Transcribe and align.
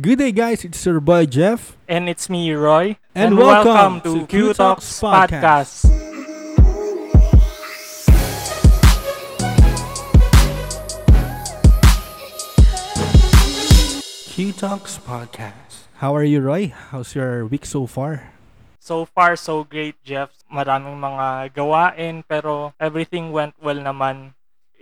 Good 0.00 0.24
day, 0.24 0.32
guys. 0.32 0.64
It's 0.64 0.80
your 0.88 1.04
boy 1.04 1.28
Jeff. 1.28 1.76
And 1.84 2.08
it's 2.08 2.32
me, 2.32 2.48
Roy. 2.56 2.96
And 3.14 3.36
welcome 3.36 4.00
to 4.00 4.24
Q 4.24 4.56
Talks 4.56 4.88
Podcast. 4.96 5.84
Q 14.32 14.52
Talks 14.56 14.96
Podcast. 14.96 15.92
How 16.00 16.16
are 16.16 16.24
you, 16.24 16.40
Roy? 16.40 16.72
How's 16.72 17.14
your 17.14 17.44
week 17.44 17.68
so 17.68 17.84
far? 17.84 18.32
So 18.80 19.04
far, 19.04 19.36
so 19.36 19.60
great, 19.62 20.00
Jeff. 20.00 20.32
Maraming 20.48 20.96
mga 20.96 21.52
gawain, 21.52 22.24
pero 22.24 22.72
everything 22.80 23.28
went 23.28 23.52
well 23.60 23.76
naman. 23.76 24.32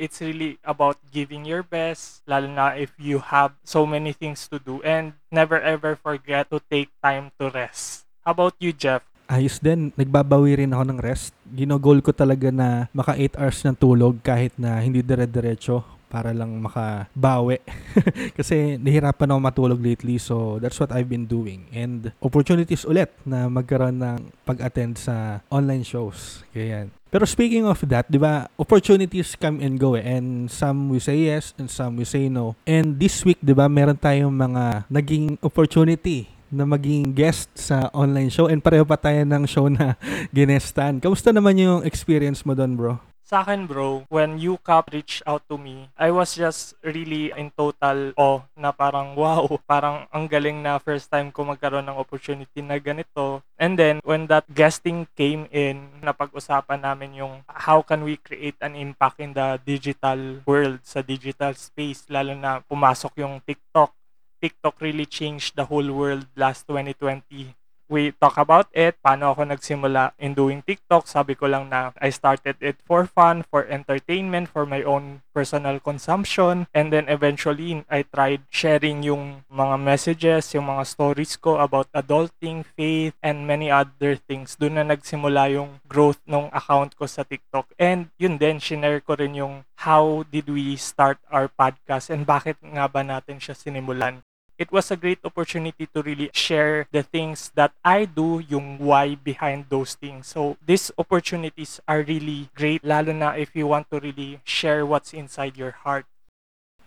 It's 0.01 0.25
really 0.25 0.57
about 0.64 0.96
giving 1.12 1.45
your 1.45 1.61
best, 1.61 2.25
lalo 2.25 2.49
na 2.49 2.73
if 2.73 2.89
you 2.96 3.21
have 3.21 3.53
so 3.61 3.85
many 3.85 4.17
things 4.17 4.49
to 4.49 4.57
do. 4.57 4.80
And 4.80 5.12
never 5.29 5.61
ever 5.61 6.00
forget 6.00 6.49
to 6.49 6.64
take 6.73 6.89
time 7.04 7.36
to 7.36 7.53
rest. 7.53 8.08
How 8.25 8.32
about 8.32 8.57
you, 8.57 8.72
Jeff? 8.72 9.05
Ayos 9.29 9.61
din. 9.61 9.93
Nagbabawi 10.00 10.64
rin 10.64 10.72
ako 10.72 10.85
ng 10.89 10.99
rest. 11.05 11.36
Ginogol 11.53 12.00
ko 12.00 12.17
talaga 12.17 12.49
na 12.49 12.89
maka 12.96 13.13
8 13.13 13.36
hours 13.36 13.61
ng 13.61 13.77
tulog 13.77 14.25
kahit 14.25 14.57
na 14.57 14.81
hindi 14.81 15.05
dire-diretso 15.05 16.00
para 16.11 16.35
lang 16.35 16.59
makabawi. 16.59 17.63
Kasi 18.39 18.75
nahirapan 18.82 19.31
ako 19.31 19.41
matulog 19.41 19.81
lately 19.81 20.19
so 20.19 20.59
that's 20.59 20.77
what 20.83 20.91
I've 20.91 21.07
been 21.07 21.31
doing. 21.31 21.71
And 21.71 22.11
opportunities 22.19 22.83
ulit 22.83 23.14
na 23.23 23.46
magkaroon 23.46 24.03
ng 24.03 24.35
pag-attend 24.43 24.99
sa 24.99 25.46
online 25.46 25.86
shows. 25.86 26.43
Kaya 26.50 26.67
yan. 26.67 26.86
Pero 27.11 27.27
speaking 27.27 27.67
of 27.67 27.83
that, 27.91 28.07
di 28.07 28.23
ba, 28.23 28.46
opportunities 28.55 29.35
come 29.35 29.59
and 29.59 29.79
go 29.83 29.99
eh. 29.99 30.03
And 30.07 30.46
some 30.46 30.95
we 30.95 31.03
say 31.03 31.27
yes 31.27 31.55
and 31.59 31.67
some 31.67 31.99
we 31.99 32.06
say 32.06 32.31
no. 32.31 32.55
And 32.62 32.98
this 33.03 33.27
week, 33.27 33.42
di 33.42 33.50
ba, 33.50 33.67
meron 33.67 33.98
tayong 33.98 34.31
mga 34.31 34.86
naging 34.86 35.34
opportunity 35.42 36.31
na 36.50 36.62
maging 36.67 37.11
guest 37.14 37.50
sa 37.55 37.91
online 37.95 38.31
show 38.31 38.50
and 38.50 38.62
pareho 38.62 38.86
pa 38.86 38.98
tayo 38.98 39.22
ng 39.27 39.42
show 39.47 39.67
na 39.67 39.98
ginestan. 40.34 41.02
Kamusta 41.02 41.34
naman 41.34 41.58
yung 41.58 41.83
experience 41.83 42.47
mo 42.47 42.55
doon, 42.55 42.78
bro? 42.78 43.09
Sa 43.31 43.47
akin, 43.47 43.70
bro, 43.70 44.11
when 44.11 44.42
UCAP 44.42 44.91
reached 44.91 45.23
out 45.23 45.47
to 45.47 45.55
me, 45.55 45.86
I 45.95 46.11
was 46.11 46.34
just 46.34 46.75
really 46.83 47.31
in 47.31 47.55
total 47.55 48.11
awe 48.19 48.42
na 48.59 48.75
parang 48.75 49.14
wow, 49.14 49.47
parang 49.70 50.11
ang 50.11 50.27
galing 50.27 50.67
na 50.67 50.83
first 50.83 51.06
time 51.14 51.31
ko 51.31 51.47
magkaroon 51.47 51.86
ng 51.86 51.95
opportunity 51.95 52.58
na 52.58 52.83
ganito. 52.83 53.47
And 53.55 53.78
then, 53.78 54.03
when 54.03 54.27
that 54.34 54.51
guesting 54.51 55.06
came 55.14 55.47
in, 55.55 56.03
napag-usapan 56.03 56.83
namin 56.83 57.23
yung 57.23 57.47
how 57.47 57.86
can 57.86 58.03
we 58.03 58.19
create 58.19 58.58
an 58.58 58.75
impact 58.75 59.23
in 59.23 59.31
the 59.31 59.62
digital 59.62 60.42
world, 60.42 60.83
sa 60.83 60.98
digital 60.98 61.55
space, 61.55 62.11
lalo 62.11 62.34
na 62.34 62.67
pumasok 62.67 63.23
yung 63.23 63.39
TikTok. 63.47 63.95
TikTok 64.42 64.75
really 64.83 65.06
changed 65.06 65.55
the 65.55 65.70
whole 65.70 65.86
world 65.95 66.27
last 66.34 66.67
2020 66.67 67.59
we 67.91 68.14
talk 68.22 68.38
about 68.38 68.70
it, 68.70 68.96
paano 69.02 69.34
ako 69.34 69.50
nagsimula 69.50 70.14
in 70.22 70.33
doing 70.33 70.62
TikTok. 70.62 71.10
Sabi 71.10 71.34
ko 71.34 71.50
lang 71.50 71.69
na 71.69 71.91
I 71.98 72.14
started 72.14 72.56
it 72.62 72.78
for 72.86 73.05
fun, 73.05 73.42
for 73.42 73.66
entertainment, 73.66 74.46
for 74.48 74.64
my 74.64 74.86
own 74.86 75.27
personal 75.34 75.83
consumption. 75.83 76.70
And 76.70 76.94
then 76.94 77.11
eventually, 77.11 77.83
I 77.91 78.06
tried 78.06 78.46
sharing 78.48 79.02
yung 79.02 79.42
mga 79.50 79.77
messages, 79.83 80.55
yung 80.55 80.70
mga 80.70 80.86
stories 80.86 81.34
ko 81.34 81.58
about 81.58 81.91
adulting, 81.91 82.62
faith, 82.78 83.18
and 83.20 83.44
many 83.44 83.68
other 83.68 84.14
things. 84.14 84.55
Doon 84.55 84.78
na 84.78 84.86
nagsimula 84.86 85.50
yung 85.50 85.83
growth 85.91 86.22
ng 86.30 86.48
account 86.55 86.94
ko 86.94 87.11
sa 87.11 87.27
TikTok. 87.27 87.74
And 87.77 88.14
yun 88.16 88.38
din, 88.38 88.62
shinare 88.62 89.02
ko 89.02 89.18
rin 89.18 89.34
yung 89.34 89.66
how 89.83 90.22
did 90.30 90.46
we 90.46 90.77
start 90.77 91.18
our 91.33 91.48
podcast 91.48 92.12
and 92.12 92.28
bakit 92.28 92.61
nga 92.61 92.84
ba 92.84 93.00
natin 93.00 93.41
siya 93.41 93.56
sinimulan 93.56 94.20
it 94.61 94.69
was 94.69 94.92
a 94.92 94.97
great 95.00 95.25
opportunity 95.25 95.89
to 95.89 96.05
really 96.05 96.28
share 96.36 96.84
the 96.92 97.00
things 97.00 97.48
that 97.56 97.72
I 97.80 98.05
do, 98.05 98.44
yung 98.44 98.77
why 98.77 99.17
behind 99.17 99.72
those 99.72 99.97
things. 99.97 100.28
So 100.28 100.61
these 100.61 100.92
opportunities 101.00 101.80
are 101.89 102.05
really 102.05 102.52
great, 102.52 102.84
lalo 102.84 103.17
na 103.17 103.33
if 103.40 103.57
you 103.57 103.64
want 103.64 103.89
to 103.89 104.05
really 104.05 104.45
share 104.45 104.84
what's 104.84 105.17
inside 105.17 105.57
your 105.57 105.73
heart. 105.73 106.05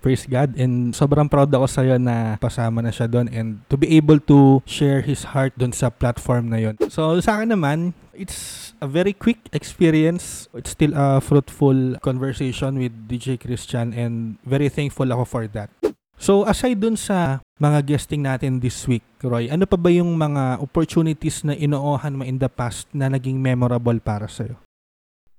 Praise 0.06 0.28
God 0.28 0.54
and 0.60 0.94
sobrang 0.94 1.32
proud 1.32 1.48
ako 1.50 1.66
sa 1.66 1.82
iyo 1.82 1.96
na 1.96 2.36
pasama 2.36 2.84
na 2.84 2.92
siya 2.92 3.08
doon 3.08 3.32
and 3.32 3.64
to 3.72 3.80
be 3.80 3.88
able 3.96 4.20
to 4.20 4.60
share 4.68 5.00
his 5.00 5.32
heart 5.32 5.56
doon 5.56 5.72
sa 5.72 5.88
platform 5.90 6.52
na 6.52 6.60
yon. 6.60 6.76
So 6.92 7.24
sa 7.24 7.40
akin 7.40 7.56
naman, 7.56 7.96
it's 8.12 8.76
a 8.84 8.86
very 8.86 9.16
quick 9.16 9.40
experience. 9.56 10.52
It's 10.54 10.76
still 10.76 10.92
a 10.92 11.24
fruitful 11.24 12.04
conversation 12.04 12.84
with 12.84 12.92
DJ 13.08 13.40
Christian 13.40 13.96
and 13.96 14.38
very 14.44 14.68
thankful 14.68 15.08
ako 15.08 15.24
for 15.24 15.48
that. 15.56 15.72
So 16.24 16.48
aside 16.48 16.80
dun 16.80 16.96
sa 16.96 17.44
mga 17.60 17.84
guesting 17.84 18.24
natin 18.24 18.64
this 18.64 18.88
week, 18.88 19.04
Roy, 19.20 19.52
ano 19.52 19.68
pa 19.68 19.76
ba 19.76 19.92
yung 19.92 20.16
mga 20.16 20.64
opportunities 20.64 21.44
na 21.44 21.52
inoohan 21.52 22.16
mo 22.16 22.24
in 22.24 22.40
the 22.40 22.48
past 22.48 22.88
na 22.96 23.12
naging 23.12 23.44
memorable 23.44 24.00
para 24.00 24.32
sa'yo? 24.32 24.56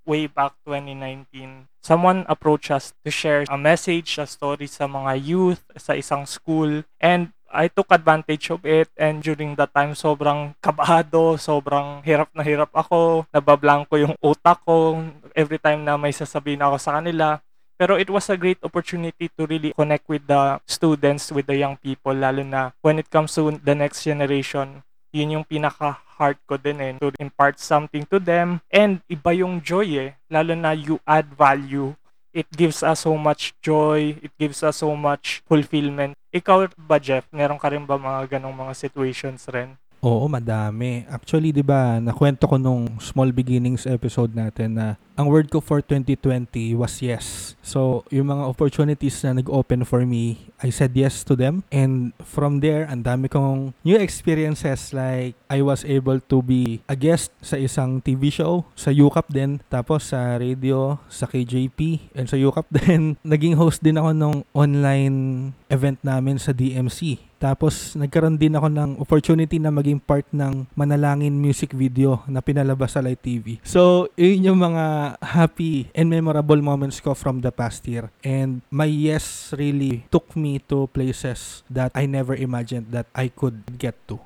Way 0.05 0.29
back 0.29 0.53
2019, 0.69 1.73
someone 1.81 2.29
approached 2.29 2.69
us 2.69 2.93
to 3.01 3.09
share 3.09 3.49
a 3.49 3.57
message, 3.57 4.21
a 4.21 4.29
story 4.29 4.69
sa 4.69 4.85
mga 4.85 5.17
youth 5.25 5.65
sa 5.73 5.97
isang 5.97 6.29
school. 6.29 6.85
And 7.01 7.33
I 7.49 7.73
took 7.73 7.89
advantage 7.89 8.53
of 8.53 8.69
it 8.69 8.93
and 9.01 9.25
during 9.25 9.57
that 9.57 9.73
time 9.73 9.97
sobrang 9.97 10.53
kabado, 10.61 11.41
sobrang 11.41 12.05
hirap 12.05 12.29
na 12.37 12.45
hirap 12.45 12.69
ako, 12.77 13.25
nabablanko 13.33 13.97
yung 13.97 14.21
utak 14.21 14.61
ko 14.69 15.01
every 15.33 15.57
time 15.57 15.81
na 15.81 15.97
may 15.97 16.13
sasabihin 16.13 16.61
ako 16.61 16.77
sa 16.77 17.01
kanila. 17.01 17.41
Pero 17.75 17.99
it 17.99 18.07
was 18.07 18.31
a 18.31 18.39
great 18.39 18.59
opportunity 18.63 19.27
to 19.35 19.47
really 19.51 19.75
connect 19.75 20.07
with 20.07 20.23
the 20.31 20.63
students, 20.67 21.35
with 21.35 21.51
the 21.51 21.59
young 21.59 21.75
people, 21.79 22.15
lalo 22.15 22.47
na 22.47 22.71
when 22.87 23.03
it 23.03 23.11
comes 23.11 23.35
to 23.35 23.59
the 23.67 23.75
next 23.75 24.07
generation, 24.07 24.83
yun 25.15 25.39
yung 25.39 25.47
pinaka-heart 25.47 26.39
ko 26.47 26.55
din 26.59 26.79
eh, 26.83 26.95
to 26.99 27.11
impart 27.19 27.59
something 27.59 28.07
to 28.07 28.23
them. 28.23 28.63
And 28.71 29.03
iba 29.11 29.35
yung 29.35 29.59
joy 29.63 29.87
eh, 29.99 30.11
lalo 30.31 30.55
na 30.55 30.75
you 30.75 31.03
add 31.03 31.35
value. 31.35 31.95
It 32.35 32.51
gives 32.51 32.83
us 32.83 33.07
so 33.07 33.15
much 33.15 33.55
joy, 33.63 34.19
it 34.19 34.35
gives 34.35 34.67
us 34.67 34.83
so 34.83 34.91
much 34.99 35.43
fulfillment. 35.47 36.19
Ikaw 36.35 36.75
ba 36.75 36.99
Jeff, 36.99 37.31
meron 37.31 37.63
ka 37.63 37.71
rin 37.71 37.87
ba 37.87 37.95
mga 37.95 38.39
ganong 38.39 38.59
mga 38.59 38.75
situations 38.75 39.47
rin? 39.47 39.79
Oo, 40.05 40.29
madami. 40.29 41.09
Actually, 41.09 41.49
'di 41.49 41.65
ba, 41.65 41.97
nakwento 41.97 42.45
ko 42.45 42.61
nung 42.61 43.01
small 43.01 43.33
beginnings 43.33 43.89
episode 43.89 44.37
natin 44.37 44.77
na 44.77 45.01
ang 45.17 45.31
word 45.31 45.47
ko 45.47 45.63
for 45.63 45.79
2020 45.81 46.75
was 46.75 46.99
yes. 46.99 47.55
So, 47.63 48.03
yung 48.11 48.35
mga 48.35 48.51
opportunities 48.51 49.23
na 49.23 49.39
nag-open 49.39 49.87
for 49.87 50.03
me, 50.03 50.51
I 50.59 50.75
said 50.75 50.93
yes 50.99 51.23
to 51.31 51.39
them. 51.39 51.63
And 51.71 52.11
from 52.19 52.59
there, 52.59 52.85
ang 52.91 53.07
dami 53.07 53.31
kong 53.31 53.79
new 53.87 53.95
experiences 53.95 54.91
like 54.91 55.39
I 55.47 55.63
was 55.63 55.87
able 55.87 56.19
to 56.19 56.43
be 56.43 56.83
a 56.91 56.99
guest 56.99 57.31
sa 57.41 57.55
isang 57.55 58.03
TV 58.03 58.29
show, 58.35 58.67
sa 58.75 58.91
UCAP 58.91 59.31
din, 59.31 59.63
tapos 59.71 60.11
sa 60.11 60.35
radio, 60.35 60.99
sa 61.07 61.31
KJP, 61.31 62.11
and 62.19 62.27
sa 62.27 62.35
UCAP 62.35 62.67
din. 62.83 63.15
Naging 63.23 63.55
host 63.55 63.87
din 63.87 63.97
ako 63.97 64.11
nung 64.13 64.43
online 64.51 65.51
event 65.71 66.03
namin 66.03 66.43
sa 66.43 66.51
DMC. 66.51 67.23
Tapos 67.45 67.93
nagkaroon 67.93 68.41
din 68.41 68.57
ako 68.57 68.73
ng 68.73 68.91
opportunity 69.05 69.61
na 69.61 69.69
maging 69.69 70.01
part 70.01 70.25
ng 70.33 70.65
Manalangin 70.73 71.37
music 71.37 71.77
video 71.77 72.25
na 72.25 72.41
pinalabas 72.41 72.97
sa 72.97 73.05
Light 73.05 73.21
TV. 73.21 73.61
So, 73.61 74.09
yun 74.17 74.49
yung 74.49 74.65
mga 74.65 75.21
happy 75.21 75.93
and 75.93 76.09
memorable 76.09 76.57
moments 76.65 77.05
ko 77.05 77.13
from 77.13 77.45
the 77.45 77.53
past 77.53 77.85
year. 77.85 78.09
And 78.25 78.65
my 78.73 78.89
yes 78.89 79.53
really 79.53 80.09
took 80.09 80.33
me 80.33 80.57
to 80.73 80.89
places 80.89 81.61
that 81.69 81.93
I 81.93 82.09
never 82.09 82.33
imagined 82.33 82.97
that 82.97 83.13
I 83.13 83.29
could 83.29 83.77
get 83.77 84.01
to. 84.09 84.17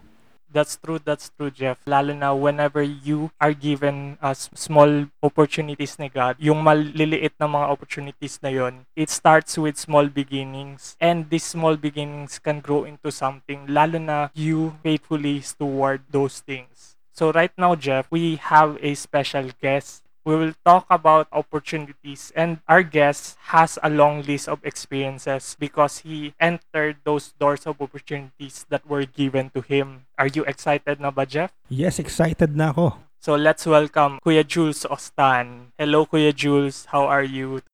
That's 0.50 0.80
true, 0.80 0.98
that's 0.98 1.28
true, 1.36 1.50
Jeff. 1.52 1.76
Lalo 1.84 2.16
na 2.16 2.32
whenever 2.32 2.80
you 2.80 3.30
are 3.38 3.52
given 3.52 4.16
a 4.24 4.34
small 4.34 5.04
opportunities 5.22 6.00
ni 6.00 6.08
God, 6.08 6.40
yung 6.40 6.64
maliliit 6.64 7.36
na 7.36 7.44
mga 7.44 7.68
opportunities 7.68 8.40
na 8.40 8.48
yon, 8.48 8.88
it 8.96 9.12
starts 9.12 9.60
with 9.60 9.76
small 9.76 10.08
beginnings. 10.08 10.96
And 11.04 11.28
these 11.28 11.44
small 11.44 11.76
beginnings 11.76 12.40
can 12.40 12.64
grow 12.64 12.88
into 12.88 13.12
something, 13.12 13.68
lalo 13.68 14.00
na 14.00 14.32
you 14.32 14.80
faithfully 14.80 15.44
steward 15.44 16.00
those 16.08 16.40
things. 16.40 16.96
So 17.12 17.28
right 17.28 17.52
now, 17.58 17.76
Jeff, 17.76 18.08
we 18.08 18.40
have 18.40 18.80
a 18.80 18.94
special 18.96 19.52
guest 19.60 20.07
we 20.28 20.36
will 20.36 20.52
talk 20.60 20.84
about 20.92 21.24
opportunities 21.32 22.28
and 22.36 22.60
our 22.68 22.84
guest 22.84 23.40
has 23.48 23.78
a 23.80 23.88
long 23.88 24.20
list 24.28 24.44
of 24.44 24.60
experiences 24.60 25.56
because 25.58 26.04
he 26.04 26.34
entered 26.36 27.00
those 27.08 27.32
doors 27.40 27.64
of 27.64 27.80
opportunities 27.80 28.68
that 28.68 28.84
were 28.84 29.08
given 29.08 29.48
to 29.56 29.64
him. 29.64 30.04
Are 30.20 30.28
you 30.28 30.44
excited 30.44 31.00
na 31.00 31.08
ba, 31.08 31.24
Jeff? 31.24 31.56
Yes, 31.72 31.96
excited 31.96 32.52
na 32.52 32.76
ako. 32.76 33.00
So 33.24 33.40
let's 33.40 33.64
welcome 33.64 34.20
Kuya 34.20 34.44
Jules 34.44 34.84
Ostan. 34.84 35.72
Hello, 35.80 36.04
Kuya 36.04 36.36
Jules. 36.36 36.84
How 36.92 37.08
are 37.08 37.24
you? 37.24 37.64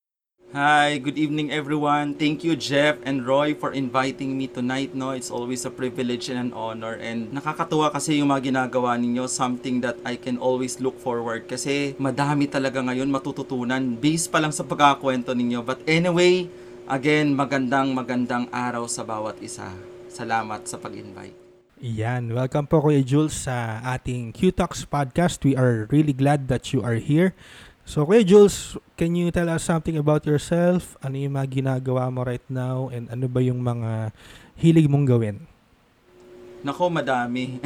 Hi, 0.54 1.02
good 1.02 1.18
evening 1.18 1.50
everyone. 1.50 2.14
Thank 2.14 2.46
you 2.46 2.54
Jeff 2.54 3.02
and 3.02 3.26
Roy 3.26 3.58
for 3.58 3.74
inviting 3.74 4.38
me 4.38 4.46
tonight. 4.46 4.94
No, 4.94 5.10
it's 5.10 5.26
always 5.26 5.66
a 5.66 5.72
privilege 5.74 6.30
and 6.30 6.38
an 6.38 6.50
honor 6.54 6.94
and 6.94 7.26
nakakatuwa 7.34 7.90
kasi 7.90 8.22
yung 8.22 8.30
mga 8.30 8.54
ginagawa 8.54 8.94
ninyo, 8.94 9.26
something 9.26 9.82
that 9.82 9.98
I 10.06 10.14
can 10.14 10.38
always 10.38 10.78
look 10.78 10.94
forward 11.02 11.50
kasi 11.50 11.98
madami 11.98 12.46
talaga 12.46 12.78
ngayon 12.86 13.10
matututunan 13.10 13.98
based 13.98 14.30
pa 14.30 14.38
lang 14.38 14.54
sa 14.54 14.62
pagkakakwento 14.62 15.34
ninyo. 15.34 15.58
But 15.66 15.82
anyway, 15.90 16.46
again, 16.86 17.34
magandang 17.34 17.90
magandang 17.90 18.46
araw 18.54 18.86
sa 18.86 19.02
bawat 19.02 19.42
isa. 19.42 19.74
Salamat 20.06 20.70
sa 20.70 20.78
pag-invite. 20.78 21.34
Yan, 21.82 22.30
welcome 22.30 22.70
po 22.70 22.78
Kuya 22.78 23.02
Jules 23.02 23.50
sa 23.50 23.82
ating 23.82 24.30
Q-Talks 24.30 24.86
podcast. 24.86 25.42
We 25.42 25.58
are 25.58 25.90
really 25.90 26.14
glad 26.14 26.46
that 26.46 26.70
you 26.70 26.78
are 26.86 27.02
here. 27.02 27.34
So 27.84 28.08
Kuya 28.08 28.24
Jules, 28.24 28.80
can 28.96 29.12
you 29.12 29.28
tell 29.28 29.48
us 29.52 29.68
something 29.68 30.00
about 30.00 30.24
yourself? 30.24 30.96
Ano 31.04 31.20
yung 31.20 31.36
mga 31.36 31.60
ginagawa 31.60 32.08
mo 32.08 32.24
right 32.24 32.44
now 32.48 32.88
and 32.88 33.12
ano 33.12 33.28
ba 33.28 33.44
yung 33.44 33.60
mga 33.60 34.08
hilig 34.56 34.88
mong 34.88 35.04
gawin? 35.04 35.44
Nako, 36.64 36.88
madami. 36.88 37.60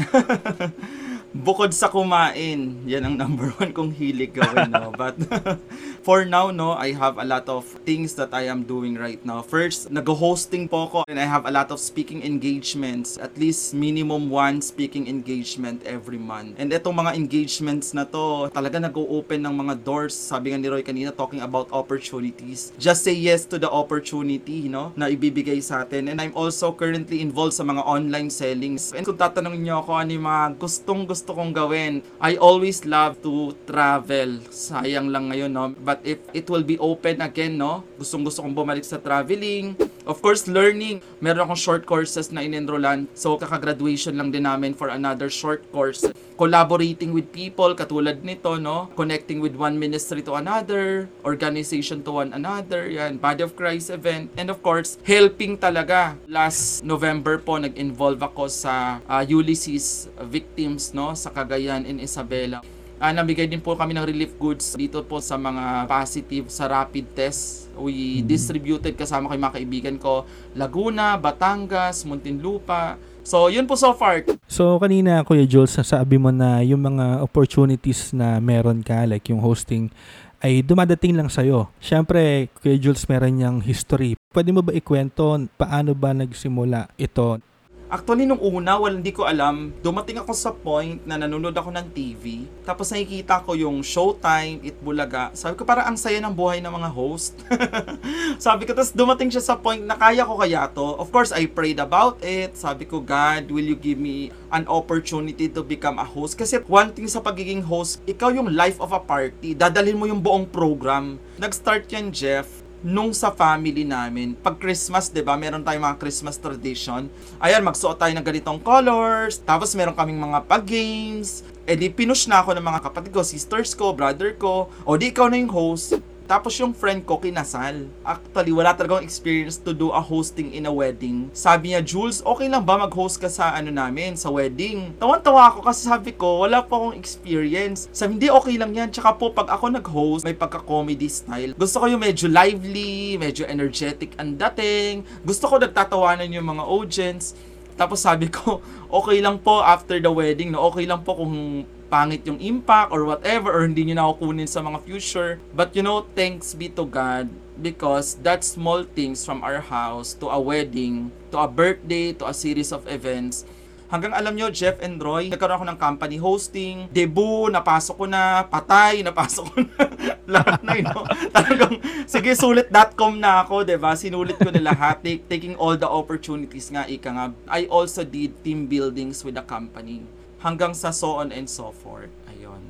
Bukod 1.28 1.76
sa 1.76 1.92
kumain, 1.92 2.80
yan 2.88 3.04
ang 3.04 3.20
number 3.20 3.52
one 3.60 3.68
kong 3.76 3.92
hilig 3.92 4.32
gawin, 4.32 4.72
no? 4.72 4.88
But 4.96 5.20
for 6.06 6.24
now, 6.24 6.48
no, 6.48 6.72
I 6.72 6.96
have 6.96 7.20
a 7.20 7.26
lot 7.28 7.52
of 7.52 7.68
things 7.84 8.16
that 8.16 8.32
I 8.32 8.48
am 8.48 8.64
doing 8.64 8.96
right 8.96 9.20
now. 9.28 9.44
First, 9.44 9.92
nag-hosting 9.92 10.72
po 10.72 10.88
ako 10.88 10.98
and 11.04 11.20
I 11.20 11.28
have 11.28 11.44
a 11.44 11.52
lot 11.52 11.68
of 11.68 11.84
speaking 11.84 12.24
engagements. 12.24 13.20
At 13.20 13.36
least 13.36 13.76
minimum 13.76 14.32
one 14.32 14.64
speaking 14.64 15.04
engagement 15.04 15.84
every 15.84 16.16
month. 16.16 16.56
And 16.56 16.72
itong 16.72 16.96
mga 16.96 17.12
engagements 17.12 17.92
na 17.92 18.08
to, 18.08 18.48
talaga 18.48 18.80
nag-open 18.80 19.44
ng 19.44 19.52
mga 19.52 19.84
doors. 19.84 20.16
Sabi 20.16 20.56
nga 20.56 20.58
ni 20.64 20.72
Roy 20.72 20.80
kanina, 20.80 21.12
talking 21.12 21.44
about 21.44 21.68
opportunities. 21.76 22.72
Just 22.80 23.04
say 23.04 23.12
yes 23.12 23.44
to 23.52 23.60
the 23.60 23.68
opportunity, 23.68 24.64
no, 24.72 24.96
na 24.96 25.12
ibibigay 25.12 25.60
sa 25.60 25.84
atin. 25.84 26.08
And 26.08 26.24
I'm 26.24 26.32
also 26.32 26.72
currently 26.72 27.20
involved 27.20 27.52
sa 27.52 27.68
mga 27.68 27.84
online 27.84 28.32
sellings. 28.32 28.96
And 28.96 29.04
kung 29.04 29.20
tatanungin 29.20 29.60
niyo 29.60 29.84
ako 29.84 29.92
ano 29.92 30.10
yung 30.16 30.24
mga 30.24 30.44
gustong 30.56 31.04
gusto 31.04 31.17
kong 31.26 31.50
gawin, 31.50 32.04
I 32.20 32.36
always 32.36 32.84
love 32.84 33.18
to 33.24 33.56
travel. 33.64 34.38
Sayang 34.52 35.08
lang 35.08 35.32
ngayon, 35.32 35.50
no? 35.50 35.72
But 35.74 36.04
if 36.04 36.22
it 36.30 36.46
will 36.46 36.62
be 36.62 36.78
open 36.78 37.24
again, 37.24 37.58
no? 37.58 37.82
Gustong 37.96 38.22
gusto 38.22 38.44
kong 38.44 38.54
bumalik 38.54 38.84
sa 38.84 39.00
traveling. 39.02 39.74
Of 40.08 40.24
course, 40.24 40.48
learning. 40.48 41.04
Meron 41.20 41.44
akong 41.44 41.60
short 41.60 41.84
courses 41.84 42.32
na 42.32 42.40
in-enrollan. 42.40 43.12
So, 43.12 43.36
kaka-graduation 43.36 44.16
lang 44.16 44.32
din 44.32 44.48
namin 44.48 44.72
for 44.72 44.88
another 44.88 45.28
short 45.28 45.68
course. 45.68 46.00
Collaborating 46.40 47.12
with 47.12 47.28
people, 47.28 47.76
katulad 47.76 48.24
nito, 48.24 48.56
no? 48.56 48.88
Connecting 48.96 49.44
with 49.44 49.52
one 49.52 49.76
ministry 49.76 50.24
to 50.24 50.40
another, 50.40 51.12
organization 51.28 52.00
to 52.08 52.24
one 52.24 52.32
another, 52.32 52.88
yan, 52.88 53.20
Body 53.20 53.44
of 53.44 53.52
Christ 53.52 53.92
event. 53.92 54.32
And 54.40 54.48
of 54.48 54.64
course, 54.64 54.96
helping 55.04 55.60
talaga. 55.60 56.16
Last 56.24 56.80
November 56.80 57.36
po, 57.36 57.60
nag-involve 57.60 58.24
ako 58.24 58.48
sa 58.48 59.04
uh, 59.04 59.20
Ulysses 59.28 60.08
victims, 60.24 60.96
no? 60.96 61.12
Sa 61.12 61.28
Cagayan 61.28 61.84
in 61.84 62.00
Isabela. 62.00 62.64
Ah, 62.98 63.14
namigay 63.14 63.46
din 63.46 63.62
po 63.62 63.78
kami 63.78 63.94
ng 63.94 64.02
relief 64.02 64.34
goods 64.42 64.74
dito 64.74 64.98
po 65.06 65.22
sa 65.22 65.38
mga 65.38 65.86
positive 65.86 66.50
sa 66.50 66.66
rapid 66.66 67.06
test. 67.14 67.70
We 67.78 68.26
distributed 68.26 68.98
kasama 68.98 69.30
kay 69.30 69.38
mga 69.38 69.54
kaibigan 69.54 69.96
ko 70.02 70.26
Laguna, 70.58 71.14
Batangas, 71.14 72.02
Muntinlupa. 72.02 72.98
So, 73.22 73.54
yun 73.54 73.70
po 73.70 73.78
so 73.78 73.94
far. 73.94 74.26
So 74.50 74.82
kanina 74.82 75.22
Kuya 75.22 75.46
Jules, 75.46 75.78
sabi 75.78 76.18
mo 76.18 76.34
na 76.34 76.58
yung 76.66 76.82
mga 76.82 77.22
opportunities 77.22 78.10
na 78.10 78.42
meron 78.42 78.82
ka, 78.82 79.06
like 79.06 79.30
yung 79.30 79.46
hosting, 79.46 79.94
ay 80.42 80.66
dumadating 80.66 81.14
lang 81.14 81.30
sa'yo. 81.30 81.70
Siyempre, 81.78 82.50
Kuya 82.58 82.82
Jules 82.82 83.06
meron 83.06 83.38
niyang 83.38 83.58
history. 83.62 84.18
Pwede 84.34 84.50
mo 84.50 84.66
ba 84.66 84.74
ikwento 84.74 85.38
paano 85.54 85.94
ba 85.94 86.10
nagsimula 86.10 86.90
ito? 86.98 87.38
Actually, 87.88 88.28
nung 88.28 88.36
una, 88.44 88.76
well, 88.76 89.00
hindi 89.00 89.16
ko 89.16 89.24
alam. 89.24 89.72
Dumating 89.80 90.20
ako 90.20 90.36
sa 90.36 90.52
point 90.52 91.00
na 91.08 91.16
nanonood 91.16 91.56
ako 91.56 91.72
ng 91.72 91.88
TV. 91.96 92.44
Tapos 92.60 92.92
nakikita 92.92 93.40
ko 93.40 93.56
yung 93.56 93.80
Showtime, 93.80 94.60
Itbulaga. 94.60 95.32
Sabi 95.32 95.56
ko, 95.56 95.64
para 95.64 95.88
ang 95.88 95.96
saya 95.96 96.20
ng 96.20 96.36
buhay 96.36 96.60
ng 96.60 96.68
mga 96.68 96.92
host. 96.92 97.40
Sabi 98.44 98.68
ko, 98.68 98.76
tapos 98.76 98.92
dumating 98.92 99.32
siya 99.32 99.40
sa 99.40 99.56
point 99.56 99.80
na 99.80 99.96
kaya 99.96 100.28
ko 100.28 100.36
kaya 100.36 100.68
to. 100.68 101.00
Of 101.00 101.08
course, 101.08 101.32
I 101.32 101.48
prayed 101.48 101.80
about 101.80 102.20
it. 102.20 102.60
Sabi 102.60 102.84
ko, 102.84 103.00
God, 103.00 103.48
will 103.48 103.64
you 103.64 103.78
give 103.80 103.96
me 103.96 104.36
an 104.52 104.68
opportunity 104.68 105.48
to 105.48 105.64
become 105.64 105.96
a 105.96 106.04
host? 106.04 106.36
Kasi 106.36 106.60
one 106.68 106.92
thing 106.92 107.08
sa 107.08 107.24
pagiging 107.24 107.64
host, 107.64 108.04
ikaw 108.04 108.28
yung 108.28 108.52
life 108.52 108.76
of 108.84 108.92
a 108.92 109.00
party. 109.00 109.56
Dadalhin 109.56 109.96
mo 109.96 110.04
yung 110.04 110.20
buong 110.20 110.44
program. 110.44 111.16
Nag-start 111.40 111.88
yan, 111.88 112.12
Jeff, 112.12 112.67
nung 112.82 113.10
sa 113.10 113.34
family 113.34 113.82
namin, 113.82 114.38
pag 114.38 114.54
Christmas, 114.58 115.10
'di 115.10 115.22
ba, 115.26 115.34
meron 115.34 115.66
tayong 115.66 115.82
mga 115.82 115.98
Christmas 115.98 116.38
tradition. 116.38 117.10
Ayan, 117.42 117.66
magsuot 117.66 117.98
tayo 117.98 118.12
ng 118.14 118.22
ganitong 118.22 118.60
colors, 118.62 119.42
tapos 119.42 119.74
meron 119.74 119.94
kaming 119.94 120.18
mga 120.18 120.46
pag-games. 120.46 121.42
Eh 121.68 121.76
di 121.76 121.92
pinush 121.92 122.30
na 122.30 122.40
ako 122.40 122.56
ng 122.56 122.64
mga 122.64 122.80
kapatid 122.80 123.10
ko, 123.12 123.20
sisters 123.20 123.76
ko, 123.76 123.92
brother 123.92 124.32
ko. 124.38 124.72
O 124.86 124.96
di 124.96 125.10
ikaw 125.10 125.28
na 125.28 125.36
yung 125.36 125.52
host. 125.52 126.00
Tapos 126.28 126.52
yung 126.60 126.76
friend 126.76 127.08
ko 127.08 127.16
kinasal. 127.16 127.88
Actually, 128.04 128.52
wala 128.52 128.76
talagang 128.76 129.00
experience 129.00 129.56
to 129.56 129.72
do 129.72 129.88
a 129.88 129.96
hosting 129.96 130.52
in 130.52 130.68
a 130.68 130.72
wedding. 130.72 131.32
Sabi 131.32 131.72
niya, 131.72 131.80
Jules, 131.80 132.20
okay 132.20 132.52
lang 132.52 132.68
ba 132.68 132.76
mag-host 132.76 133.16
ka 133.16 133.32
sa 133.32 133.56
ano 133.56 133.72
namin, 133.72 134.12
sa 134.12 134.28
wedding? 134.28 134.92
Tawan-tawa 135.00 135.48
ako 135.56 135.64
kasi 135.64 135.88
sabi 135.88 136.12
ko, 136.12 136.44
wala 136.44 136.60
pa 136.60 136.76
akong 136.76 137.00
experience. 137.00 137.88
Sabi, 137.96 138.20
hindi 138.20 138.28
okay 138.28 138.60
lang 138.60 138.76
yan. 138.76 138.92
Tsaka 138.92 139.16
po, 139.16 139.32
pag 139.32 139.48
ako 139.48 139.72
nag-host, 139.72 140.28
may 140.28 140.36
pagka-comedy 140.36 141.08
style. 141.08 141.56
Gusto 141.56 141.80
ko 141.80 141.88
yung 141.88 142.04
medyo 142.04 142.28
lively, 142.28 143.16
medyo 143.16 143.48
energetic 143.48 144.12
ang 144.20 144.36
dating. 144.36 145.08
Gusto 145.24 145.48
ko 145.48 145.56
nagtatawanan 145.56 146.28
yung 146.28 146.44
mga 146.44 146.68
audience. 146.68 147.32
Tapos 147.80 148.04
sabi 148.04 148.28
ko, 148.28 148.60
okay 149.00 149.24
lang 149.24 149.40
po 149.40 149.64
after 149.64 149.96
the 149.96 150.12
wedding, 150.12 150.52
no? 150.52 150.60
okay 150.68 150.84
lang 150.84 151.00
po 151.00 151.16
kung 151.24 151.64
pangit 151.88 152.24
yung 152.28 152.38
impact 152.38 152.92
or 152.92 153.08
whatever 153.08 153.50
or 153.50 153.64
hindi 153.64 153.88
nyo 153.88 153.96
na 153.96 154.04
ako 154.08 154.30
kunin 154.30 154.48
sa 154.48 154.60
mga 154.60 154.78
future. 154.84 155.40
But 155.56 155.72
you 155.74 155.82
know, 155.82 156.04
thanks 156.14 156.52
be 156.52 156.68
to 156.76 156.84
God 156.84 157.32
because 157.58 158.20
that 158.22 158.46
small 158.46 158.86
things 158.86 159.26
from 159.26 159.42
our 159.42 159.64
house 159.64 160.14
to 160.22 160.30
a 160.30 160.38
wedding, 160.38 161.10
to 161.34 161.42
a 161.42 161.48
birthday, 161.50 162.14
to 162.20 162.30
a 162.30 162.34
series 162.36 162.70
of 162.70 162.86
events, 162.86 163.48
Hanggang 163.88 164.12
alam 164.12 164.36
nyo, 164.36 164.52
Jeff 164.52 164.76
and 164.84 165.00
Roy, 165.00 165.32
nagkaroon 165.32 165.56
ako 165.56 165.66
ng 165.72 165.80
company 165.80 166.20
hosting, 166.20 166.92
debut, 166.92 167.48
napasok 167.48 167.96
ko 167.96 168.04
na, 168.04 168.44
patay, 168.44 169.00
napasok 169.08 169.48
ko 169.48 169.56
na, 169.64 169.80
lahat 170.36 170.60
na, 170.60 170.72
you 170.76 170.84
know. 170.84 171.08
Talagang, 171.36 171.80
sige, 172.04 172.36
sulit.com 172.36 173.16
na 173.16 173.48
ako, 173.48 173.64
ba 173.80 173.96
Sinulit 173.96 174.36
ko 174.36 174.52
na 174.52 174.60
lahat, 174.60 175.00
take, 175.00 175.24
taking 175.24 175.56
all 175.56 175.72
the 175.72 175.88
opportunities 175.88 176.68
nga, 176.68 176.84
ika 176.84 177.08
nga. 177.08 177.32
I 177.48 177.64
also 177.72 178.04
did 178.04 178.36
team 178.44 178.68
buildings 178.68 179.24
with 179.24 179.40
the 179.40 179.44
company. 179.48 180.04
Hanggang 180.38 180.70
sa 180.70 180.94
so 180.94 181.18
on 181.18 181.34
and 181.34 181.50
so 181.50 181.74
forth. 181.74 182.10
Ayun. 182.30 182.62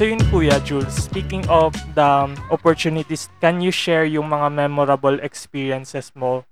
So 0.00 0.08
yun 0.08 0.22
Kuya 0.32 0.56
Jules, 0.64 0.96
speaking 0.96 1.44
of 1.52 1.76
the 1.92 2.32
opportunities, 2.48 3.28
can 3.44 3.60
you 3.60 3.68
share 3.68 4.08
yung 4.08 4.32
mga 4.32 4.48
memorable 4.48 5.20
experiences 5.20 6.08
mo? 6.16 6.48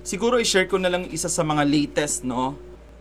Siguro 0.00 0.40
i-share 0.40 0.64
ko 0.64 0.80
na 0.80 0.88
lang 0.88 1.04
isa 1.12 1.28
sa 1.28 1.44
mga 1.44 1.66
latest, 1.68 2.24
no? 2.24 2.56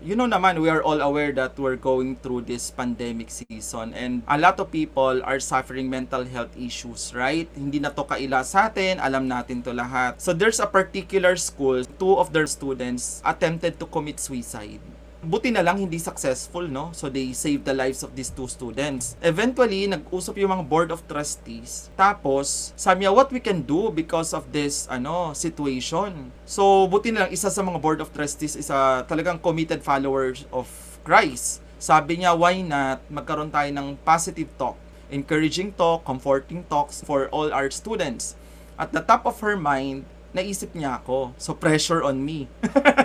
You 0.05 0.13
know 0.13 0.29
naman, 0.29 0.61
we 0.61 0.69
are 0.69 0.85
all 0.85 1.01
aware 1.01 1.33
that 1.33 1.57
we're 1.57 1.81
going 1.81 2.21
through 2.21 2.45
this 2.45 2.69
pandemic 2.69 3.33
season 3.33 3.89
and 3.97 4.21
a 4.29 4.37
lot 4.37 4.61
of 4.61 4.69
people 4.69 5.17
are 5.25 5.41
suffering 5.41 5.89
mental 5.89 6.21
health 6.29 6.53
issues, 6.53 7.09
right? 7.17 7.49
Hindi 7.57 7.81
na 7.81 7.89
to 7.89 8.05
kaila 8.05 8.45
sa 8.45 8.69
atin, 8.69 9.01
alam 9.01 9.25
natin 9.25 9.65
to 9.65 9.73
lahat. 9.73 10.21
So 10.21 10.29
there's 10.29 10.61
a 10.61 10.69
particular 10.69 11.33
school, 11.41 11.81
two 11.97 12.21
of 12.21 12.37
their 12.37 12.45
students 12.45 13.17
attempted 13.25 13.81
to 13.81 13.89
commit 13.89 14.21
suicide. 14.21 14.77
Buti 15.25 15.49
na 15.49 15.65
lang 15.65 15.81
hindi 15.81 15.97
successful, 15.97 16.69
no? 16.69 16.93
So 16.93 17.09
they 17.09 17.33
saved 17.33 17.65
the 17.65 17.73
lives 17.73 18.05
of 18.05 18.13
these 18.13 18.29
two 18.29 18.45
students. 18.45 19.17
Eventually, 19.25 19.89
nag-usap 19.89 20.37
yung 20.37 20.53
mga 20.53 20.65
board 20.69 20.89
of 20.93 21.01
trustees. 21.09 21.89
Tapos, 21.97 22.77
sabi 22.77 23.03
niya, 23.03 23.11
what 23.11 23.33
we 23.33 23.41
can 23.41 23.65
do 23.65 23.89
because 23.89 24.37
of 24.37 24.45
this 24.53 24.85
ano 24.85 25.33
situation. 25.33 26.29
So, 26.45 26.85
buti 26.85 27.09
na 27.09 27.25
lang 27.25 27.33
isa 27.33 27.49
sa 27.49 27.65
mga 27.65 27.81
board 27.81 27.99
of 28.05 28.13
trustees 28.13 28.53
is 28.53 28.69
a 28.69 29.01
talagang 29.09 29.41
committed 29.41 29.81
followers 29.81 30.45
of 30.53 30.69
Christ. 31.01 31.65
Sabi 31.81 32.21
niya, 32.21 32.37
why 32.37 32.61
not 32.61 33.01
magkaroon 33.09 33.49
tayo 33.49 33.69
ng 33.73 33.97
positive 34.05 34.47
talk, 34.61 34.77
encouraging 35.09 35.73
talk, 35.73 36.05
comforting 36.05 36.61
talks 36.69 37.01
for 37.01 37.27
all 37.33 37.49
our 37.49 37.67
students. 37.73 38.37
At 38.77 38.93
the 38.93 39.01
top 39.01 39.25
of 39.25 39.39
her 39.39 39.57
mind, 39.57 40.05
naisip 40.35 40.75
niya 40.75 40.99
ako. 40.99 41.31
So, 41.39 41.55
pressure 41.55 42.03
on 42.03 42.19
me. 42.19 42.51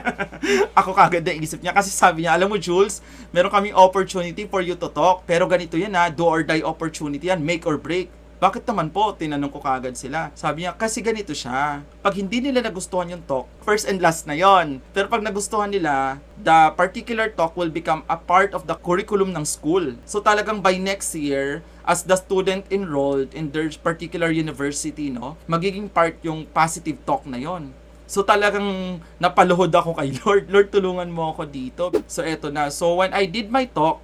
ako 0.78 0.90
kagad 0.98 1.22
naisip 1.22 1.62
niya. 1.62 1.70
Kasi 1.70 1.94
sabi 1.94 2.26
niya, 2.26 2.34
alam 2.34 2.50
mo 2.50 2.58
Jules, 2.58 2.98
meron 3.30 3.54
kaming 3.54 3.78
opportunity 3.78 4.50
for 4.50 4.58
you 4.58 4.74
to 4.74 4.90
talk. 4.90 5.22
Pero 5.30 5.46
ganito 5.46 5.78
yan 5.78 5.94
ha, 5.94 6.10
do 6.10 6.26
or 6.26 6.42
die 6.42 6.66
opportunity 6.66 7.30
yan, 7.30 7.38
make 7.40 7.62
or 7.62 7.78
break. 7.78 8.10
Bakit 8.40 8.64
naman 8.64 8.88
po? 8.88 9.12
Tinanong 9.12 9.52
ko 9.52 9.60
kagad 9.60 10.00
sila. 10.00 10.32
Sabi 10.32 10.64
niya, 10.64 10.72
kasi 10.72 11.04
ganito 11.04 11.36
siya. 11.36 11.84
Pag 12.00 12.16
hindi 12.16 12.40
nila 12.40 12.64
nagustuhan 12.64 13.12
yung 13.12 13.20
talk, 13.28 13.44
first 13.60 13.84
and 13.84 14.00
last 14.00 14.24
na 14.24 14.32
yon. 14.32 14.80
Pero 14.96 15.12
pag 15.12 15.20
nagustuhan 15.20 15.68
nila, 15.68 16.16
the 16.40 16.72
particular 16.72 17.28
talk 17.28 17.52
will 17.52 17.68
become 17.68 18.00
a 18.08 18.16
part 18.16 18.56
of 18.56 18.64
the 18.64 18.72
curriculum 18.80 19.36
ng 19.36 19.44
school. 19.44 19.92
So 20.08 20.24
talagang 20.24 20.64
by 20.64 20.80
next 20.80 21.12
year, 21.12 21.60
as 21.84 22.08
the 22.08 22.16
student 22.16 22.64
enrolled 22.72 23.36
in 23.36 23.52
their 23.52 23.68
particular 23.76 24.32
university, 24.32 25.12
no, 25.12 25.36
magiging 25.44 25.92
part 25.92 26.16
yung 26.24 26.48
positive 26.48 26.96
talk 27.04 27.28
na 27.28 27.36
yon. 27.36 27.76
So 28.08 28.24
talagang 28.24 29.04
napaluhod 29.20 29.68
ako 29.68 30.00
kay 30.00 30.16
Lord. 30.24 30.48
Lord, 30.48 30.72
tulungan 30.72 31.12
mo 31.12 31.36
ako 31.36 31.44
dito. 31.44 31.92
So 32.08 32.24
eto 32.24 32.48
na. 32.48 32.72
So 32.72 33.04
when 33.04 33.12
I 33.12 33.28
did 33.28 33.52
my 33.52 33.68
talk, 33.68 34.00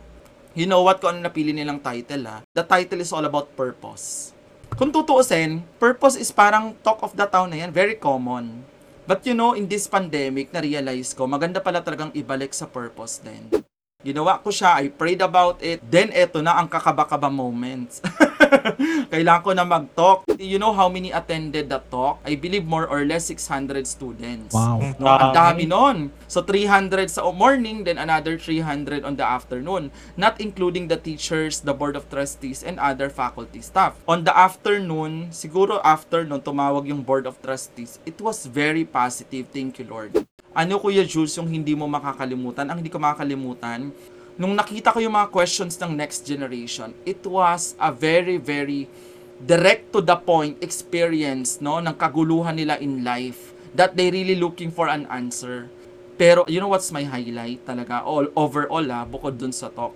You 0.57 0.65
know 0.65 0.81
what 0.81 1.05
kung 1.05 1.21
ano 1.21 1.29
napili 1.29 1.53
nilang 1.53 1.85
title 1.85 2.25
ha? 2.25 2.41
The 2.57 2.65
title 2.65 3.05
is 3.05 3.13
all 3.13 3.29
about 3.29 3.53
purpose. 3.61 4.33
Kung 4.73 4.89
tutuusin, 4.89 5.61
purpose 5.77 6.17
is 6.17 6.33
parang 6.33 6.73
talk 6.81 7.05
of 7.05 7.13
the 7.13 7.29
town 7.29 7.53
na 7.53 7.61
yan, 7.61 7.69
very 7.69 7.93
common. 7.93 8.65
But 9.05 9.21
you 9.29 9.37
know, 9.37 9.53
in 9.53 9.69
this 9.69 9.85
pandemic, 9.85 10.57
na-realize 10.57 11.13
ko, 11.13 11.29
maganda 11.29 11.61
pala 11.61 11.85
talagang 11.85 12.09
ibalik 12.17 12.57
sa 12.57 12.65
purpose 12.65 13.21
din. 13.21 13.53
Ginawa 14.01 14.41
ko 14.41 14.49
siya, 14.49 14.81
I 14.81 14.89
prayed 14.89 15.21
about 15.21 15.61
it, 15.61 15.85
then 15.93 16.09
eto 16.17 16.41
na 16.41 16.57
ang 16.57 16.73
kakaba-kaba 16.73 17.29
moments. 17.29 18.01
Kailangan 19.13 19.43
ko 19.43 19.51
na 19.53 19.65
mag-talk. 19.65 20.27
You 20.37 20.59
know 20.59 20.73
how 20.73 20.89
many 20.89 21.11
attended 21.11 21.69
the 21.69 21.81
talk? 21.91 22.21
I 22.25 22.37
believe 22.37 22.67
more 22.67 22.87
or 22.87 23.05
less 23.05 23.29
600 23.31 23.87
students. 23.87 24.55
Wow. 24.55 24.81
No, 24.99 25.07
ang 25.17 25.33
dami 25.35 25.65
nun. 25.69 26.11
So 26.27 26.43
300 26.43 27.11
sa 27.11 27.27
morning, 27.31 27.85
then 27.85 27.99
another 27.99 28.39
300 28.39 29.05
on 29.05 29.17
the 29.17 29.27
afternoon. 29.27 29.91
Not 30.17 30.41
including 30.41 30.89
the 30.89 30.99
teachers, 30.99 31.61
the 31.61 31.75
board 31.75 31.97
of 31.97 32.09
trustees, 32.09 32.63
and 32.63 32.79
other 32.79 33.09
faculty 33.09 33.63
staff. 33.63 33.99
On 34.07 34.25
the 34.25 34.35
afternoon, 34.35 35.31
siguro 35.31 35.81
after 35.83 36.25
nun, 36.25 36.43
tumawag 36.43 36.89
yung 36.89 37.03
board 37.03 37.27
of 37.27 37.39
trustees. 37.41 37.99
It 38.05 38.21
was 38.21 38.47
very 38.47 38.85
positive. 38.85 39.49
Thank 39.51 39.79
you, 39.83 39.87
Lord. 39.89 40.13
Ano, 40.57 40.81
Kuya 40.81 41.05
Jules, 41.05 41.37
yung 41.37 41.53
hindi 41.53 41.77
mo 41.77 41.85
makakalimutan? 41.85 42.65
Ang 42.73 42.81
hindi 42.81 42.89
ko 42.89 42.97
makakalimutan, 42.97 43.93
nung 44.37 44.53
nakita 44.53 44.93
ko 44.93 45.01
yung 45.01 45.17
mga 45.17 45.33
questions 45.33 45.81
ng 45.81 45.97
next 45.97 46.29
generation, 46.29 46.93
it 47.09 47.21
was 47.25 47.73
a 47.81 47.89
very, 47.89 48.37
very 48.37 48.85
direct 49.41 49.93
to 49.93 50.01
the 50.01 50.17
point 50.17 50.57
experience 50.65 51.61
no 51.61 51.77
ng 51.77 51.93
kaguluhan 51.93 52.57
nila 52.57 52.81
in 52.81 53.05
life 53.05 53.53
that 53.77 53.93
they 53.93 54.09
really 54.09 54.37
looking 54.37 54.73
for 54.73 54.89
an 54.89 55.05
answer. 55.13 55.69
Pero 56.17 56.49
you 56.49 56.61
know 56.61 56.73
what's 56.73 56.89
my 56.93 57.05
highlight 57.05 57.61
talaga 57.69 58.01
all 58.01 58.29
overall 58.33 58.85
ah, 58.89 59.05
bukod 59.05 59.37
dun 59.37 59.53
sa 59.53 59.69
talk. 59.69 59.93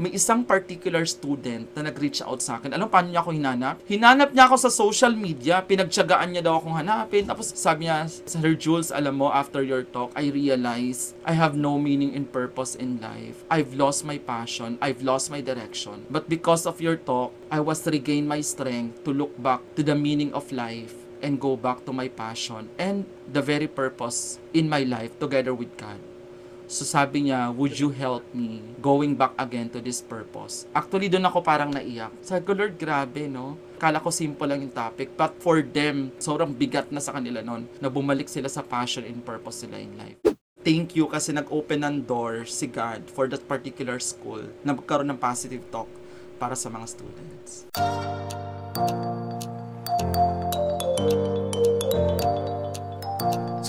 May 0.00 0.16
isang 0.16 0.48
particular 0.48 1.04
student 1.04 1.68
na 1.76 1.84
nag-reach 1.84 2.24
out 2.24 2.40
sa 2.40 2.56
akin. 2.56 2.72
Alam 2.72 2.88
paano 2.88 3.12
niya 3.12 3.20
ako 3.20 3.36
hinanap? 3.36 3.84
Hinanap 3.84 4.32
niya 4.32 4.48
ako 4.48 4.56
sa 4.56 4.72
social 4.72 5.12
media. 5.12 5.60
Pinagtyagaan 5.60 6.32
niya 6.32 6.40
daw 6.40 6.56
akong 6.56 6.72
hanapin. 6.72 7.28
Tapos 7.28 7.52
sabi 7.52 7.84
niya, 7.84 8.08
Sir 8.08 8.56
Jules, 8.56 8.88
alam 8.88 9.20
mo, 9.20 9.28
after 9.28 9.60
your 9.60 9.84
talk, 9.84 10.08
I 10.16 10.32
realize 10.32 11.12
I 11.28 11.36
have 11.36 11.52
no 11.52 11.76
meaning 11.76 12.16
and 12.16 12.24
purpose 12.24 12.80
in 12.80 12.96
life. 13.04 13.44
I've 13.52 13.76
lost 13.76 14.08
my 14.08 14.16
passion. 14.16 14.80
I've 14.80 15.04
lost 15.04 15.28
my 15.28 15.44
direction. 15.44 16.08
But 16.08 16.32
because 16.32 16.64
of 16.64 16.80
your 16.80 16.96
talk, 16.96 17.36
I 17.52 17.60
was 17.60 17.84
regain 17.84 18.24
my 18.24 18.40
strength 18.40 19.04
to 19.04 19.12
look 19.12 19.36
back 19.36 19.60
to 19.76 19.84
the 19.84 20.00
meaning 20.00 20.32
of 20.32 20.48
life 20.48 20.96
and 21.20 21.36
go 21.36 21.60
back 21.60 21.84
to 21.84 21.92
my 21.92 22.08
passion 22.08 22.72
and 22.80 23.04
the 23.28 23.44
very 23.44 23.68
purpose 23.68 24.40
in 24.56 24.64
my 24.64 24.80
life 24.80 25.12
together 25.20 25.52
with 25.52 25.76
God. 25.76 26.00
So 26.70 26.86
sabi 26.86 27.26
niya, 27.26 27.50
would 27.50 27.74
you 27.74 27.90
help 27.90 28.22
me 28.30 28.62
going 28.78 29.18
back 29.18 29.34
again 29.42 29.66
to 29.74 29.82
this 29.82 29.98
purpose? 29.98 30.70
Actually, 30.70 31.10
doon 31.10 31.26
ako 31.26 31.42
parang 31.42 31.74
naiyak. 31.74 32.14
Sabi 32.22 32.46
ko, 32.46 32.54
Lord, 32.54 32.78
grabe, 32.78 33.26
no? 33.26 33.58
Kala 33.82 33.98
ko 33.98 34.14
simple 34.14 34.46
lang 34.46 34.62
yung 34.62 34.70
topic. 34.70 35.10
But 35.18 35.34
for 35.42 35.66
them, 35.66 36.14
sobrang 36.22 36.54
bigat 36.54 36.94
na 36.94 37.02
sa 37.02 37.18
kanila 37.18 37.42
noon 37.42 37.66
na 37.82 37.90
bumalik 37.90 38.30
sila 38.30 38.46
sa 38.46 38.62
passion 38.62 39.02
and 39.02 39.18
purpose 39.26 39.66
nila 39.66 39.82
in 39.82 39.98
life. 39.98 40.22
Thank 40.62 40.94
you 40.94 41.10
kasi 41.10 41.34
nag-open 41.34 41.82
ng 41.82 41.96
door 42.06 42.46
si 42.46 42.70
God 42.70 43.02
for 43.10 43.26
that 43.26 43.42
particular 43.50 43.98
school 43.98 44.46
na 44.62 44.70
magkaroon 44.70 45.10
ng 45.10 45.18
positive 45.18 45.66
talk 45.74 45.90
para 46.38 46.54
sa 46.54 46.70
mga 46.70 46.86
students. 46.86 47.66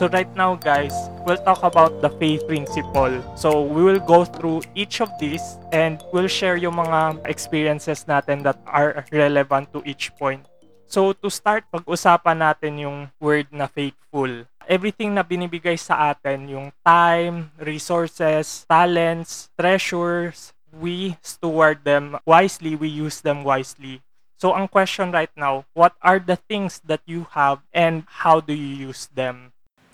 So 0.01 0.09
right 0.09 0.33
now 0.33 0.57
guys, 0.57 0.97
we'll 1.29 1.37
talk 1.45 1.61
about 1.61 2.01
the 2.01 2.09
faith 2.17 2.41
principle. 2.49 3.21
So 3.37 3.61
we 3.61 3.85
will 3.85 4.01
go 4.01 4.25
through 4.25 4.65
each 4.73 4.97
of 4.97 5.13
these 5.21 5.61
and 5.69 6.01
we'll 6.09 6.25
share 6.25 6.57
yung 6.57 6.81
mga 6.81 7.21
experiences 7.29 8.09
natin 8.09 8.41
that 8.41 8.57
are 8.65 9.05
relevant 9.13 9.69
to 9.77 9.85
each 9.85 10.09
point. 10.17 10.41
So 10.89 11.13
to 11.13 11.29
start, 11.29 11.69
pag-usapan 11.69 12.41
natin 12.41 12.81
yung 12.81 13.13
word 13.21 13.53
na 13.53 13.69
faithful. 13.69 14.49
Everything 14.65 15.13
na 15.13 15.21
binibigay 15.21 15.77
sa 15.77 16.17
atin, 16.17 16.49
yung 16.49 16.73
time, 16.81 17.53
resources, 17.61 18.65
talents, 18.65 19.53
treasures, 19.53 20.49
we 20.73 21.13
steward 21.21 21.85
them 21.85 22.17
wisely, 22.25 22.73
we 22.73 22.89
use 22.89 23.21
them 23.21 23.45
wisely. 23.45 24.01
So 24.41 24.57
ang 24.57 24.65
question 24.65 25.13
right 25.13 25.29
now, 25.37 25.69
what 25.77 25.93
are 26.01 26.17
the 26.17 26.41
things 26.49 26.81
that 26.89 27.05
you 27.05 27.29
have 27.37 27.61
and 27.69 28.09
how 28.25 28.41
do 28.41 28.57
you 28.57 28.89
use 28.89 29.05
them? 29.13 29.50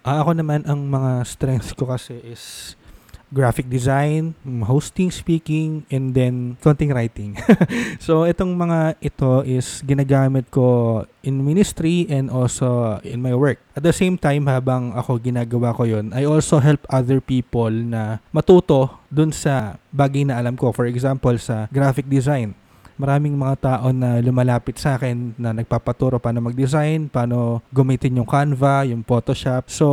Ah, 0.07 0.23
ako 0.23 0.39
naman, 0.39 0.63
ang 0.63 0.87
mga 0.87 1.27
strengths 1.27 1.75
ko 1.75 1.83
kasi 1.83 2.15
is 2.23 2.79
graphic 3.27 3.67
design, 3.67 4.31
mm, 4.39 4.63
hosting, 4.63 5.11
speaking, 5.11 5.83
and 5.91 6.15
then 6.15 6.55
content 6.63 6.95
writing. 6.95 7.35
so, 7.99 8.23
itong 8.23 8.55
mga 8.55 8.95
ito 9.03 9.43
is 9.43 9.83
ginagamit 9.83 10.47
ko 10.47 11.03
in 11.27 11.43
ministry 11.43 12.07
and 12.07 12.31
also 12.31 13.03
in 13.03 13.19
my 13.19 13.35
work. 13.35 13.59
At 13.75 13.83
the 13.83 13.91
same 13.91 14.15
time, 14.15 14.47
habang 14.47 14.95
ako 14.95 15.19
ginagawa 15.19 15.75
ko 15.75 15.83
yon 15.83 16.15
I 16.15 16.23
also 16.23 16.63
help 16.63 16.87
other 16.87 17.19
people 17.19 17.67
na 17.67 18.23
matuto 18.31 19.03
dun 19.11 19.35
sa 19.35 19.75
bagay 19.91 20.23
na 20.23 20.39
alam 20.39 20.55
ko. 20.55 20.71
For 20.71 20.87
example, 20.87 21.35
sa 21.35 21.67
graphic 21.67 22.07
design 22.07 22.55
maraming 22.97 23.37
mga 23.37 23.55
tao 23.61 23.93
na 23.93 24.19
lumalapit 24.19 24.75
sa 24.81 24.97
akin 24.97 25.37
na 25.37 25.53
nagpapaturo 25.53 26.17
paano 26.17 26.41
mag-design, 26.43 27.07
paano 27.07 27.61
gamitin 27.71 28.19
yung 28.19 28.27
Canva, 28.27 28.83
yung 28.89 29.05
Photoshop. 29.05 29.69
So, 29.69 29.85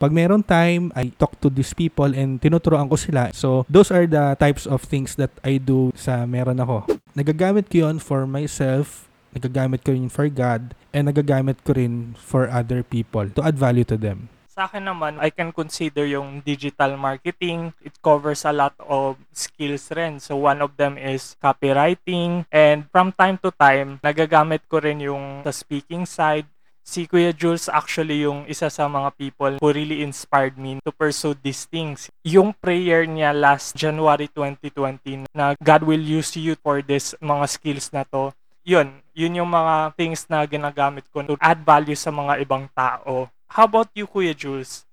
pag 0.00 0.10
meron 0.10 0.42
time, 0.42 0.90
I 0.96 1.12
talk 1.14 1.38
to 1.44 1.52
these 1.52 1.76
people 1.76 2.10
and 2.16 2.40
tinuturoan 2.40 2.88
ko 2.88 2.96
sila. 2.96 3.30
So, 3.36 3.68
those 3.68 3.92
are 3.92 4.08
the 4.08 4.34
types 4.40 4.64
of 4.64 4.82
things 4.82 5.14
that 5.20 5.30
I 5.44 5.60
do 5.60 5.92
sa 5.94 6.24
meron 6.24 6.58
ako. 6.58 6.88
Nagagamit 7.12 7.68
ko 7.68 7.88
yun 7.88 7.96
for 8.00 8.24
myself, 8.24 9.06
nagagamit 9.36 9.84
ko 9.84 9.92
rin 9.92 10.08
for 10.08 10.26
God, 10.32 10.72
and 10.96 11.12
nagagamit 11.12 11.60
ko 11.60 11.76
rin 11.76 12.16
for 12.16 12.48
other 12.48 12.80
people 12.80 13.28
to 13.36 13.44
add 13.44 13.60
value 13.60 13.84
to 13.84 14.00
them. 14.00 14.32
Sa 14.56 14.64
akin 14.64 14.88
naman, 14.88 15.20
I 15.20 15.28
can 15.28 15.52
consider 15.52 16.08
yung 16.08 16.40
digital 16.40 16.96
marketing. 16.96 17.76
It 17.84 17.92
covers 18.00 18.48
a 18.48 18.56
lot 18.56 18.72
of 18.80 19.20
skills 19.28 19.92
rin. 19.92 20.16
So 20.16 20.40
one 20.48 20.64
of 20.64 20.80
them 20.80 20.96
is 20.96 21.36
copywriting. 21.44 22.48
And 22.48 22.88
from 22.88 23.12
time 23.12 23.36
to 23.44 23.52
time, 23.52 24.00
nagagamit 24.00 24.64
ko 24.64 24.80
rin 24.80 25.04
yung 25.04 25.44
sa 25.44 25.52
speaking 25.52 26.08
side. 26.08 26.48
Si 26.80 27.04
Kuya 27.04 27.36
Jules 27.36 27.68
actually 27.68 28.24
yung 28.24 28.48
isa 28.48 28.72
sa 28.72 28.88
mga 28.88 29.12
people 29.20 29.52
who 29.60 29.68
really 29.76 30.00
inspired 30.00 30.56
me 30.56 30.80
to 30.88 30.90
pursue 30.94 31.36
these 31.36 31.68
things. 31.68 32.08
Yung 32.24 32.56
prayer 32.56 33.04
niya 33.04 33.36
last 33.36 33.76
January 33.76 34.32
2020 34.32 35.28
na 35.36 35.52
God 35.60 35.84
will 35.84 36.00
use 36.00 36.32
you 36.32 36.56
for 36.64 36.80
this 36.80 37.12
mga 37.20 37.44
skills 37.44 37.92
na 37.92 38.08
to. 38.08 38.32
Yun, 38.64 39.04
yun 39.12 39.36
yung 39.36 39.52
mga 39.52 39.92
things 40.00 40.24
na 40.32 40.48
ginagamit 40.48 41.04
ko 41.12 41.20
to 41.28 41.36
add 41.44 41.60
value 41.60 41.98
sa 41.98 42.08
mga 42.08 42.40
ibang 42.40 42.64
tao. 42.72 43.28
How 43.48 43.64
about 43.64 43.88
you, 43.94 44.06
Kuya 44.06 44.36
Jules? 44.36 44.86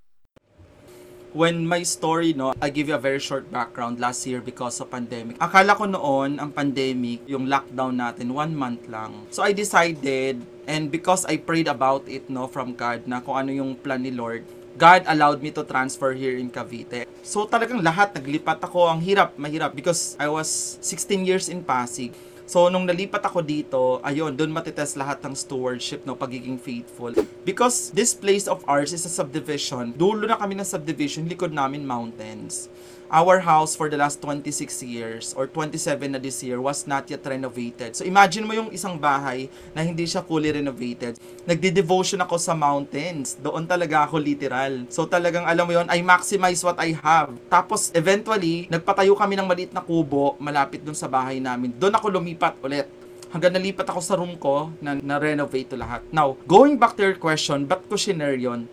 when 1.34 1.66
my 1.66 1.82
story, 1.82 2.32
no, 2.38 2.54
I 2.62 2.70
give 2.70 2.88
you 2.88 2.96
a 2.96 3.02
very 3.02 3.18
short 3.18 3.50
background 3.50 4.00
last 4.00 4.26
year 4.30 4.40
because 4.40 4.78
of 4.80 4.94
pandemic. 4.94 5.42
Akala 5.42 5.74
ko 5.74 5.90
noon, 5.90 6.38
ang 6.38 6.54
pandemic, 6.54 7.26
yung 7.26 7.50
lockdown 7.50 7.98
natin, 7.98 8.30
one 8.32 8.54
month 8.54 8.86
lang. 8.86 9.26
So 9.34 9.42
I 9.42 9.52
decided, 9.52 10.46
and 10.70 10.94
because 10.94 11.26
I 11.26 11.42
prayed 11.42 11.68
about 11.68 12.06
it, 12.06 12.30
no, 12.30 12.46
from 12.46 12.78
God, 12.78 13.10
na 13.10 13.20
kung 13.20 13.34
ano 13.34 13.50
yung 13.50 13.74
plan 13.82 14.06
ni 14.06 14.14
Lord, 14.14 14.46
God 14.78 15.06
allowed 15.10 15.42
me 15.42 15.50
to 15.54 15.66
transfer 15.66 16.14
here 16.14 16.38
in 16.38 16.54
Cavite. 16.54 17.10
So 17.26 17.50
talagang 17.50 17.82
lahat, 17.82 18.14
naglipat 18.14 18.62
ako. 18.62 18.90
Ang 18.90 19.02
hirap, 19.02 19.34
mahirap, 19.38 19.74
because 19.74 20.14
I 20.22 20.30
was 20.30 20.78
16 20.86 21.26
years 21.26 21.50
in 21.50 21.66
Pasig. 21.66 22.14
So, 22.44 22.68
nung 22.68 22.84
nalipat 22.84 23.24
ako 23.24 23.40
dito, 23.40 24.04
ayun, 24.04 24.36
doon 24.36 24.52
matitest 24.52 25.00
lahat 25.00 25.24
ng 25.24 25.32
stewardship, 25.32 26.04
no, 26.04 26.20
pagiging 26.20 26.60
faithful. 26.60 27.16
Because 27.48 27.90
this 27.96 28.12
place 28.12 28.52
of 28.52 28.60
ours 28.68 28.92
is 28.92 29.08
a 29.08 29.12
subdivision. 29.12 29.96
Dulo 29.96 30.28
na 30.28 30.36
kami 30.36 30.60
ng 30.60 30.68
subdivision, 30.68 31.24
likod 31.24 31.56
namin 31.56 31.88
mountains. 31.88 32.68
Our 33.14 33.46
house 33.46 33.78
for 33.78 33.94
the 33.94 34.02
last 34.02 34.26
26 34.26 34.82
years 34.82 35.38
or 35.38 35.46
27 35.46 35.78
na 36.10 36.18
this 36.18 36.42
year 36.42 36.58
was 36.58 36.90
not 36.90 37.06
yet 37.14 37.22
renovated. 37.22 37.94
So 37.94 38.02
imagine 38.10 38.42
mo 38.42 38.58
yung 38.58 38.74
isang 38.74 38.98
bahay 38.98 39.54
na 39.78 39.86
hindi 39.86 40.10
siya 40.10 40.26
fully 40.26 40.50
renovated. 40.50 41.22
Nagdi-devotion 41.46 42.26
ako 42.26 42.42
sa 42.42 42.58
mountains. 42.58 43.38
Doon 43.38 43.70
talaga 43.70 44.10
ako 44.10 44.18
literal. 44.18 44.90
So 44.90 45.06
talagang 45.06 45.46
alam 45.46 45.70
mo 45.70 45.78
yon, 45.78 45.94
I 45.94 46.02
maximize 46.02 46.66
what 46.66 46.82
I 46.82 46.98
have. 47.06 47.38
Tapos 47.54 47.94
eventually, 47.94 48.66
nagpatayo 48.74 49.14
kami 49.14 49.38
ng 49.38 49.46
maliit 49.46 49.78
na 49.78 49.86
kubo 49.86 50.34
malapit 50.42 50.82
dun 50.82 50.98
sa 50.98 51.06
bahay 51.06 51.38
namin. 51.38 51.70
Doon 51.70 51.94
ako 51.94 52.18
lumipat 52.18 52.58
ulit 52.66 52.90
hanggang 53.30 53.54
nalipat 53.54 53.90
ako 53.94 54.02
sa 54.02 54.18
room 54.18 54.34
ko 54.42 54.74
na 54.82 54.98
na-renovate 54.98 55.74
to 55.74 55.78
lahat. 55.78 56.02
Now, 56.10 56.34
going 56.50 56.82
back 56.82 56.98
to 56.98 57.06
your 57.06 57.18
question, 57.22 57.70
ba't 57.70 57.86
ko 57.86 57.94
shinare 57.94 58.42
yun? 58.42 58.66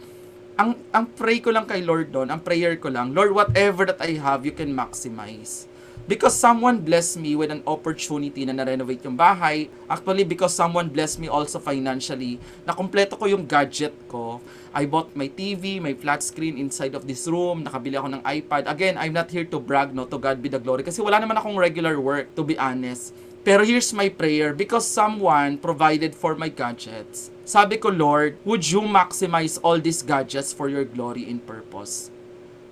Ang, 0.61 0.77
ang 0.93 1.09
pray 1.09 1.41
ko 1.41 1.49
lang 1.49 1.65
kay 1.65 1.81
Lord 1.81 2.13
doon, 2.13 2.29
ang 2.29 2.37
prayer 2.37 2.77
ko 2.77 2.93
lang, 2.93 3.17
Lord, 3.17 3.33
whatever 3.33 3.89
that 3.89 3.97
I 3.97 4.21
have, 4.21 4.45
you 4.45 4.53
can 4.53 4.69
maximize. 4.69 5.65
Because 6.05 6.37
someone 6.37 6.85
blessed 6.85 7.17
me 7.17 7.33
with 7.33 7.49
an 7.49 7.65
opportunity 7.65 8.45
na 8.45 8.53
na-renovate 8.53 9.01
yung 9.09 9.17
bahay. 9.17 9.73
Actually, 9.89 10.29
because 10.29 10.53
someone 10.53 10.93
blessed 10.93 11.17
me 11.17 11.33
also 11.33 11.57
financially, 11.57 12.37
na 12.69 12.77
kompleto 12.77 13.17
ko 13.17 13.25
yung 13.25 13.49
gadget 13.49 13.97
ko. 14.05 14.45
I 14.77 14.85
bought 14.85 15.17
my 15.17 15.33
TV, 15.33 15.81
my 15.81 15.97
flat 15.97 16.21
screen 16.21 16.61
inside 16.61 16.93
of 16.93 17.09
this 17.09 17.25
room, 17.25 17.65
nakabili 17.65 17.97
ako 17.97 18.21
ng 18.21 18.23
iPad. 18.29 18.69
Again, 18.69 19.01
I'm 19.01 19.17
not 19.17 19.33
here 19.33 19.49
to 19.49 19.57
brag, 19.57 19.97
no, 19.97 20.05
to 20.13 20.21
God 20.21 20.45
be 20.45 20.53
the 20.53 20.61
glory. 20.61 20.85
Kasi 20.85 21.01
wala 21.01 21.25
naman 21.25 21.41
akong 21.41 21.57
regular 21.57 21.97
work, 21.97 22.37
to 22.37 22.45
be 22.45 22.61
honest. 22.61 23.17
Pero 23.41 23.65
here's 23.65 23.97
my 23.97 24.13
prayer, 24.13 24.53
because 24.53 24.85
someone 24.85 25.57
provided 25.57 26.13
for 26.13 26.37
my 26.37 26.53
gadgets. 26.53 27.33
Sabi 27.51 27.83
ko, 27.83 27.91
Lord, 27.91 28.39
would 28.47 28.63
you 28.63 28.79
maximize 28.87 29.59
all 29.67 29.83
these 29.83 30.07
gadgets 30.07 30.55
for 30.55 30.71
your 30.71 30.87
glory 30.87 31.27
and 31.27 31.43
purpose? 31.43 32.07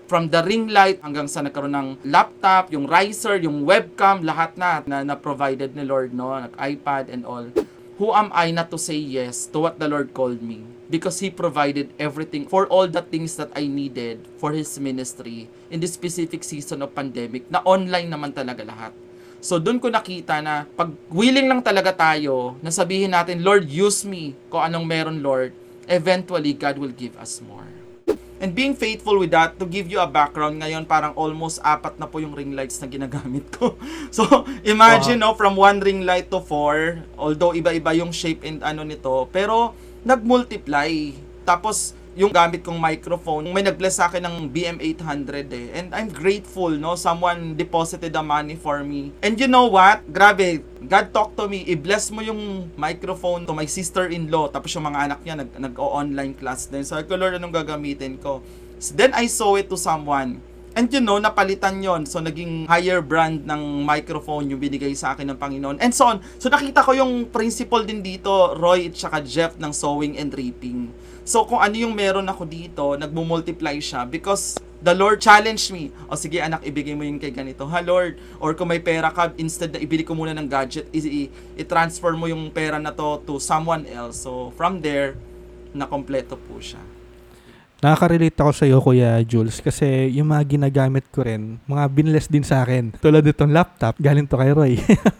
From 0.06 0.30
the 0.30 0.38
ring 0.46 0.70
light 0.70 1.02
hanggang 1.02 1.26
sa 1.26 1.42
nagkaroon 1.42 1.74
ng 1.74 1.88
laptop, 2.06 2.70
yung 2.70 2.86
riser, 2.86 3.42
yung 3.42 3.66
webcam, 3.66 4.22
lahat 4.22 4.54
na 4.54 4.78
na, 4.86 5.02
na 5.02 5.18
provided 5.18 5.74
ni 5.74 5.82
Lord, 5.82 6.14
no? 6.14 6.30
Nag-iPad 6.30 7.10
and 7.10 7.26
all. 7.26 7.50
Who 7.98 8.14
am 8.14 8.30
I 8.30 8.54
not 8.54 8.70
to 8.70 8.78
say 8.78 8.94
yes 8.94 9.50
to 9.50 9.66
what 9.66 9.82
the 9.82 9.90
Lord 9.90 10.14
called 10.14 10.46
me? 10.46 10.62
Because 10.86 11.18
He 11.18 11.34
provided 11.34 11.90
everything 11.98 12.46
for 12.46 12.70
all 12.70 12.86
the 12.86 13.02
things 13.02 13.34
that 13.34 13.50
I 13.58 13.66
needed 13.66 14.30
for 14.38 14.54
His 14.54 14.78
ministry 14.78 15.50
in 15.74 15.82
this 15.82 15.98
specific 15.98 16.46
season 16.46 16.86
of 16.86 16.94
pandemic 16.94 17.50
na 17.50 17.66
online 17.66 18.14
naman 18.14 18.30
talaga 18.30 18.62
lahat. 18.62 18.94
So 19.38 19.62
doon 19.62 19.78
ko 19.78 19.86
nakita 19.86 20.42
na 20.42 20.66
pag 20.74 20.90
willing 21.14 21.46
lang 21.46 21.62
talaga 21.62 21.94
tayo 21.94 22.58
na 22.58 22.74
sabihin 22.74 23.14
natin, 23.14 23.46
Lord, 23.46 23.70
use 23.70 24.02
me 24.02 24.34
kung 24.50 24.66
anong 24.66 24.86
meron, 24.86 25.18
Lord, 25.22 25.54
eventually 25.86 26.54
God 26.58 26.76
will 26.78 26.94
give 26.94 27.14
us 27.18 27.38
more. 27.42 27.66
And 28.38 28.54
being 28.54 28.78
faithful 28.78 29.18
with 29.18 29.34
that, 29.34 29.58
to 29.58 29.66
give 29.66 29.90
you 29.90 29.98
a 29.98 30.06
background, 30.06 30.62
ngayon 30.62 30.86
parang 30.86 31.10
almost 31.18 31.58
apat 31.58 31.98
na 31.98 32.06
po 32.06 32.22
yung 32.22 32.38
ring 32.38 32.54
lights 32.54 32.78
na 32.78 32.86
ginagamit 32.86 33.42
ko. 33.50 33.74
So, 34.14 34.46
imagine, 34.62 35.18
no, 35.18 35.34
from 35.34 35.58
one 35.58 35.82
ring 35.82 36.06
light 36.06 36.30
to 36.30 36.38
four, 36.38 37.02
although 37.18 37.50
iba-iba 37.50 37.98
yung 37.98 38.14
shape 38.14 38.46
and 38.46 38.62
ano 38.62 38.86
nito, 38.86 39.26
pero 39.34 39.74
nag-multiply. 40.06 41.18
Tapos, 41.42 41.97
yung 42.16 42.32
gamit 42.32 42.64
kong 42.64 42.78
microphone, 42.78 43.50
may 43.52 43.60
nag-bless 43.60 44.00
sa 44.00 44.08
akin 44.08 44.24
ng 44.24 44.36
BM800 44.48 45.48
eh. 45.52 45.66
And 45.76 45.92
I'm 45.92 46.08
grateful, 46.08 46.72
no? 46.72 46.96
Someone 46.96 47.58
deposited 47.58 48.14
the 48.14 48.24
money 48.24 48.56
for 48.56 48.80
me. 48.86 49.12
And 49.20 49.36
you 49.36 49.50
know 49.50 49.68
what? 49.68 50.06
Grabe, 50.08 50.64
God 50.82 51.10
talked 51.12 51.36
to 51.36 51.50
me, 51.50 51.66
i-bless 51.68 52.08
mo 52.14 52.22
yung 52.22 52.70
microphone 52.78 53.44
to 53.44 53.52
my 53.52 53.66
sister-in-law. 53.66 54.54
Tapos 54.54 54.72
yung 54.72 54.86
mga 54.86 54.98
anak 55.10 55.20
niya 55.26 55.34
nag, 55.42 55.50
nag-online 55.58 56.34
class 56.38 56.70
din. 56.70 56.86
So, 56.86 56.96
ko, 57.02 57.18
Lord, 57.18 57.36
anong 57.36 57.54
gagamitin 57.54 58.16
ko? 58.22 58.40
So, 58.78 58.94
then 58.94 59.10
I 59.12 59.26
saw 59.26 59.58
it 59.58 59.66
to 59.68 59.78
someone. 59.78 60.38
And 60.78 60.86
you 60.94 61.02
know, 61.02 61.18
napalitan 61.18 61.82
yon 61.82 62.06
So, 62.06 62.22
naging 62.22 62.70
higher 62.70 63.02
brand 63.02 63.42
ng 63.42 63.82
microphone 63.82 64.46
yung 64.46 64.62
binigay 64.62 64.94
sa 64.94 65.10
akin 65.10 65.26
ng 65.34 65.38
Panginoon. 65.38 65.82
And 65.82 65.90
so 65.90 66.06
on. 66.06 66.22
So, 66.38 66.46
nakita 66.46 66.86
ko 66.86 66.94
yung 66.94 67.26
principle 67.34 67.82
din 67.82 67.98
dito, 67.98 68.54
Roy 68.54 68.86
at 68.86 68.94
saka 68.94 69.18
Jeff 69.18 69.58
ng 69.58 69.74
sowing 69.74 70.14
and 70.14 70.30
reaping. 70.30 70.94
So, 71.28 71.44
kung 71.44 71.60
ano 71.60 71.76
yung 71.76 71.92
meron 71.92 72.24
ako 72.24 72.48
dito, 72.48 72.96
nagmo-multiply 72.96 73.76
siya 73.84 74.08
because 74.08 74.56
the 74.80 74.96
Lord 74.96 75.20
challenged 75.20 75.68
me. 75.68 75.92
O 76.08 76.16
sige 76.16 76.40
anak, 76.40 76.64
ibigay 76.64 76.96
mo 76.96 77.04
yung 77.04 77.20
kay 77.20 77.28
ganito. 77.28 77.68
Ha 77.68 77.84
Lord? 77.84 78.16
Or 78.40 78.56
kung 78.56 78.72
may 78.72 78.80
pera 78.80 79.12
ka, 79.12 79.36
instead 79.36 79.68
na 79.68 79.76
ibili 79.76 80.08
ko 80.08 80.16
muna 80.16 80.32
ng 80.32 80.48
gadget, 80.48 80.88
i-transfer 80.88 82.16
mo 82.16 82.32
yung 82.32 82.48
pera 82.48 82.80
na 82.80 82.96
to 82.96 83.20
to 83.28 83.36
someone 83.36 83.84
else. 83.92 84.24
So, 84.24 84.56
from 84.56 84.80
there, 84.80 85.20
nakompleto 85.76 86.40
po 86.48 86.64
siya. 86.64 86.80
Nakaka-relate 87.78 88.34
ako 88.42 88.50
sa 88.50 88.66
iyo, 88.66 88.82
Kuya 88.82 89.22
Jules, 89.22 89.62
kasi 89.62 90.10
yung 90.18 90.34
mga 90.34 90.58
ginagamit 90.58 91.06
ko 91.14 91.22
rin, 91.22 91.62
mga 91.62 91.86
binless 91.86 92.26
din 92.26 92.42
sa 92.42 92.66
akin. 92.66 92.90
Tulad 92.98 93.22
nitong 93.22 93.54
laptop, 93.54 93.94
galing 94.02 94.26
to 94.26 94.34
kay 94.34 94.50
Roy. 94.50 94.74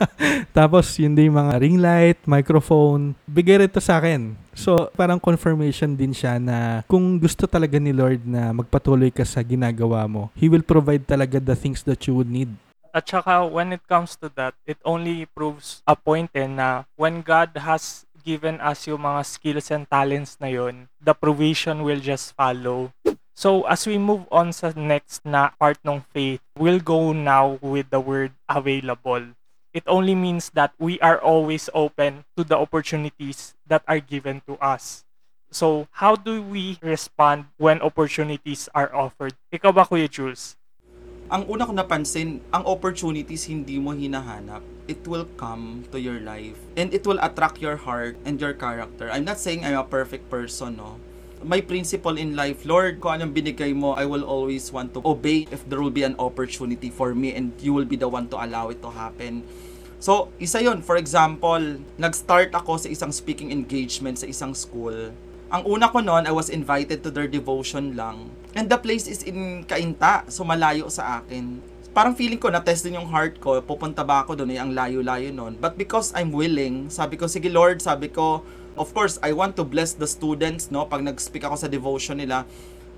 Tapos, 0.58 0.90
yun 0.98 1.14
din 1.14 1.30
mga 1.30 1.54
ring 1.62 1.78
light, 1.78 2.18
microphone, 2.26 3.14
bigay 3.30 3.62
rin 3.62 3.70
to 3.70 3.78
sa 3.78 4.02
akin. 4.02 4.34
So, 4.58 4.90
parang 4.98 5.22
confirmation 5.22 5.94
din 5.94 6.10
siya 6.10 6.42
na 6.42 6.82
kung 6.90 7.22
gusto 7.22 7.46
talaga 7.46 7.78
ni 7.78 7.94
Lord 7.94 8.26
na 8.26 8.50
magpatuloy 8.50 9.14
ka 9.14 9.22
sa 9.22 9.38
ginagawa 9.46 10.10
mo, 10.10 10.34
He 10.34 10.50
will 10.50 10.66
provide 10.66 11.06
talaga 11.06 11.38
the 11.38 11.54
things 11.54 11.86
that 11.86 12.10
you 12.10 12.18
would 12.18 12.26
need. 12.26 12.50
At 12.90 13.06
saka 13.06 13.46
when 13.46 13.70
it 13.70 13.86
comes 13.86 14.18
to 14.18 14.32
that, 14.34 14.58
it 14.66 14.82
only 14.82 15.30
proves 15.30 15.84
a 15.86 15.94
point 15.94 16.34
eh 16.34 16.50
na 16.50 16.88
when 16.98 17.22
God 17.22 17.54
has 17.54 18.07
given 18.20 18.60
us 18.60 18.84
yung 18.90 19.06
mga 19.06 19.22
skills 19.24 19.70
and 19.70 19.88
talents 19.88 20.36
na 20.42 20.50
yun, 20.50 20.90
the 20.98 21.14
provision 21.14 21.86
will 21.86 22.02
just 22.02 22.34
follow. 22.34 22.92
So 23.38 23.62
as 23.70 23.86
we 23.86 24.02
move 24.02 24.26
on 24.34 24.50
sa 24.50 24.74
next 24.74 25.22
na 25.22 25.54
part 25.62 25.78
ng 25.86 26.02
faith, 26.10 26.42
we'll 26.58 26.82
go 26.82 27.14
now 27.14 27.62
with 27.62 27.94
the 27.94 28.02
word 28.02 28.34
available. 28.50 29.38
It 29.70 29.86
only 29.86 30.18
means 30.18 30.50
that 30.58 30.74
we 30.74 30.98
are 30.98 31.22
always 31.22 31.70
open 31.70 32.26
to 32.34 32.42
the 32.42 32.58
opportunities 32.58 33.54
that 33.70 33.86
are 33.86 34.02
given 34.02 34.42
to 34.50 34.58
us. 34.58 35.06
So 35.54 35.86
how 36.02 36.18
do 36.18 36.42
we 36.42 36.82
respond 36.82 37.46
when 37.62 37.78
opportunities 37.78 38.68
are 38.74 38.90
offered? 38.90 39.38
Ikaw 39.54 39.70
ba 39.70 39.86
Kuya 39.86 40.10
Jules? 40.10 40.57
Ang 41.28 41.44
una 41.44 41.68
ko 41.68 41.76
napansin, 41.76 42.40
ang 42.48 42.64
opportunities 42.64 43.52
hindi 43.52 43.76
mo 43.76 43.92
hinahanap. 43.92 44.64
It 44.88 45.04
will 45.04 45.28
come 45.36 45.84
to 45.92 46.00
your 46.00 46.16
life. 46.24 46.56
And 46.72 46.88
it 46.96 47.04
will 47.04 47.20
attract 47.20 47.60
your 47.60 47.76
heart 47.76 48.16
and 48.24 48.40
your 48.40 48.56
character. 48.56 49.12
I'm 49.12 49.28
not 49.28 49.36
saying 49.36 49.60
I'm 49.60 49.76
a 49.76 49.84
perfect 49.84 50.32
person, 50.32 50.80
no? 50.80 50.96
My 51.44 51.60
principle 51.60 52.16
in 52.16 52.32
life, 52.32 52.64
Lord, 52.64 52.98
kung 53.04 53.20
anong 53.20 53.36
binigay 53.36 53.76
mo, 53.76 53.92
I 53.92 54.08
will 54.08 54.24
always 54.24 54.72
want 54.72 54.96
to 54.96 55.04
obey 55.04 55.46
if 55.52 55.62
there 55.68 55.84
will 55.84 55.92
be 55.92 56.02
an 56.02 56.16
opportunity 56.16 56.88
for 56.88 57.12
me 57.12 57.36
and 57.36 57.52
you 57.60 57.76
will 57.76 57.86
be 57.86 58.00
the 58.00 58.08
one 58.08 58.26
to 58.32 58.40
allow 58.40 58.72
it 58.72 58.80
to 58.80 58.90
happen. 58.90 59.44
So, 60.00 60.32
isa 60.40 60.64
yon 60.64 60.80
For 60.80 60.96
example, 60.96 61.84
nag-start 62.00 62.56
ako 62.56 62.80
sa 62.80 62.88
isang 62.88 63.12
speaking 63.12 63.52
engagement 63.52 64.18
sa 64.18 64.26
isang 64.26 64.56
school. 64.56 65.12
Ang 65.52 65.62
una 65.68 65.92
ko 65.92 66.00
noon, 66.00 66.24
I 66.24 66.32
was 66.32 66.48
invited 66.48 67.04
to 67.04 67.12
their 67.12 67.28
devotion 67.28 67.94
lang. 67.94 68.32
And 68.56 68.68
the 68.68 68.80
place 68.80 69.04
is 69.04 69.24
in 69.24 69.64
Kainta, 69.68 70.24
so 70.32 70.44
malayo 70.44 70.88
sa 70.88 71.20
akin. 71.20 71.60
Parang 71.92 72.14
feeling 72.14 72.38
ko, 72.38 72.48
na-test 72.48 72.86
din 72.86 72.96
yung 72.96 73.10
heart 73.10 73.42
ko, 73.42 73.58
pupunta 73.60 74.06
ba 74.06 74.22
ako 74.24 74.38
doon, 74.38 74.54
eh, 74.54 74.60
ang 74.60 74.70
layo-layo 74.72 75.34
noon. 75.34 75.58
But 75.58 75.76
because 75.76 76.14
I'm 76.14 76.30
willing, 76.32 76.88
sabi 76.88 77.18
ko, 77.18 77.26
sige 77.26 77.50
Lord, 77.50 77.82
sabi 77.82 78.08
ko, 78.08 78.46
of 78.78 78.94
course, 78.94 79.18
I 79.20 79.34
want 79.34 79.58
to 79.58 79.64
bless 79.66 79.98
the 79.98 80.06
students, 80.06 80.70
no, 80.70 80.86
pag 80.86 81.02
nag-speak 81.02 81.42
ako 81.42 81.56
sa 81.58 81.68
devotion 81.68 82.22
nila. 82.22 82.46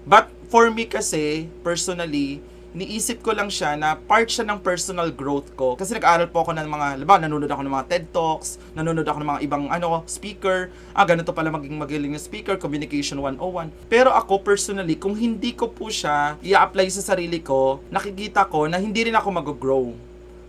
But 0.04 0.28
for 0.52 0.68
me 0.68 0.84
kasi, 0.84 1.48
personally, 1.64 2.44
niisip 2.70 3.26
ko 3.26 3.34
lang 3.34 3.50
siya 3.50 3.74
na 3.74 3.98
part 3.98 4.30
siya 4.30 4.46
ng 4.46 4.62
personal 4.62 5.10
growth 5.10 5.50
ko. 5.58 5.74
Kasi 5.74 5.98
nag-aaral 5.98 6.30
po 6.30 6.46
ako 6.46 6.54
ng 6.54 6.70
mga, 6.70 6.86
diba, 7.02 7.16
nanonood 7.18 7.50
ako 7.50 7.62
ng 7.66 7.74
mga 7.74 7.86
TED 7.90 8.04
Talks, 8.14 8.48
nanonood 8.78 9.06
ako 9.06 9.18
ng 9.18 9.30
mga 9.36 9.40
ibang 9.42 9.64
ano, 9.66 10.06
speaker. 10.06 10.70
Ah, 10.94 11.02
ganito 11.02 11.34
pala 11.34 11.50
maging 11.50 11.74
magaling 11.74 12.14
na 12.14 12.20
speaker, 12.22 12.54
Communication 12.54 13.18
101. 13.18 13.74
Pero 13.90 14.14
ako 14.14 14.46
personally, 14.46 14.94
kung 14.94 15.18
hindi 15.18 15.50
ko 15.50 15.70
po 15.70 15.90
siya 15.90 16.38
i-apply 16.46 16.86
sa 16.94 17.02
sarili 17.02 17.42
ko, 17.42 17.82
nakikita 17.90 18.46
ko 18.46 18.70
na 18.70 18.78
hindi 18.78 19.10
rin 19.10 19.18
ako 19.18 19.28
mag-grow. 19.34 19.86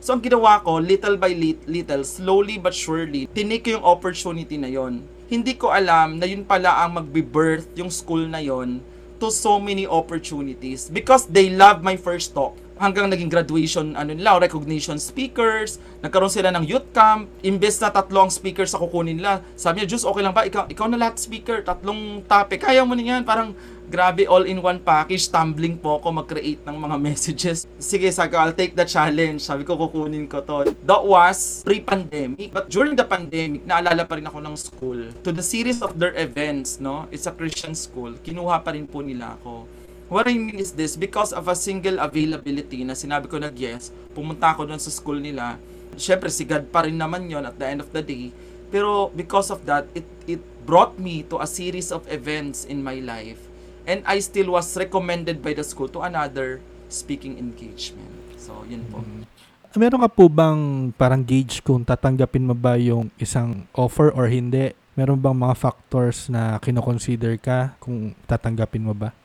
So, 0.01 0.17
ang 0.17 0.21
ginawa 0.25 0.57
ko, 0.65 0.81
little 0.81 1.13
by 1.17 1.29
lit- 1.29 1.65
little, 1.69 2.01
slowly 2.01 2.57
but 2.57 2.73
surely, 2.73 3.29
tinake 3.37 3.69
ko 3.69 3.77
yung 3.77 3.85
opportunity 3.85 4.57
na 4.57 4.65
yon. 4.65 5.05
Hindi 5.29 5.53
ko 5.53 5.69
alam 5.69 6.17
na 6.17 6.25
yun 6.25 6.41
pala 6.41 6.81
ang 6.81 6.97
magbe-birth 6.97 7.69
yung 7.77 7.93
school 7.93 8.25
na 8.25 8.41
yon 8.41 8.81
to 9.21 9.29
so 9.29 9.61
many 9.61 9.85
opportunities 9.85 10.89
because 10.89 11.29
they 11.29 11.53
love 11.53 11.85
my 11.85 11.93
first 11.93 12.33
talk. 12.33 12.57
Hanggang 12.81 13.13
naging 13.13 13.29
graduation 13.29 13.93
ano 13.93 14.17
nila 14.17 14.41
recognition 14.41 14.97
speakers 14.97 15.77
nagkaroon 16.01 16.33
sila 16.33 16.49
ng 16.49 16.65
youth 16.65 16.89
camp. 16.89 17.29
Imbes 17.45 17.77
na 17.77 17.93
tatlo 17.93 18.25
ang 18.25 18.33
speakers 18.33 18.73
sa 18.73 18.81
kukunin 18.81 19.21
nila. 19.21 19.45
Sabi 19.53 19.85
niya 19.85 19.93
Diyos 19.93 20.01
okay 20.01 20.25
lang 20.25 20.33
ba? 20.33 20.49
Ikaw, 20.49 20.65
ikaw 20.73 20.89
na 20.89 20.97
lahat 20.97 21.21
speaker 21.21 21.61
tatlong 21.61 22.25
topic. 22.25 22.65
Kaya 22.65 22.81
mo 22.81 22.97
na 22.97 23.05
yan. 23.05 23.21
Parang 23.21 23.53
grabe 23.91 24.23
all 24.23 24.47
in 24.47 24.63
one 24.63 24.79
package 24.79 25.27
tumbling 25.27 25.75
po 25.75 25.99
ako 25.99 26.23
mag-create 26.23 26.63
ng 26.63 26.77
mga 26.79 26.95
messages. 27.11 27.67
Sige 27.75 28.07
sabi 28.07 28.39
I'll 28.39 28.55
take 28.55 28.71
the 28.71 28.87
challenge. 28.87 29.43
Sabi 29.43 29.67
ko 29.67 29.75
kukunin 29.75 30.31
ko 30.31 30.39
to. 30.39 30.71
That 30.87 31.03
was 31.03 31.59
pre-pandemic. 31.67 32.55
But 32.55 32.71
during 32.71 32.95
the 32.95 33.03
pandemic 33.03 33.67
naalala 33.67 34.07
pa 34.07 34.15
rin 34.15 34.25
ako 34.31 34.39
ng 34.39 34.55
school. 34.55 34.99
To 35.27 35.35
the 35.35 35.43
series 35.43 35.83
of 35.83 35.99
their 35.99 36.15
events 36.15 36.79
no? 36.79 37.11
It's 37.11 37.27
a 37.27 37.35
Christian 37.35 37.75
school. 37.75 38.15
Kinuha 38.23 38.63
pa 38.63 38.71
rin 38.71 38.87
po 38.87 39.03
nila 39.03 39.35
ako. 39.35 39.67
What 40.11 40.27
I 40.27 40.35
mean 40.35 40.59
is 40.59 40.75
this, 40.75 40.99
because 40.99 41.31
of 41.31 41.47
a 41.47 41.55
single 41.55 41.95
availability 42.03 42.83
na 42.83 42.99
sinabi 42.99 43.31
ko 43.31 43.39
nag 43.39 43.55
yes, 43.55 43.95
pumunta 44.11 44.51
ako 44.51 44.67
doon 44.67 44.79
sa 44.79 44.91
school 44.91 45.19
nila. 45.19 45.55
Syempre, 45.95 46.27
si 46.27 46.43
God 46.43 46.67
pa 46.67 46.83
rin 46.83 46.99
naman 46.99 47.31
yon 47.31 47.47
at 47.47 47.55
the 47.55 47.63
end 47.63 47.79
of 47.79 47.95
the 47.95 48.03
day. 48.03 48.35
Pero 48.71 49.07
because 49.15 49.47
of 49.51 49.63
that, 49.63 49.87
it, 49.95 50.03
it 50.27 50.43
brought 50.67 50.99
me 50.99 51.23
to 51.31 51.39
a 51.39 51.47
series 51.47 51.95
of 51.95 52.03
events 52.11 52.67
in 52.67 52.83
my 52.83 52.99
life. 52.99 53.50
And 53.85 54.05
I 54.05 54.21
still 54.21 54.53
was 54.53 54.73
recommended 54.77 55.41
by 55.41 55.57
the 55.57 55.65
school 55.65 55.89
to 55.95 56.05
another 56.05 56.61
speaking 56.91 57.37
engagement. 57.39 58.11
So, 58.37 58.65
yun 58.67 58.85
po. 58.91 59.01
Meron 59.71 60.03
ka 60.03 60.11
po 60.11 60.27
bang 60.27 60.91
parang 60.99 61.23
gauge 61.23 61.63
kung 61.63 61.87
tatanggapin 61.87 62.43
mo 62.43 62.51
ba 62.51 62.75
yung 62.75 63.07
isang 63.15 63.63
offer 63.71 64.11
or 64.11 64.27
hindi? 64.27 64.75
Meron 64.99 65.15
bang 65.15 65.37
mga 65.37 65.55
factors 65.55 66.27
na 66.27 66.59
kinoconsider 66.59 67.39
ka 67.39 67.79
kung 67.79 68.11
tatanggapin 68.27 68.83
mo 68.83 68.91
ba? 68.91 69.15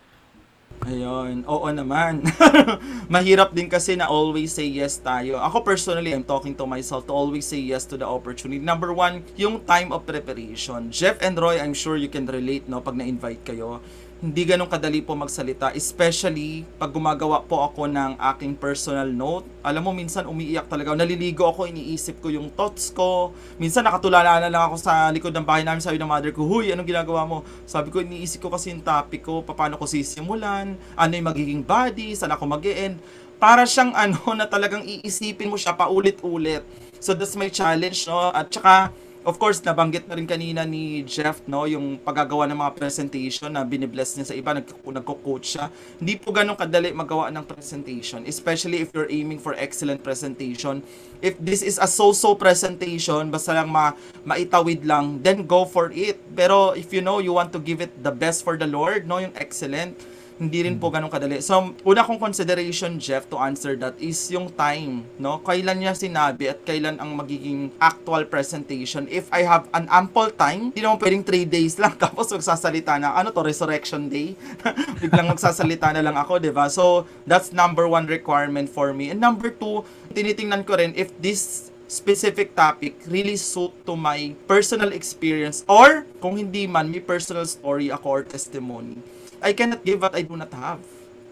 Ayun, 0.84 1.42
oo 1.48 1.66
naman. 1.72 2.20
Mahirap 3.12 3.56
din 3.56 3.66
kasi 3.66 3.96
na 3.96 4.06
always 4.12 4.52
say 4.52 4.68
yes 4.68 5.00
tayo. 5.00 5.40
Ako 5.40 5.64
personally, 5.64 6.12
I'm 6.12 6.22
talking 6.22 6.52
to 6.54 6.68
myself 6.68 7.08
to 7.08 7.16
always 7.16 7.48
say 7.48 7.58
yes 7.58 7.88
to 7.90 7.96
the 7.96 8.04
opportunity. 8.04 8.60
Number 8.60 8.92
one, 8.92 9.24
yung 9.40 9.64
time 9.64 9.90
of 9.90 10.04
preparation. 10.04 10.92
Jeff 10.92 11.18
and 11.24 11.34
Roy, 11.34 11.58
I'm 11.58 11.72
sure 11.72 11.96
you 11.96 12.12
can 12.12 12.28
relate, 12.28 12.68
no, 12.68 12.84
pag 12.84 12.94
na-invite 12.94 13.42
kayo. 13.42 13.80
Hindi 14.16 14.48
ganun 14.48 14.64
kadali 14.64 15.04
po 15.04 15.12
magsalita. 15.12 15.76
Especially, 15.76 16.64
pag 16.80 16.88
gumagawa 16.88 17.44
po 17.44 17.60
ako 17.60 17.84
ng 17.84 18.16
aking 18.32 18.56
personal 18.56 19.04
note. 19.04 19.44
Alam 19.60 19.84
mo, 19.84 19.90
minsan 19.92 20.24
umiiyak 20.24 20.72
talaga. 20.72 20.96
Naliligo 20.96 21.44
ako, 21.44 21.68
iniisip 21.68 22.24
ko 22.24 22.32
yung 22.32 22.48
thoughts 22.48 22.88
ko. 22.96 23.36
Minsan 23.60 23.84
nakatulala 23.84 24.40
na 24.40 24.48
lang 24.48 24.72
ako 24.72 24.80
sa 24.80 25.12
likod 25.12 25.36
ng 25.36 25.44
bahay 25.44 25.68
namin. 25.68 25.84
Sabi 25.84 26.00
ng 26.00 26.08
mother 26.08 26.32
ko, 26.32 26.48
Huy, 26.48 26.72
anong 26.72 26.88
ginagawa 26.88 27.28
mo? 27.28 27.44
Sabi 27.68 27.92
ko, 27.92 28.00
iniisip 28.00 28.40
ko 28.40 28.48
kasi 28.48 28.72
yung 28.72 28.80
topic 28.80 29.20
ko. 29.20 29.44
Paano 29.44 29.76
ko 29.76 29.84
sisimulan? 29.84 30.80
Ano 30.96 31.12
yung 31.12 31.28
magiging 31.28 31.60
body? 31.60 32.16
Saan 32.16 32.32
ako 32.32 32.48
mag 32.48 32.64
end 32.64 32.96
Para 33.36 33.68
siyang 33.68 33.92
ano 34.08 34.16
na 34.32 34.48
talagang 34.48 34.80
iisipin 34.80 35.52
mo 35.52 35.60
siya 35.60 35.76
paulit-ulit. 35.76 36.64
So 37.04 37.12
that's 37.12 37.36
my 37.36 37.52
challenge, 37.52 38.08
no? 38.08 38.32
At 38.32 38.48
saka, 38.48 38.96
Of 39.26 39.42
course, 39.42 39.58
nabanggit 39.58 40.06
na 40.06 40.14
rin 40.14 40.22
kanina 40.22 40.62
ni 40.62 41.02
Jeff, 41.02 41.42
no, 41.50 41.66
yung 41.66 41.98
paggagawa 41.98 42.46
ng 42.46 42.62
mga 42.62 42.78
presentation 42.78 43.50
na 43.50 43.66
binibless 43.66 44.14
niya 44.14 44.30
sa 44.30 44.38
iba, 44.38 44.54
nag 44.54 44.70
nagko-coach 44.70 45.58
siya. 45.58 45.66
Hindi 45.98 46.14
po 46.14 46.30
ganun 46.30 46.54
kadali 46.54 46.94
magawa 46.94 47.26
ng 47.34 47.42
presentation, 47.42 48.22
especially 48.22 48.86
if 48.86 48.94
you're 48.94 49.10
aiming 49.10 49.42
for 49.42 49.58
excellent 49.58 49.98
presentation. 50.06 50.78
If 51.18 51.34
this 51.42 51.66
is 51.66 51.82
a 51.82 51.90
so-so 51.90 52.38
presentation, 52.38 53.26
basta 53.34 53.50
lang 53.50 53.66
ma 53.66 53.98
maitawid 54.22 54.86
lang, 54.86 55.18
then 55.26 55.42
go 55.42 55.66
for 55.66 55.90
it. 55.90 56.22
Pero 56.38 56.78
if 56.78 56.94
you 56.94 57.02
know 57.02 57.18
you 57.18 57.34
want 57.34 57.50
to 57.50 57.58
give 57.58 57.82
it 57.82 57.90
the 58.06 58.14
best 58.14 58.46
for 58.46 58.54
the 58.54 58.70
Lord, 58.70 59.10
no, 59.10 59.18
yung 59.18 59.34
excellent, 59.34 59.98
hindi 60.36 60.68
rin 60.68 60.76
po 60.76 60.92
ganun 60.92 61.08
kadali. 61.08 61.40
So, 61.40 61.72
una 61.84 62.04
kong 62.04 62.20
consideration, 62.20 63.00
Jeff, 63.00 63.24
to 63.32 63.40
answer 63.40 63.72
that 63.80 63.96
is 63.96 64.20
yung 64.28 64.52
time, 64.52 65.08
no? 65.16 65.40
Kailan 65.40 65.80
niya 65.80 65.96
sinabi 65.96 66.52
at 66.52 66.60
kailan 66.68 67.00
ang 67.00 67.16
magiging 67.16 67.72
actual 67.80 68.28
presentation. 68.28 69.08
If 69.08 69.32
I 69.32 69.48
have 69.48 69.64
an 69.72 69.88
ample 69.88 70.28
time, 70.36 70.72
hindi 70.72 70.84
naman 70.84 71.00
pwedeng 71.00 71.24
3 71.24 71.48
days 71.48 71.80
lang 71.80 71.96
tapos 72.02 72.28
magsasalita 72.28 73.00
na, 73.00 73.16
ano 73.16 73.32
to, 73.32 73.40
resurrection 73.40 74.12
day? 74.12 74.36
Biglang 75.02 75.32
magsasalita 75.32 75.96
na 75.96 76.04
lang 76.04 76.16
ako, 76.20 76.36
di 76.36 76.52
ba? 76.52 76.68
So, 76.68 77.08
that's 77.24 77.56
number 77.56 77.88
one 77.88 78.04
requirement 78.04 78.68
for 78.68 78.92
me. 78.92 79.08
And 79.08 79.18
number 79.18 79.48
two, 79.48 79.88
tinitingnan 80.12 80.68
ko 80.68 80.76
rin 80.76 80.92
if 81.00 81.16
this 81.16 81.72
specific 81.86 82.52
topic 82.58 82.98
really 83.06 83.38
suit 83.38 83.70
to 83.86 83.94
my 83.94 84.34
personal 84.50 84.90
experience 84.90 85.62
or 85.70 86.02
kung 86.18 86.34
hindi 86.34 86.66
man, 86.66 86.90
may 86.90 86.98
personal 86.98 87.46
story 87.46 87.94
ako 87.94 88.06
or 88.10 88.22
testimony. 88.26 88.98
I 89.40 89.52
cannot 89.52 89.84
give 89.84 90.00
what 90.00 90.14
I 90.16 90.22
do 90.22 90.36
not 90.36 90.52
have. 90.52 90.80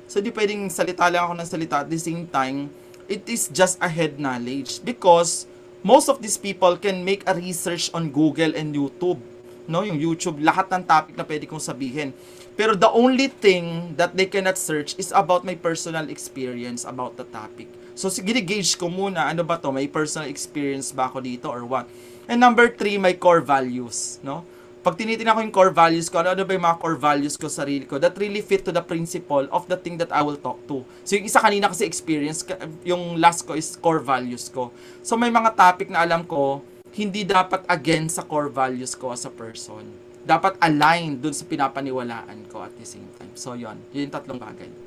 So, 0.06 0.20
di 0.20 0.28
pwedeng 0.30 0.68
salita 0.68 1.08
lang 1.08 1.24
ako 1.26 1.34
ng 1.40 1.48
salita 1.48 1.76
at 1.82 1.88
the 1.88 1.98
same 1.98 2.28
time, 2.28 2.68
it 3.08 3.24
is 3.28 3.48
just 3.48 3.80
a 3.80 3.88
head 3.88 4.20
knowledge 4.20 4.84
because 4.84 5.48
most 5.84 6.08
of 6.08 6.20
these 6.20 6.36
people 6.36 6.76
can 6.76 7.04
make 7.04 7.24
a 7.28 7.36
research 7.36 7.88
on 7.92 8.12
Google 8.12 8.52
and 8.56 8.72
YouTube. 8.72 9.20
No, 9.64 9.80
yung 9.80 9.96
YouTube, 9.96 10.44
lahat 10.44 10.68
ng 10.68 10.84
topic 10.84 11.16
na 11.16 11.24
pwede 11.24 11.48
kong 11.48 11.60
sabihin. 11.60 12.12
Pero 12.54 12.76
the 12.76 12.88
only 12.92 13.32
thing 13.32 13.96
that 13.98 14.14
they 14.14 14.28
cannot 14.28 14.60
search 14.60 14.94
is 15.00 15.10
about 15.10 15.42
my 15.42 15.56
personal 15.56 16.06
experience 16.12 16.84
about 16.84 17.16
the 17.16 17.26
topic. 17.32 17.66
So, 17.96 18.10
gauge 18.10 18.76
ko 18.76 18.90
muna, 18.90 19.30
ano 19.32 19.42
ba 19.42 19.56
to? 19.58 19.72
May 19.72 19.88
personal 19.88 20.28
experience 20.28 20.92
ba 20.92 21.08
ako 21.08 21.24
dito 21.24 21.46
or 21.48 21.64
what? 21.64 21.88
And 22.28 22.40
number 22.40 22.68
three, 22.70 23.00
my 23.00 23.16
core 23.16 23.42
values. 23.42 24.20
No? 24.22 24.44
Pag 24.84 25.00
tinitingnan 25.00 25.32
ko 25.32 25.40
yung 25.40 25.56
core 25.56 25.72
values 25.72 26.12
ko, 26.12 26.20
ano, 26.20 26.36
ano 26.36 26.44
ba 26.44 26.52
yung 26.52 26.68
mga 26.68 26.76
core 26.76 27.00
values 27.00 27.40
ko 27.40 27.48
sa 27.48 27.64
sarili 27.64 27.88
ko, 27.88 27.96
that 27.96 28.12
really 28.20 28.44
fit 28.44 28.68
to 28.68 28.68
the 28.68 28.84
principle 28.84 29.48
of 29.48 29.64
the 29.64 29.80
thing 29.80 29.96
that 29.96 30.12
I 30.12 30.20
will 30.20 30.36
talk 30.36 30.60
to. 30.68 30.84
So 31.08 31.16
yung 31.16 31.24
isa 31.24 31.40
kanina 31.40 31.72
kasi 31.72 31.88
experience, 31.88 32.44
yung 32.84 33.16
last 33.16 33.48
ko 33.48 33.56
is 33.56 33.80
core 33.80 34.04
values 34.04 34.52
ko. 34.52 34.76
So 35.00 35.16
may 35.16 35.32
mga 35.32 35.56
topic 35.56 35.88
na 35.88 36.04
alam 36.04 36.28
ko, 36.28 36.60
hindi 36.92 37.24
dapat 37.24 37.64
against 37.64 38.20
sa 38.20 38.28
core 38.28 38.52
values 38.52 38.92
ko 38.92 39.16
as 39.16 39.24
a 39.24 39.32
person. 39.32 39.88
Dapat 40.20 40.60
aligned 40.60 41.24
dun 41.24 41.32
sa 41.32 41.48
pinapaniwalaan 41.48 42.44
ko 42.52 42.60
at 42.60 42.76
the 42.76 42.84
same 42.84 43.08
time. 43.16 43.32
So 43.32 43.56
yon 43.56 43.80
yun 43.88 44.12
yung 44.12 44.14
tatlong 44.14 44.36
bagay 44.36 44.83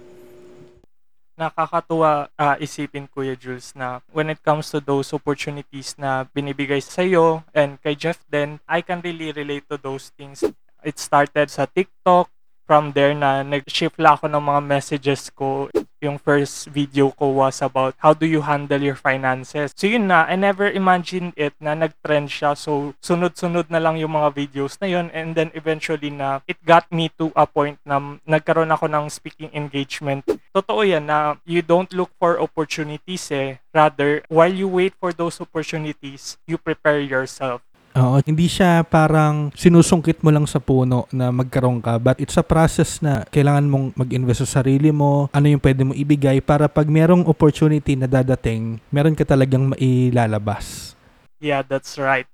nakakatuwa 1.37 2.33
uh, 2.33 2.57
isipin 2.57 3.07
Kuya 3.07 3.37
Jules 3.37 3.77
na 3.77 4.01
when 4.11 4.33
it 4.33 4.41
comes 4.41 4.73
to 4.73 4.81
those 4.81 5.13
opportunities 5.13 5.93
na 5.95 6.25
binibigay 6.33 6.81
sa 6.81 7.05
iyo 7.05 7.45
and 7.53 7.77
kay 7.85 7.93
Jeff 7.93 8.19
then 8.33 8.57
I 8.65 8.81
can 8.81 9.05
really 9.05 9.31
relate 9.31 9.69
to 9.69 9.77
those 9.77 10.09
things. 10.17 10.41
It 10.81 10.97
started 10.97 11.53
sa 11.53 11.69
TikTok, 11.69 12.27
from 12.67 12.91
there 12.91 13.15
na 13.15 13.41
nag-shift 13.47 13.95
lang 13.95 14.19
ako 14.19 14.27
ng 14.27 14.43
mga 14.43 14.61
messages 14.67 15.31
ko. 15.31 15.71
Yung 15.97 16.21
first 16.21 16.69
video 16.69 17.09
ko 17.17 17.33
was 17.41 17.57
about 17.65 17.97
how 17.97 18.13
do 18.13 18.29
you 18.29 18.45
handle 18.45 18.77
your 18.77 18.93
finances. 18.95 19.73
So 19.73 19.89
yun 19.89 20.05
na, 20.07 20.29
I 20.29 20.37
never 20.37 20.69
imagined 20.69 21.33
it 21.33 21.57
na 21.57 21.73
nag-trend 21.73 22.29
siya. 22.29 22.53
So 22.53 22.93
sunod-sunod 23.01 23.73
na 23.73 23.81
lang 23.81 23.97
yung 23.97 24.13
mga 24.13 24.29
videos 24.37 24.77
na 24.77 24.85
yun 24.85 25.09
and 25.09 25.33
then 25.33 25.49
eventually 25.57 26.13
na 26.13 26.45
it 26.45 26.61
got 26.61 26.85
me 26.93 27.09
to 27.17 27.33
a 27.33 27.49
point 27.49 27.81
na 27.81 28.21
nagkaroon 28.29 28.69
ako 28.69 28.85
ng 28.85 29.09
speaking 29.09 29.49
engagement. 29.57 30.21
Totoo 30.53 30.85
yan 30.85 31.09
na 31.09 31.41
you 31.49 31.65
don't 31.65 31.89
look 31.97 32.13
for 32.21 32.37
opportunities 32.37 33.33
eh. 33.33 33.57
Rather, 33.73 34.21
while 34.29 34.53
you 34.53 34.65
wait 34.65 34.93
for 34.97 35.13
those 35.13 35.37
opportunities, 35.37 36.37
you 36.49 36.57
prepare 36.57 36.97
yourself. 36.97 37.61
Oo, 37.97 38.21
hindi 38.21 38.45
siya 38.45 38.85
parang 38.85 39.49
sinusungkit 39.57 40.21
mo 40.21 40.29
lang 40.29 40.45
sa 40.45 40.61
puno 40.61 41.09
na 41.09 41.33
magkaroon 41.33 41.81
ka, 41.81 41.97
but 41.97 42.21
it's 42.21 42.37
a 42.37 42.45
process 42.45 43.01
na 43.01 43.25
kailangan 43.25 43.65
mong 43.65 43.97
mag-invest 43.97 44.45
sa 44.45 44.61
sarili 44.61 44.93
mo, 44.93 45.33
ano 45.33 45.49
yung 45.49 45.57
pwede 45.57 45.81
mo 45.81 45.97
ibigay 45.97 46.37
para 46.37 46.69
pag 46.69 46.85
merong 46.85 47.25
opportunity 47.25 47.97
na 47.97 48.05
dadating, 48.05 48.77
meron 48.93 49.17
ka 49.17 49.25
talagang 49.25 49.73
mailalabas. 49.73 50.93
Yeah, 51.41 51.65
that's 51.65 51.97
right. 51.97 52.29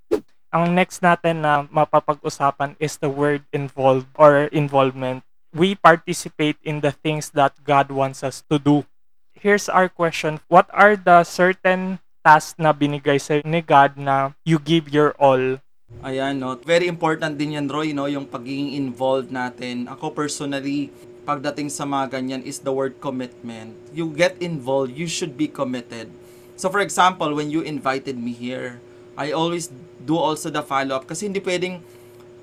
Ang 0.52 0.76
next 0.76 1.00
natin 1.00 1.40
na 1.40 1.64
mapapag-usapan 1.64 2.76
is 2.76 3.00
the 3.00 3.08
word 3.08 3.40
involved 3.48 4.12
or 4.20 4.52
involvement. 4.52 5.24
We 5.56 5.80
participate 5.80 6.60
in 6.60 6.84
the 6.84 6.92
things 6.92 7.32
that 7.32 7.56
God 7.64 7.88
wants 7.88 8.20
us 8.20 8.44
to 8.52 8.60
do. 8.60 8.84
Here's 9.32 9.72
our 9.72 9.88
question. 9.88 10.44
What 10.52 10.68
are 10.76 10.92
the 10.92 11.24
certain 11.24 12.03
task 12.24 12.56
na 12.56 12.72
binigay 12.72 13.20
sa 13.20 13.36
ni 13.44 13.60
God 13.60 14.00
na 14.00 14.32
you 14.48 14.56
give 14.56 14.88
your 14.88 15.12
all. 15.20 15.60
Ayan, 16.00 16.40
no. 16.40 16.56
Very 16.64 16.88
important 16.88 17.36
din 17.36 17.60
yan, 17.60 17.68
Roy, 17.68 17.92
no? 17.92 18.08
Yung 18.08 18.24
pagiging 18.24 18.74
involved 18.74 19.28
natin. 19.28 19.84
Ako 19.86 20.10
personally, 20.16 20.88
pagdating 21.28 21.68
sa 21.68 21.84
mga 21.84 22.18
ganyan 22.18 22.42
is 22.44 22.64
the 22.64 22.72
word 22.72 22.96
commitment. 23.00 23.76
You 23.92 24.12
get 24.12 24.40
involved, 24.40 24.96
you 24.96 25.08
should 25.08 25.36
be 25.36 25.48
committed. 25.48 26.08
So 26.56 26.72
for 26.72 26.80
example, 26.80 27.36
when 27.36 27.52
you 27.52 27.60
invited 27.60 28.16
me 28.16 28.32
here, 28.32 28.80
I 29.16 29.30
always 29.30 29.72
do 30.04 30.16
also 30.20 30.52
the 30.52 30.64
follow-up 30.64 31.08
kasi 31.08 31.26
hindi 31.30 31.40
pwedeng 31.40 31.80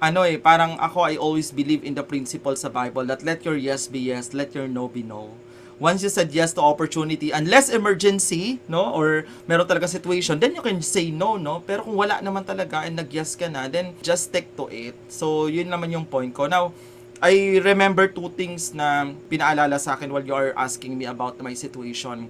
ano 0.01 0.25
eh, 0.25 0.41
parang 0.41 0.81
ako 0.81 1.05
I 1.05 1.15
always 1.15 1.53
believe 1.53 1.85
in 1.85 1.93
the 1.93 2.01
principle 2.01 2.57
sa 2.57 2.73
Bible 2.73 3.05
that 3.05 3.21
let 3.21 3.45
your 3.45 3.55
yes 3.55 3.85
be 3.85 4.09
yes, 4.09 4.33
let 4.33 4.57
your 4.57 4.65
no 4.65 4.89
be 4.89 5.05
no 5.05 5.37
once 5.81 6.05
you 6.05 6.13
said 6.13 6.29
yes 6.29 6.53
to 6.53 6.61
opportunity, 6.61 7.33
unless 7.33 7.73
emergency, 7.73 8.61
no, 8.69 8.93
or 8.93 9.25
meron 9.49 9.65
talaga 9.65 9.89
situation, 9.89 10.37
then 10.37 10.53
you 10.53 10.61
can 10.61 10.77
say 10.85 11.09
no, 11.09 11.41
no. 11.41 11.65
Pero 11.65 11.81
kung 11.81 11.97
wala 11.97 12.21
naman 12.21 12.45
talaga 12.45 12.85
and 12.85 13.01
nag-yes 13.01 13.33
ka 13.33 13.49
na, 13.49 13.65
then 13.65 13.97
just 14.05 14.29
stick 14.29 14.53
to 14.53 14.69
it. 14.69 14.93
So, 15.09 15.49
yun 15.49 15.73
naman 15.73 15.89
yung 15.89 16.05
point 16.05 16.37
ko. 16.37 16.45
Now, 16.45 16.69
I 17.17 17.57
remember 17.65 18.05
two 18.05 18.29
things 18.37 18.77
na 18.77 19.09
pinaalala 19.25 19.81
sa 19.81 19.97
akin 19.97 20.13
while 20.13 20.21
you 20.21 20.37
are 20.37 20.53
asking 20.53 20.93
me 20.93 21.09
about 21.09 21.41
my 21.41 21.57
situation. 21.57 22.29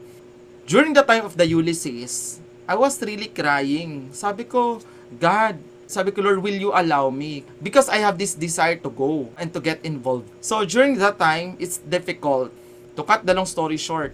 During 0.63 0.95
the 0.95 1.03
time 1.03 1.27
of 1.27 1.35
the 1.35 1.43
Ulysses, 1.43 2.39
I 2.63 2.79
was 2.79 3.03
really 3.03 3.27
crying. 3.27 4.15
Sabi 4.15 4.47
ko, 4.47 4.79
God, 5.19 5.59
sabi 5.91 6.15
ko, 6.15 6.23
Lord, 6.23 6.39
will 6.39 6.55
you 6.55 6.71
allow 6.71 7.11
me? 7.11 7.43
Because 7.59 7.91
I 7.91 7.99
have 7.99 8.15
this 8.15 8.31
desire 8.31 8.79
to 8.79 8.87
go 8.87 9.27
and 9.35 9.51
to 9.51 9.59
get 9.59 9.83
involved. 9.83 10.31
So, 10.39 10.63
during 10.63 10.95
that 11.03 11.19
time, 11.19 11.59
it's 11.59 11.83
difficult 11.83 12.55
To 12.95 13.07
cut 13.07 13.23
the 13.23 13.31
long 13.31 13.47
story 13.47 13.79
short, 13.79 14.11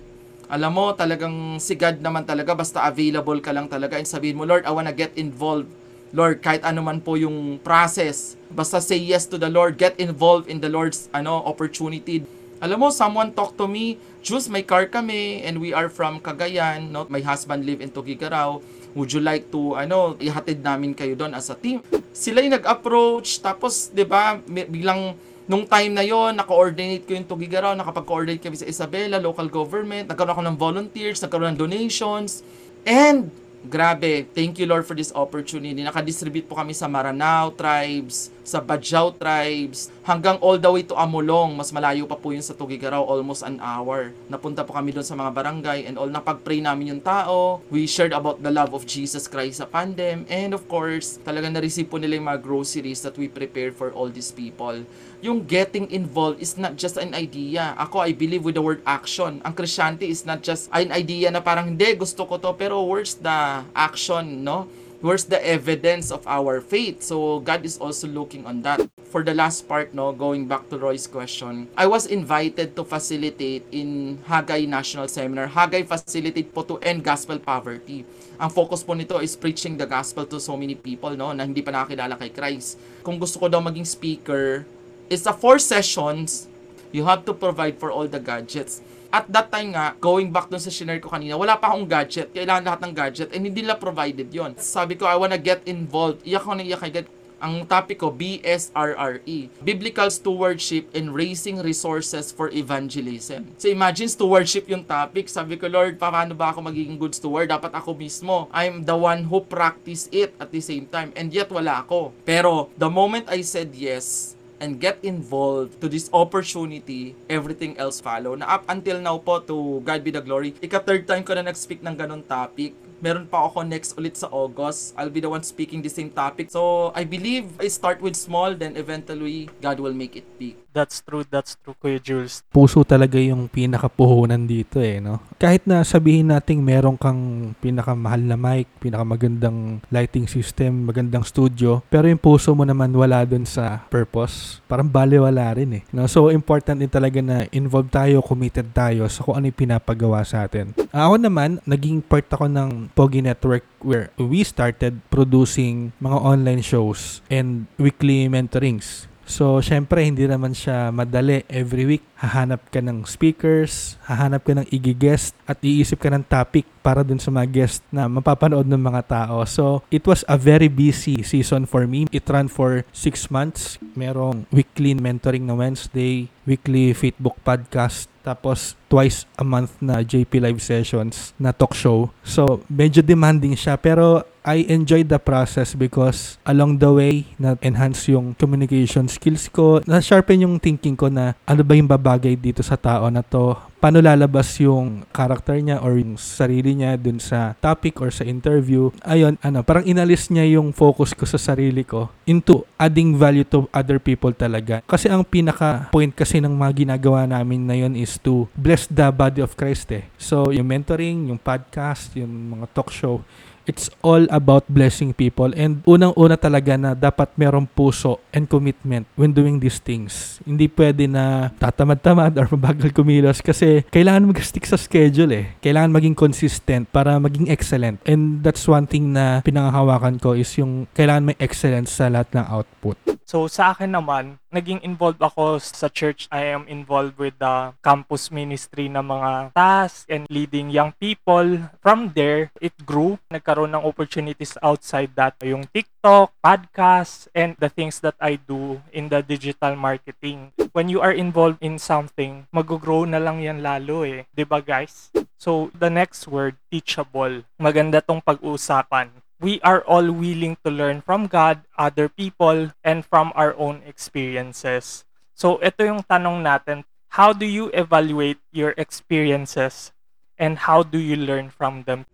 alam 0.47 0.71
mo, 0.71 0.93
talagang 0.93 1.59
si 1.59 1.75
God 1.75 1.99
naman 1.99 2.23
talaga, 2.23 2.55
basta 2.55 2.85
available 2.85 3.41
ka 3.43 3.51
lang 3.51 3.67
talaga 3.67 3.97
and 3.99 4.07
sabihin 4.07 4.37
mo, 4.37 4.45
Lord, 4.45 4.63
I 4.63 4.71
wanna 4.71 4.93
get 4.93 5.11
involved. 5.17 5.67
Lord, 6.15 6.39
kahit 6.39 6.63
ano 6.63 6.79
man 6.85 7.03
po 7.03 7.19
yung 7.19 7.59
process, 7.59 8.39
basta 8.47 8.79
say 8.79 8.95
yes 8.95 9.27
to 9.27 9.35
the 9.35 9.51
Lord, 9.51 9.75
get 9.75 9.99
involved 9.99 10.47
in 10.47 10.63
the 10.63 10.71
Lord's 10.71 11.11
ano 11.11 11.43
opportunity. 11.43 12.23
Alam 12.63 12.85
mo, 12.85 12.87
someone 12.89 13.35
talk 13.35 13.53
to 13.59 13.67
me, 13.67 13.99
Jules, 14.23 14.49
may 14.49 14.63
car 14.63 14.87
kami 14.89 15.43
and 15.45 15.61
we 15.61 15.75
are 15.75 15.91
from 15.91 16.17
Cagayan, 16.17 16.89
no? 16.89 17.05
My 17.11 17.21
husband 17.21 17.67
live 17.67 17.85
in 17.85 17.93
Tugigaraw. 17.93 18.57
Would 18.97 19.13
you 19.13 19.21
like 19.21 19.53
to, 19.53 19.77
ano, 19.77 20.17
ihatid 20.17 20.65
namin 20.65 20.97
kayo 20.97 21.13
doon 21.13 21.37
as 21.37 21.53
a 21.53 21.57
team? 21.59 21.85
Sila 22.09 22.41
yung 22.41 22.57
nag-approach, 22.57 23.45
tapos, 23.45 23.93
di 23.93 24.01
ba, 24.01 24.41
biglang 24.47 25.13
Nung 25.47 25.63
time 25.63 25.95
na 25.95 26.03
yon 26.03 26.35
naka-coordinate 26.35 27.07
ko 27.07 27.15
yung 27.15 27.23
Tugigaraw, 27.23 27.71
nakapag-coordinate 27.79 28.43
kami 28.43 28.59
sa 28.59 28.67
Isabela, 28.67 29.15
local 29.15 29.47
government, 29.47 30.11
nagkaroon 30.11 30.35
ako 30.35 30.43
ng 30.43 30.57
volunteers, 30.59 31.23
nagkaroon 31.23 31.55
ng 31.55 31.59
donations, 31.63 32.43
and 32.83 33.31
grabe, 33.63 34.27
thank 34.35 34.59
you 34.59 34.67
Lord 34.67 34.83
for 34.83 34.91
this 34.91 35.11
opportunity. 35.15 35.79
Naka-distribute 35.79 36.51
po 36.51 36.59
kami 36.59 36.75
sa 36.75 36.91
Maranao 36.91 37.55
tribes, 37.55 38.27
sa 38.47 38.63
Bajau 38.63 39.11
tribes, 39.15 39.91
hanggang 40.07 40.39
all 40.39 40.55
the 40.55 40.71
way 40.71 40.83
to 40.83 40.95
Amulong. 40.95 41.55
Mas 41.55 41.71
malayo 41.75 42.07
pa 42.07 42.15
po 42.15 42.31
yun 42.31 42.43
sa 42.43 42.55
Tugigaraw, 42.55 43.03
almost 43.03 43.43
an 43.43 43.59
hour. 43.59 44.15
Napunta 44.31 44.63
po 44.63 44.71
kami 44.71 44.95
doon 44.95 45.03
sa 45.03 45.19
mga 45.19 45.31
barangay 45.35 45.83
and 45.83 45.99
all, 45.99 46.07
napag-pray 46.07 46.63
namin 46.63 46.95
yung 46.95 47.03
tao. 47.03 47.59
We 47.67 47.87
shared 47.87 48.15
about 48.15 48.39
the 48.39 48.51
love 48.51 48.71
of 48.71 48.87
Jesus 48.87 49.27
Christ 49.27 49.59
upon 49.59 49.99
them. 49.99 50.23
And 50.31 50.55
of 50.55 50.67
course, 50.71 51.19
talagang 51.23 51.55
na-receive 51.55 51.91
po 51.91 51.99
nila 51.99 52.19
yung 52.19 52.27
mga 52.31 52.43
groceries 52.43 53.03
that 53.03 53.19
we 53.19 53.27
prepared 53.27 53.75
for 53.75 53.91
all 53.91 54.07
these 54.07 54.31
people. 54.31 54.83
Yung 55.17 55.41
getting 55.49 55.89
involved 55.89 56.37
is 56.37 56.61
not 56.61 56.77
just 56.77 56.93
an 56.93 57.17
idea. 57.17 57.73
Ako, 57.81 58.05
I 58.05 58.13
believe 58.13 58.45
with 58.45 58.53
the 58.53 58.61
word 58.61 58.85
action. 58.85 59.41
Ang 59.41 59.53
Christianity 59.57 60.13
is 60.13 60.29
not 60.29 60.45
just 60.45 60.69
an 60.69 60.93
idea 60.93 61.33
na 61.33 61.41
parang, 61.41 61.73
hindi, 61.73 61.89
gusto 61.97 62.21
ko 62.21 62.37
to, 62.37 62.53
pero 62.53 62.85
where's 62.85 63.17
the 63.17 63.65
action, 63.73 64.45
no? 64.45 64.69
Where's 64.97 65.29
the 65.29 65.37
evidence 65.41 66.09
of 66.09 66.25
our 66.25 66.57
faith? 66.57 67.05
So, 67.05 67.41
God 67.41 67.65
is 67.65 67.77
also 67.77 68.09
looking 68.09 68.45
on 68.49 68.65
that. 68.65 68.81
For 69.09 69.21
the 69.21 69.33
last 69.33 69.69
part, 69.69 69.93
no, 69.93 70.09
going 70.13 70.49
back 70.49 70.69
to 70.69 70.77
Roy's 70.77 71.05
question, 71.05 71.69
I 71.77 71.85
was 71.85 72.09
invited 72.09 72.75
to 72.75 72.83
facilitate 72.83 73.65
in 73.69 74.17
Hagay 74.25 74.65
National 74.65 75.07
Seminar. 75.07 75.49
Hagay 75.49 75.85
facilitate 75.85 76.49
po 76.53 76.65
to 76.65 76.77
end 76.81 77.05
gospel 77.05 77.37
poverty. 77.37 78.05
Ang 78.37 78.49
focus 78.49 78.81
po 78.85 78.93
nito 78.93 79.17
is 79.17 79.37
preaching 79.37 79.77
the 79.77 79.85
gospel 79.85 80.25
to 80.29 80.41
so 80.41 80.57
many 80.57 80.73
people, 80.73 81.13
no, 81.13 81.33
na 81.33 81.45
hindi 81.45 81.61
pa 81.61 81.73
nakakilala 81.73 82.17
kay 82.17 82.29
Christ. 82.29 82.77
Kung 83.01 83.17
gusto 83.17 83.37
ko 83.37 83.49
daw 83.49 83.61
maging 83.61 83.85
speaker, 83.85 84.65
it's 85.09 85.25
a 85.25 85.33
four 85.33 85.59
sessions. 85.59 86.47
You 86.91 87.03
have 87.05 87.27
to 87.27 87.33
provide 87.35 87.79
for 87.79 87.91
all 87.91 88.07
the 88.07 88.19
gadgets. 88.19 88.79
At 89.07 89.31
that 89.31 89.51
time 89.51 89.71
nga, 89.71 89.95
going 89.99 90.35
back 90.35 90.51
dun 90.51 90.59
sa 90.59 90.67
shinare 90.67 90.99
ko 90.99 91.07
kanina, 91.07 91.39
wala 91.39 91.55
pa 91.55 91.71
akong 91.71 91.87
gadget. 91.87 92.31
Kailangan 92.35 92.63
lahat 92.63 92.81
ng 92.83 92.93
gadget 92.95 93.29
and 93.31 93.43
hindi 93.47 93.63
nila 93.63 93.79
provided 93.79 94.27
yon. 94.31 94.55
Sabi 94.59 94.99
ko, 94.99 95.07
I 95.07 95.15
wanna 95.15 95.39
get 95.39 95.63
involved. 95.63 96.23
Iyak 96.27 96.43
ko 96.43 96.51
na 96.55 96.63
iyak 96.63 96.83
kay 96.83 96.91
God. 96.91 97.07
Ang 97.37 97.69
topic 97.69 98.01
ko, 98.01 98.09
BSRRE. 98.09 99.53
Biblical 99.61 100.09
Stewardship 100.09 100.89
in 100.97 101.13
Raising 101.13 101.61
Resources 101.61 102.33
for 102.33 102.49
Evangelism. 102.49 103.53
So 103.61 103.69
imagine 103.69 104.09
stewardship 104.09 104.65
yung 104.65 104.81
topic. 104.81 105.29
Sabi 105.29 105.53
ko, 105.53 105.69
Lord, 105.69 106.01
paano 106.01 106.33
ba 106.33 106.49
ako 106.49 106.65
magiging 106.65 106.97
good 106.97 107.13
steward? 107.13 107.53
Dapat 107.53 107.77
ako 107.77 107.93
mismo. 107.93 108.49
I'm 108.49 108.89
the 108.89 108.97
one 108.97 109.29
who 109.29 109.45
practice 109.45 110.09
it 110.09 110.33
at 110.41 110.49
the 110.49 110.65
same 110.65 110.89
time. 110.89 111.13
And 111.13 111.29
yet, 111.29 111.53
wala 111.53 111.85
ako. 111.85 112.17
Pero, 112.25 112.73
the 112.73 112.89
moment 112.89 113.29
I 113.29 113.45
said 113.45 113.69
yes, 113.77 114.36
and 114.59 114.81
get 114.81 114.97
involved 115.05 115.79
to 115.81 115.89
this 115.89 116.09
opportunity, 116.13 117.15
everything 117.29 117.77
else 117.77 118.01
follow. 118.01 118.35
Na 118.35 118.59
up 118.59 118.63
until 118.69 118.99
now 119.01 119.17
po, 119.17 119.39
to 119.41 119.81
God 119.85 120.03
be 120.03 120.11
the 120.11 120.21
glory, 120.21 120.53
ika 120.61 120.81
third 120.81 121.05
time 121.05 121.23
ko 121.23 121.37
na 121.37 121.45
nag-speak 121.45 121.81
ng 121.85 121.95
ganun 121.95 122.25
topic. 122.25 122.73
Meron 122.97 123.29
pa 123.29 123.45
ako 123.45 123.61
next 123.61 123.93
ulit 123.93 124.17
sa 124.17 124.25
August. 124.33 124.97
I'll 124.97 125.13
be 125.13 125.21
the 125.21 125.29
one 125.29 125.45
speaking 125.45 125.85
the 125.85 125.93
same 125.93 126.09
topic. 126.09 126.49
So, 126.49 126.89
I 126.97 127.05
believe 127.05 127.45
I 127.61 127.69
start 127.69 128.01
with 128.01 128.17
small, 128.17 128.57
then 128.57 128.73
eventually, 128.73 129.53
God 129.61 129.77
will 129.77 129.93
make 129.93 130.17
it 130.17 130.25
big. 130.41 130.57
That's 130.77 131.01
true, 131.01 131.25
that's 131.25 131.57
true, 131.57 131.73
Kuya 131.73 131.97
Jules. 131.97 132.45
puso 132.53 132.85
talaga 132.85 133.17
yung 133.17 133.49
pinakapuhunan 133.49 134.45
dito 134.45 134.77
eh, 134.77 135.01
no? 135.01 135.17
Kahit 135.41 135.65
na 135.65 135.81
sabihin 135.81 136.29
nating 136.29 136.61
meron 136.61 136.93
kang 136.93 137.49
pinakamahal 137.57 138.21
na 138.21 138.37
mic, 138.37 138.69
pinakamagandang 138.77 139.81
lighting 139.89 140.29
system, 140.29 140.85
magandang 140.85 141.25
studio, 141.25 141.81
pero 141.89 142.05
yung 142.05 142.21
puso 142.21 142.53
mo 142.53 142.61
naman 142.61 142.93
wala 142.93 143.25
dun 143.25 143.41
sa 143.49 143.89
purpose, 143.89 144.61
parang 144.69 144.85
baliwala 144.85 145.49
rin 145.57 145.81
eh. 145.81 145.83
No? 145.89 146.05
So, 146.05 146.29
important 146.29 146.77
din 146.77 146.93
talaga 146.93 147.25
na 147.25 147.49
involved 147.49 147.89
tayo, 147.89 148.21
committed 148.21 148.69
tayo 148.69 149.09
sa 149.09 149.25
kung 149.25 149.33
ano 149.33 149.49
yung 149.49 149.57
pinapagawa 149.57 150.21
sa 150.21 150.45
atin. 150.45 150.77
Ako 150.93 151.17
naman, 151.17 151.57
naging 151.65 152.05
part 152.05 152.29
ako 152.29 152.45
ng 152.45 152.93
Pogi 152.93 153.25
Network 153.25 153.65
where 153.81 154.13
we 154.21 154.45
started 154.45 155.01
producing 155.09 155.89
mga 155.97 156.17
online 156.21 156.61
shows 156.61 157.25
and 157.33 157.65
weekly 157.81 158.29
mentorings. 158.29 159.09
So, 159.27 159.59
syempre, 159.59 160.07
hindi 160.07 160.23
naman 160.23 160.55
siya 160.55 160.87
madali. 160.87 161.43
Every 161.51 161.83
week, 161.83 162.03
hahanap 162.17 162.61
ka 162.73 162.81
ng 162.81 163.05
speakers, 163.05 163.95
hahanap 164.09 164.41
ka 164.41 164.57
ng 164.57 164.67
igi-guest, 164.73 165.37
at 165.45 165.61
iisip 165.61 166.01
ka 166.01 166.09
ng 166.09 166.25
topic 166.25 166.65
para 166.81 167.05
dun 167.05 167.21
sa 167.21 167.29
mga 167.29 167.47
guest 167.51 167.85
na 167.93 168.09
mapapanood 168.09 168.65
ng 168.65 168.81
mga 168.81 169.01
tao. 169.05 169.45
So, 169.45 169.85
it 169.93 170.03
was 170.09 170.25
a 170.25 170.35
very 170.35 170.67
busy 170.67 171.21
season 171.21 171.69
for 171.69 171.85
me. 171.85 172.09
It 172.09 172.25
ran 172.27 172.49
for 172.49 172.83
six 172.89 173.29
months. 173.29 173.77
Merong 173.93 174.49
weekly 174.49 174.97
mentoring 174.97 175.45
na 175.45 175.53
Wednesday, 175.53 176.31
weekly 176.47 176.95
Facebook 176.95 177.37
podcast, 177.43 178.07
tapos 178.23 178.79
twice 178.87 179.27
a 179.35 179.43
month 179.43 179.75
na 179.83 180.03
JP 180.03 180.43
live 180.43 180.59
sessions 180.63 181.35
na 181.35 181.51
talk 181.51 181.75
show. 181.75 182.11
So, 182.23 182.63
medyo 182.71 183.03
demanding 183.03 183.55
siya 183.59 183.75
pero 183.75 184.23
I 184.47 184.63
enjoyed 184.71 185.11
the 185.11 185.19
process 185.19 185.75
because 185.75 186.39
along 186.47 186.79
the 186.79 186.87
way 186.87 187.27
na 187.35 187.59
enhance 187.59 188.07
yung 188.07 188.31
communication 188.39 189.11
skills 189.11 189.51
ko, 189.51 189.83
na 189.83 189.99
sharpen 189.99 190.47
yung 190.47 190.55
thinking 190.55 190.95
ko 190.95 191.11
na 191.11 191.35
ano 191.43 191.67
ba 191.67 191.75
yung 191.75 191.91
babagay 192.07 192.39
dito 192.39 192.63
sa 192.63 192.79
tao 192.79 193.11
na 193.11 193.19
to, 193.19 193.59
paano 193.83 193.99
lalabas 193.99 194.55
yung 194.63 195.03
character 195.11 195.59
niya 195.59 195.83
or 195.83 195.99
yung 195.99 196.15
sarili 196.15 196.71
niya 196.71 196.95
dun 196.95 197.19
sa 197.19 197.51
topic 197.59 197.99
or 197.99 198.07
sa 198.15 198.23
interview. 198.23 198.87
Ayun, 199.03 199.35
ano, 199.43 199.59
parang 199.67 199.83
inalis 199.83 200.31
niya 200.31 200.47
yung 200.55 200.71
focus 200.71 201.11
ko 201.11 201.27
sa 201.27 201.35
sarili 201.35 201.83
ko 201.83 202.07
into 202.23 202.63
adding 202.79 203.19
value 203.19 203.43
to 203.43 203.67
other 203.75 203.99
people 203.99 204.31
talaga. 204.31 204.79
Kasi 204.87 205.11
ang 205.11 205.27
pinaka 205.27 205.91
point 205.91 206.15
kasi 206.15 206.39
ng 206.39 206.55
mga 206.55 206.87
ginagawa 206.87 207.27
namin 207.27 207.67
na 207.67 207.75
yun 207.75 207.99
is 207.99 208.15
to 208.23 208.47
bless 208.55 208.87
the 208.87 209.11
body 209.11 209.43
of 209.43 209.59
Christ 209.59 209.91
eh. 209.91 210.07
So, 210.15 210.55
yung 210.55 210.71
mentoring, 210.71 211.27
yung 211.27 211.37
podcast, 211.43 212.15
yung 212.15 212.55
mga 212.55 212.71
talk 212.71 212.87
show, 212.87 213.19
it's 213.67 213.91
all 213.99 214.23
about 214.31 214.63
blessing 214.71 215.11
people 215.11 215.51
and 215.53 215.83
unang-una 215.83 216.39
talaga 216.39 216.79
na 216.79 216.95
dapat 216.95 217.29
merong 217.35 217.67
puso 217.67 218.23
and 218.31 218.47
commitment 218.47 219.03
when 219.19 219.35
doing 219.35 219.59
these 219.59 219.77
things. 219.77 220.39
Hindi 220.47 220.71
pwede 220.71 221.05
na 221.05 221.51
tatamad-tamad 221.59 222.39
or 222.39 222.47
mabagal 222.47 222.95
kumilos 222.95 223.43
kasi 223.43 223.83
kailangan 223.91 224.31
mag-stick 224.31 224.63
sa 224.63 224.79
schedule 224.79 225.31
eh. 225.35 225.45
Kailangan 225.59 225.91
maging 225.91 226.15
consistent 226.15 226.87
para 226.89 227.19
maging 227.19 227.51
excellent. 227.51 227.99
And 228.07 228.39
that's 228.41 228.63
one 228.65 228.87
thing 228.87 229.11
na 229.11 229.43
pinangahawakan 229.43 230.23
ko 230.23 230.33
is 230.33 230.49
yung 230.55 230.87
kailangan 230.95 231.35
may 231.35 231.37
excellence 231.37 231.99
sa 231.99 232.07
lahat 232.07 232.31
ng 232.33 232.47
output. 232.47 232.95
So 233.27 233.51
sa 233.51 233.75
akin 233.75 233.91
naman, 233.91 234.39
naging 234.51 234.79
involved 234.83 235.19
ako 235.19 235.59
sa 235.59 235.91
church. 235.91 236.27
I 236.31 236.51
am 236.51 236.67
involved 236.71 237.19
with 237.19 237.35
the 237.39 237.75
campus 237.83 238.31
ministry 238.31 238.87
na 238.87 239.03
mga 239.03 239.51
tasks 239.53 240.07
and 240.07 240.25
leading 240.31 240.71
young 240.71 240.95
people. 240.97 241.67
From 241.83 242.15
there, 242.15 242.51
it 242.63 242.73
grew. 242.87 243.19
Nagkaroon 243.31 243.75
ng 243.75 243.83
opportunities 243.83 244.55
outside 244.63 245.11
that. 245.19 245.35
Yung 245.43 245.67
TikTok, 245.71 246.31
podcast, 246.39 247.27
and 247.35 247.59
the 247.59 247.69
things 247.69 247.99
that 248.01 248.15
I 248.19 248.39
do 248.39 248.79
in 248.95 249.11
the 249.11 249.19
digital 249.19 249.75
marketing. 249.75 250.55
When 250.71 250.87
you 250.87 251.03
are 251.03 251.13
involved 251.13 251.59
in 251.59 251.79
something, 251.81 252.47
mag-grow 252.53 253.03
na 253.03 253.19
lang 253.19 253.43
yan 253.43 253.59
lalo 253.59 254.07
eh. 254.07 254.23
ba 254.47 254.63
guys? 254.63 255.11
So, 255.37 255.69
the 255.75 255.91
next 255.91 256.25
word, 256.25 256.57
teachable. 256.71 257.45
Maganda 257.59 258.01
tong 258.01 258.23
pag-usapan 258.23 259.26
we 259.39 259.61
are 259.61 259.85
all 259.85 260.09
willing 260.09 260.57
to 260.65 260.69
learn 260.73 261.01
from 261.01 261.29
God, 261.29 261.61
other 261.77 262.09
people, 262.09 262.73
and 262.83 263.05
from 263.05 263.31
our 263.37 263.53
own 263.57 263.85
experiences. 263.85 265.05
So, 265.37 265.61
ito 265.61 265.85
yung 265.85 266.01
tanong 266.01 266.41
natin. 266.41 266.81
How 267.13 267.31
do 267.33 267.45
you 267.45 267.69
evaluate 267.73 268.41
your 268.49 268.73
experiences 268.75 269.93
and 270.37 270.65
how 270.65 270.81
do 270.81 270.97
you 270.97 271.15
learn 271.15 271.53
from 271.53 271.85
them? 271.85 272.09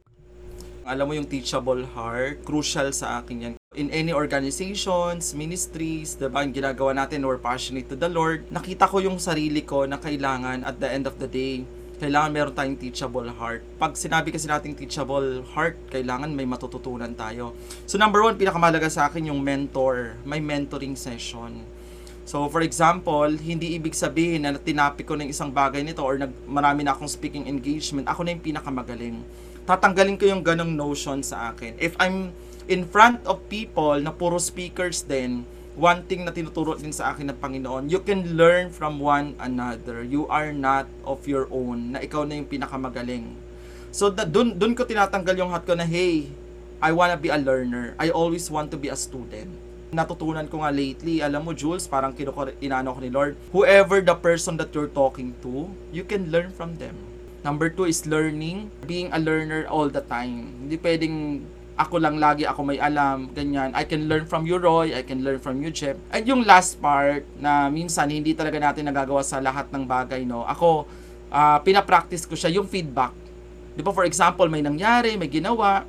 Alam 0.83 1.05
mo 1.07 1.13
yung 1.15 1.31
teachable 1.31 1.87
heart, 1.95 2.43
crucial 2.43 2.91
sa 2.91 3.23
akin 3.23 3.37
yan. 3.39 3.53
In 3.71 3.87
any 3.95 4.11
organizations, 4.11 5.31
ministries, 5.31 6.19
diba, 6.19 6.43
yung 6.43 6.51
ginagawa 6.51 6.91
natin, 6.91 7.23
we're 7.23 7.39
passionate 7.39 7.87
to 7.87 7.95
the 7.95 8.11
Lord. 8.11 8.51
Nakita 8.51 8.91
ko 8.91 8.99
yung 8.99 9.15
sarili 9.15 9.63
ko 9.63 9.87
na 9.87 9.95
kailangan 9.95 10.67
at 10.67 10.83
the 10.83 10.91
end 10.91 11.07
of 11.07 11.15
the 11.23 11.27
day, 11.31 11.63
kailangan 12.01 12.29
meron 12.33 12.53
tayong 12.55 12.77
teachable 12.79 13.29
heart. 13.33 13.61
Pag 13.77 13.93
sinabi 13.93 14.33
kasi 14.33 14.49
nating 14.49 14.73
teachable 14.77 15.45
heart, 15.53 15.77
kailangan 15.93 16.31
may 16.33 16.45
matututunan 16.45 17.13
tayo. 17.13 17.53
So 17.85 18.01
number 18.01 18.21
one, 18.21 18.37
pinakamalaga 18.37 18.89
sa 18.89 19.09
akin 19.09 19.29
yung 19.29 19.41
mentor. 19.41 20.17
May 20.25 20.41
mentoring 20.41 20.97
session. 20.97 21.63
So 22.23 22.47
for 22.47 22.63
example, 22.63 23.27
hindi 23.27 23.75
ibig 23.75 23.93
sabihin 23.93 24.47
na 24.47 24.55
tinapik 24.55 25.07
ko 25.07 25.19
ng 25.19 25.27
isang 25.27 25.51
bagay 25.51 25.83
nito 25.83 26.01
or 26.01 26.15
nag, 26.15 26.31
marami 26.47 26.87
na 26.87 26.95
akong 26.95 27.11
speaking 27.11 27.45
engagement, 27.51 28.07
ako 28.07 28.23
na 28.23 28.31
yung 28.31 28.43
pinakamagaling. 28.43 29.19
Tatanggalin 29.67 30.15
ko 30.15 30.27
yung 30.27 30.43
ganong 30.43 30.71
notion 30.71 31.19
sa 31.23 31.51
akin. 31.51 31.75
If 31.79 31.95
I'm 31.99 32.31
in 32.71 32.87
front 32.87 33.23
of 33.27 33.43
people 33.51 33.99
na 33.99 34.11
puro 34.15 34.39
speakers 34.39 35.03
din, 35.03 35.43
one 35.73 36.05
thing 36.05 36.21
na 36.21 36.33
tinuturo 36.33 36.77
din 36.77 36.93
sa 36.93 37.13
akin 37.13 37.33
ng 37.33 37.37
Panginoon, 37.41 37.89
you 37.89 38.01
can 38.01 38.37
learn 38.37 38.69
from 38.69 39.01
one 39.01 39.33
another. 39.41 40.05
You 40.05 40.29
are 40.29 40.53
not 40.53 40.85
of 41.01 41.25
your 41.25 41.49
own, 41.49 41.97
na 41.97 41.99
ikaw 42.01 42.25
na 42.25 42.37
yung 42.37 42.49
pinakamagaling. 42.49 43.33
So, 43.93 44.09
da, 44.09 44.25
dun, 44.25 44.57
dun 44.57 44.73
ko 44.77 44.85
tinatanggal 44.85 45.37
yung 45.37 45.53
hat 45.53 45.65
ko 45.65 45.73
na, 45.77 45.85
hey, 45.85 46.29
I 46.81 46.93
wanna 46.93 47.17
be 47.17 47.29
a 47.29 47.37
learner. 47.37 47.97
I 47.97 48.09
always 48.13 48.49
want 48.49 48.69
to 48.73 48.77
be 48.77 48.89
a 48.89 48.97
student. 48.97 49.49
Natutunan 49.93 50.49
ko 50.49 50.65
nga 50.65 50.73
lately, 50.73 51.21
alam 51.21 51.45
mo 51.45 51.53
Jules, 51.53 51.85
parang 51.85 52.13
kinuko, 52.13 52.49
inano 52.57 52.97
ko 52.97 52.99
ni 53.01 53.13
Lord, 53.13 53.37
whoever 53.53 54.01
the 54.01 54.17
person 54.17 54.57
that 54.57 54.73
you're 54.73 54.89
talking 54.89 55.37
to, 55.45 55.69
you 55.93 56.01
can 56.01 56.33
learn 56.33 56.49
from 56.49 56.81
them. 56.81 56.97
Number 57.43 57.69
two 57.69 57.85
is 57.85 58.07
learning, 58.09 58.71
being 58.87 59.11
a 59.13 59.19
learner 59.19 59.67
all 59.69 59.91
the 59.91 60.01
time. 60.01 60.49
Hindi 60.65 60.79
pwedeng 60.79 61.43
ako 61.73 61.97
lang 61.97 62.21
lagi 62.21 62.45
ako 62.45 62.61
may 62.69 62.77
alam, 62.77 63.33
ganyan. 63.33 63.73
I 63.73 63.89
can 63.89 64.05
learn 64.05 64.29
from 64.29 64.45
you, 64.45 64.61
Roy. 64.61 64.93
I 64.93 65.01
can 65.01 65.25
learn 65.25 65.41
from 65.41 65.57
you, 65.61 65.73
Jeff. 65.73 65.97
And 66.13 66.21
yung 66.29 66.45
last 66.45 66.77
part 66.77 67.25
na 67.41 67.65
minsan 67.73 68.13
hindi 68.13 68.37
talaga 68.37 68.61
natin 68.61 68.85
nagagawa 68.85 69.25
sa 69.25 69.41
lahat 69.41 69.73
ng 69.73 69.83
bagay, 69.89 70.21
no. 70.21 70.45
Ako, 70.45 70.85
ah, 71.33 71.57
pinapractice 71.65 72.29
ko 72.29 72.37
siya, 72.37 72.53
yung 72.53 72.69
feedback. 72.69 73.13
Di 73.73 73.81
ba, 73.81 73.89
for 73.89 74.05
example, 74.05 74.45
may 74.45 74.61
nangyari, 74.61 75.17
may 75.17 75.25
ginawa, 75.25 75.81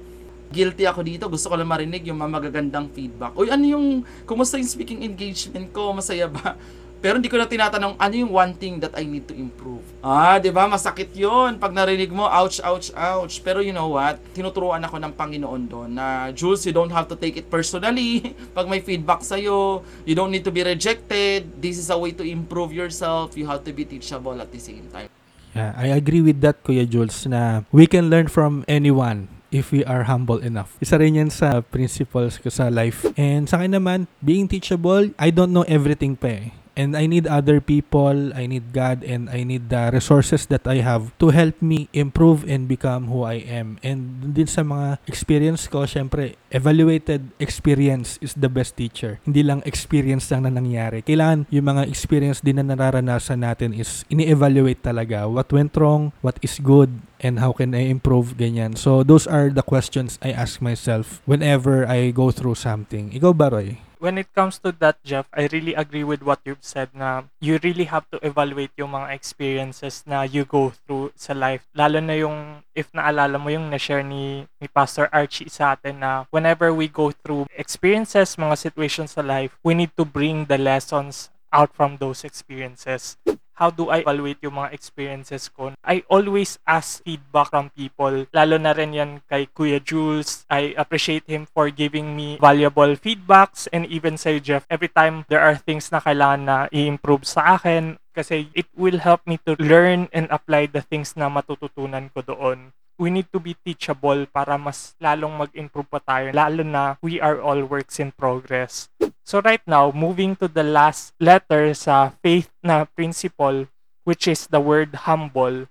guilty 0.49 0.89
ako 0.89 1.01
dito, 1.05 1.25
gusto 1.29 1.53
ko 1.53 1.55
lang 1.61 1.69
marinig 1.69 2.09
yung 2.09 2.17
mga 2.17 2.33
magagandang 2.33 2.89
feedback. 2.89 3.37
Uy, 3.37 3.53
ano 3.53 3.65
yung, 3.69 3.87
kumusta 4.25 4.57
yung 4.57 4.71
speaking 4.71 5.05
engagement 5.05 5.69
ko? 5.69 5.93
Masaya 5.93 6.33
ba? 6.33 6.57
Pero 7.05 7.21
hindi 7.21 7.29
ko 7.29 7.37
na 7.37 7.45
tinatanong, 7.45 8.01
ano 8.01 8.15
yung 8.17 8.33
one 8.33 8.57
thing 8.57 8.81
that 8.81 8.97
I 8.97 9.05
need 9.05 9.29
to 9.29 9.37
improve? 9.37 9.85
Ah, 10.01 10.41
di 10.41 10.49
ba? 10.49 10.65
Masakit 10.65 11.13
yon 11.13 11.61
Pag 11.61 11.77
narinig 11.77 12.09
mo, 12.09 12.25
ouch, 12.25 12.65
ouch, 12.65 12.89
ouch. 12.97 13.45
Pero 13.45 13.61
you 13.61 13.77
know 13.77 13.93
what? 13.93 14.17
Tinuturuan 14.33 14.81
ako 14.81 14.97
ng 15.05 15.13
Panginoon 15.13 15.69
doon 15.69 15.93
na, 15.93 16.33
Jules, 16.33 16.65
you 16.65 16.73
don't 16.73 16.89
have 16.89 17.05
to 17.05 17.13
take 17.13 17.37
it 17.37 17.53
personally. 17.53 18.33
Pag 18.57 18.73
may 18.73 18.81
feedback 18.81 19.21
sa'yo, 19.21 19.85
you 20.09 20.17
don't 20.17 20.33
need 20.33 20.49
to 20.49 20.55
be 20.55 20.65
rejected. 20.65 21.45
This 21.61 21.77
is 21.77 21.93
a 21.93 21.99
way 22.01 22.17
to 22.17 22.25
improve 22.25 22.73
yourself. 22.73 23.37
You 23.37 23.53
have 23.53 23.69
to 23.69 23.77
be 23.77 23.85
teachable 23.85 24.41
at 24.41 24.49
the 24.49 24.57
same 24.57 24.89
time. 24.89 25.13
Yeah, 25.53 25.77
I 25.77 25.93
agree 25.93 26.25
with 26.25 26.41
that, 26.41 26.65
Kuya 26.65 26.89
Jules, 26.89 27.29
na 27.29 27.69
we 27.69 27.85
can 27.85 28.09
learn 28.09 28.33
from 28.33 28.65
anyone 28.65 29.29
if 29.53 29.77
we 29.77 29.85
are 29.85 30.09
humble 30.09 30.41
enough. 30.41 30.81
Isa 30.81 30.97
rin 30.97 31.21
yan 31.21 31.29
sa 31.29 31.61
principles 31.61 32.41
ko 32.41 32.49
sa 32.49 32.73
life. 32.73 33.05
And 33.21 33.45
sa 33.45 33.61
akin 33.61 33.77
naman, 33.77 34.09
being 34.25 34.49
teachable, 34.49 35.13
I 35.21 35.29
don't 35.29 35.53
know 35.53 35.69
everything 35.69 36.17
pa 36.17 36.33
eh. 36.41 36.64
And 36.75 36.99
I 36.99 37.07
need 37.07 37.31
other 37.31 37.63
people, 37.63 38.35
I 38.35 38.51
need 38.51 38.75
God, 38.75 39.07
and 39.07 39.31
I 39.31 39.47
need 39.47 39.71
the 39.71 39.95
resources 39.95 40.47
that 40.51 40.67
I 40.67 40.83
have 40.83 41.15
to 41.23 41.31
help 41.31 41.63
me 41.63 41.87
improve 41.95 42.43
and 42.47 42.67
become 42.67 43.07
who 43.07 43.23
I 43.23 43.47
am. 43.47 43.79
And 43.87 44.35
din 44.35 44.51
sa 44.51 44.67
mga 44.67 44.99
experience 45.07 45.71
ko, 45.71 45.87
syempre, 45.87 46.35
evaluated 46.51 47.31
experience 47.39 48.19
is 48.19 48.35
the 48.35 48.51
best 48.51 48.75
teacher. 48.75 49.23
Hindi 49.23 49.47
lang 49.47 49.63
experience 49.63 50.27
lang 50.35 50.51
na 50.51 50.53
nangyari. 50.55 51.07
Kailangan 51.07 51.47
yung 51.55 51.67
mga 51.71 51.87
experience 51.87 52.43
din 52.43 52.59
na 52.59 52.67
nararanasan 52.67 53.47
natin 53.47 53.71
is 53.71 54.03
ini-evaluate 54.11 54.83
talaga 54.83 55.31
what 55.31 55.47
went 55.55 55.75
wrong, 55.79 56.11
what 56.27 56.39
is 56.43 56.59
good, 56.59 56.91
and 57.23 57.39
how 57.39 57.55
can 57.55 57.71
I 57.71 57.87
improve, 57.87 58.35
ganyan. 58.35 58.75
So, 58.75 59.07
those 59.07 59.31
are 59.31 59.49
the 59.49 59.63
questions 59.63 60.19
I 60.19 60.35
ask 60.35 60.59
myself 60.59 61.23
whenever 61.25 61.87
I 61.87 62.11
go 62.11 62.35
through 62.35 62.59
something. 62.59 63.15
Ikaw 63.15 63.33
ba, 63.33 63.49
Roy? 63.55 63.84
When 63.99 64.19
it 64.19 64.33
comes 64.35 64.59
to 64.61 64.73
that, 64.81 65.03
Jeff, 65.05 65.27
I 65.33 65.49
really 65.53 65.75
agree 65.75 66.05
with 66.05 66.23
what 66.23 66.41
you've 66.45 66.65
said 66.65 66.91
na 66.95 67.25
you 67.41 67.59
really 67.63 67.85
have 67.85 68.09
to 68.11 68.19
evaluate 68.23 68.73
yung 68.77 68.93
mga 68.93 69.15
experiences 69.15 70.05
na 70.07 70.23
you 70.23 70.45
go 70.45 70.73
through 70.73 71.13
sa 71.17 71.33
life. 71.33 71.67
Lalo 71.75 72.01
na 72.01 72.15
yung, 72.15 72.65
if 72.75 72.91
naalala 72.93 73.39
mo 73.39 73.49
yung 73.49 73.71
na-share 73.71 74.03
ni, 74.03 74.47
ni 74.61 74.67
Pastor 74.69 75.09
Archie 75.13 75.51
sa 75.51 75.77
atin 75.77 76.01
na 76.01 76.25
whenever 76.31 76.73
we 76.73 76.89
go 76.89 77.13
through 77.13 77.47
experiences, 77.57 78.37
mga 78.37 78.59
situations 78.59 79.17
sa 79.17 79.23
life, 79.23 79.57
we 79.63 79.75
need 79.75 79.93
to 79.97 80.05
bring 80.05 80.47
the 80.47 80.59
lessons 80.59 81.31
out 81.55 81.71
from 81.71 82.03
those 82.03 82.27
experiences 82.27 83.15
how 83.55 83.71
do 83.71 83.91
I 83.91 84.03
evaluate 84.03 84.43
yung 84.43 84.59
mga 84.59 84.75
experiences 84.75 85.49
ko? 85.49 85.73
I 85.83 86.03
always 86.11 86.59
ask 86.67 87.03
feedback 87.03 87.51
from 87.51 87.71
people, 87.73 88.27
lalo 88.35 88.57
na 88.59 88.75
rin 88.75 88.95
yan 88.95 89.11
kay 89.31 89.47
Kuya 89.51 89.79
Jules. 89.79 90.45
I 90.51 90.75
appreciate 90.75 91.27
him 91.27 91.47
for 91.51 91.71
giving 91.71 92.15
me 92.19 92.37
valuable 92.43 92.95
feedbacks 92.99 93.71
and 93.71 93.87
even 93.87 94.19
say 94.19 94.39
Jeff, 94.43 94.67
every 94.69 94.91
time 94.91 95.25
there 95.31 95.41
are 95.41 95.55
things 95.55 95.91
na 95.95 96.03
kailangan 96.03 96.43
na 96.45 96.57
i-improve 96.75 97.25
sa 97.25 97.57
akin, 97.57 97.97
kasi 98.15 98.47
it 98.55 98.71
will 98.79 99.03
help 99.03 99.23
me 99.27 99.43
to 99.43 99.59
learn 99.59 100.07
and 100.15 100.31
apply 100.31 100.71
the 100.71 100.83
things 100.83 101.19
na 101.19 101.27
matututunan 101.27 102.11
ko 102.15 102.23
doon 102.23 102.71
we 102.99 103.11
need 103.11 103.27
to 103.33 103.41
be 103.41 103.57
teachable 103.65 104.27
para 104.31 104.59
mas 104.59 104.95
lalong 105.03 105.35
mag-improve 105.35 105.89
pa 105.91 106.01
tayo, 106.01 106.31
lalo 106.31 106.63
na 106.63 106.97
we 107.03 107.19
are 107.19 107.41
all 107.43 107.65
works 107.67 107.99
in 107.99 108.15
progress. 108.15 108.89
So 109.25 109.41
right 109.41 109.63
now, 109.67 109.91
moving 109.91 110.37
to 110.39 110.49
the 110.49 110.63
last 110.63 111.17
letter 111.19 111.73
sa 111.73 112.13
faith 112.21 112.53
na 112.63 112.85
principle, 112.85 113.67
which 114.05 114.29
is 114.29 114.47
the 114.49 114.61
word 114.61 115.09
humble. 115.09 115.67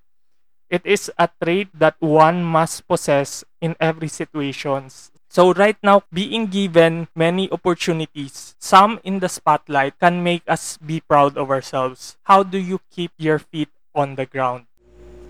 It 0.74 0.82
is 0.90 1.14
a 1.22 1.30
trait 1.30 1.70
that 1.78 2.02
one 2.02 2.42
must 2.42 2.90
possess 2.90 3.46
in 3.62 3.78
every 3.78 4.10
situations. 4.10 5.14
So 5.30 5.54
right 5.54 5.78
now, 5.82 6.02
being 6.14 6.50
given 6.50 7.10
many 7.14 7.50
opportunities, 7.50 8.58
some 8.58 9.02
in 9.06 9.18
the 9.22 9.30
spotlight, 9.30 9.98
can 9.98 10.22
make 10.22 10.42
us 10.50 10.78
be 10.78 11.02
proud 11.02 11.38
of 11.38 11.50
ourselves. 11.50 12.18
How 12.26 12.42
do 12.42 12.58
you 12.58 12.82
keep 12.90 13.14
your 13.18 13.38
feet 13.38 13.70
on 13.94 14.14
the 14.14 14.26
ground? 14.26 14.66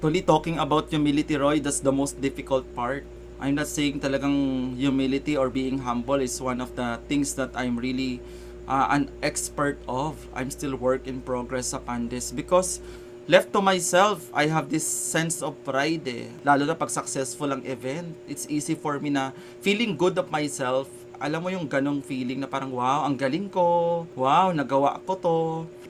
Actually, 0.03 0.27
talking 0.27 0.59
about 0.59 0.91
humility, 0.91 1.39
Roy, 1.39 1.63
that's 1.63 1.79
the 1.79 1.87
most 1.87 2.19
difficult 2.19 2.67
part. 2.75 3.07
I'm 3.39 3.55
not 3.55 3.71
saying 3.71 4.03
talagang 4.03 4.75
humility 4.75 5.39
or 5.39 5.47
being 5.47 5.79
humble 5.79 6.19
is 6.19 6.35
one 6.43 6.59
of 6.59 6.75
the 6.75 6.99
things 7.07 7.39
that 7.39 7.55
I'm 7.55 7.79
really 7.79 8.19
uh, 8.67 8.91
an 8.91 9.07
expert 9.23 9.79
of. 9.87 10.19
I'm 10.35 10.51
still 10.51 10.75
work 10.75 11.07
in 11.07 11.23
progress 11.23 11.71
upon 11.71 12.11
this 12.11 12.35
because 12.35 12.83
left 13.31 13.55
to 13.55 13.63
myself, 13.63 14.27
I 14.35 14.51
have 14.51 14.67
this 14.67 14.83
sense 14.83 15.39
of 15.39 15.55
pride 15.63 16.03
eh. 16.03 16.27
Lalo 16.43 16.67
na 16.67 16.75
pag 16.75 16.91
successful 16.91 17.55
ang 17.55 17.63
event, 17.63 18.11
it's 18.27 18.43
easy 18.51 18.75
for 18.75 18.99
me 18.99 19.07
na 19.07 19.31
feeling 19.63 19.95
good 19.95 20.19
of 20.19 20.27
myself. 20.27 20.91
Alam 21.15 21.47
mo 21.47 21.47
yung 21.47 21.63
ganong 21.63 22.03
feeling 22.03 22.43
na 22.43 22.51
parang 22.51 22.75
wow, 22.75 23.07
ang 23.07 23.15
galing 23.15 23.47
ko. 23.47 24.03
Wow, 24.19 24.51
nagawa 24.51 24.99
ko 25.07 25.15
to 25.15 25.35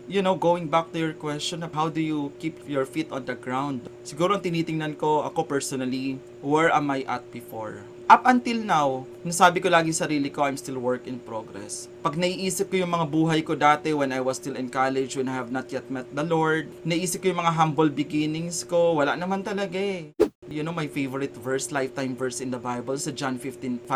you 0.08 0.22
know, 0.22 0.36
going 0.36 0.68
back 0.68 0.92
to 0.92 1.00
your 1.00 1.14
question 1.14 1.64
of 1.64 1.74
how 1.74 1.88
do 1.88 2.02
you 2.02 2.32
keep 2.40 2.60
your 2.68 2.86
feet 2.86 3.08
on 3.12 3.24
the 3.26 3.36
ground, 3.36 3.88
siguro 4.04 4.36
ang 4.36 4.44
tinitingnan 4.44 5.00
ko, 5.00 5.24
ako 5.24 5.48
personally, 5.48 6.20
where 6.44 6.68
am 6.72 6.92
I 6.92 7.08
at 7.08 7.24
before? 7.32 7.88
Up 8.12 8.28
until 8.28 8.60
now, 8.68 9.08
nasabi 9.24 9.64
ko 9.64 9.72
lagi 9.72 9.96
sarili 9.96 10.28
ko, 10.28 10.44
I'm 10.44 10.60
still 10.60 10.76
work 10.76 11.08
in 11.08 11.24
progress. 11.24 11.88
Pag 12.04 12.20
naiisip 12.20 12.68
ko 12.68 12.84
yung 12.84 12.92
mga 12.92 13.08
buhay 13.08 13.40
ko 13.48 13.56
dati 13.56 13.96
when 13.96 14.12
I 14.12 14.20
was 14.20 14.44
still 14.44 14.60
in 14.60 14.68
college, 14.68 15.16
when 15.16 15.32
I 15.32 15.40
have 15.40 15.56
not 15.56 15.72
yet 15.72 15.88
met 15.88 16.12
the 16.12 16.28
Lord, 16.28 16.68
naisip 16.84 17.24
ko 17.24 17.32
yung 17.32 17.40
mga 17.40 17.56
humble 17.56 17.88
beginnings 17.88 18.68
ko, 18.68 19.00
wala 19.00 19.16
naman 19.16 19.40
talaga 19.40 19.80
eh. 19.80 20.12
You 20.52 20.68
know 20.68 20.76
my 20.76 20.92
favorite 20.92 21.32
verse, 21.40 21.72
lifetime 21.72 22.20
verse 22.20 22.44
in 22.44 22.52
the 22.52 22.60
Bible, 22.60 23.00
sa 23.00 23.16
John 23.16 23.40
15:5, 23.40 23.88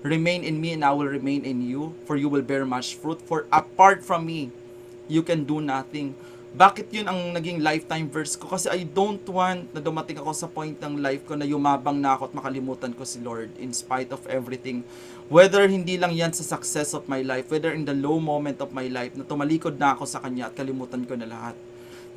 Remain 0.00 0.48
in 0.48 0.56
me 0.56 0.72
and 0.72 0.82
I 0.82 0.90
will 0.96 1.06
remain 1.06 1.44
in 1.44 1.60
you, 1.60 1.92
for 2.08 2.16
you 2.16 2.32
will 2.32 2.42
bear 2.42 2.64
much 2.64 2.96
fruit, 2.96 3.20
for 3.20 3.44
apart 3.52 4.00
from 4.00 4.24
me, 4.24 4.48
you 5.10 5.22
can 5.22 5.42
do 5.42 5.58
nothing. 5.58 6.14
Bakit 6.52 6.92
yun 6.92 7.08
ang 7.08 7.32
naging 7.32 7.64
lifetime 7.64 8.12
verse 8.12 8.36
ko? 8.36 8.44
Kasi 8.44 8.68
I 8.68 8.84
don't 8.84 9.24
want 9.24 9.72
na 9.72 9.80
dumating 9.80 10.20
ako 10.20 10.36
sa 10.36 10.44
point 10.44 10.76
ng 10.76 11.00
life 11.00 11.24
ko 11.24 11.32
na 11.32 11.48
yumabang 11.48 11.96
na 11.96 12.12
ako 12.12 12.28
at 12.28 12.36
makalimutan 12.36 12.92
ko 12.92 13.08
si 13.08 13.24
Lord 13.24 13.48
in 13.56 13.72
spite 13.72 14.12
of 14.12 14.20
everything. 14.28 14.84
Whether 15.32 15.64
hindi 15.64 15.96
lang 15.96 16.12
yan 16.12 16.36
sa 16.36 16.44
success 16.44 16.92
of 16.92 17.08
my 17.08 17.24
life, 17.24 17.48
whether 17.48 17.72
in 17.72 17.88
the 17.88 17.96
low 17.96 18.20
moment 18.20 18.60
of 18.60 18.76
my 18.76 18.84
life, 18.92 19.16
na 19.16 19.24
tumalikod 19.24 19.80
na 19.80 19.96
ako 19.96 20.04
sa 20.04 20.20
Kanya 20.20 20.52
at 20.52 20.54
kalimutan 20.60 21.08
ko 21.08 21.16
na 21.16 21.24
lahat. 21.24 21.56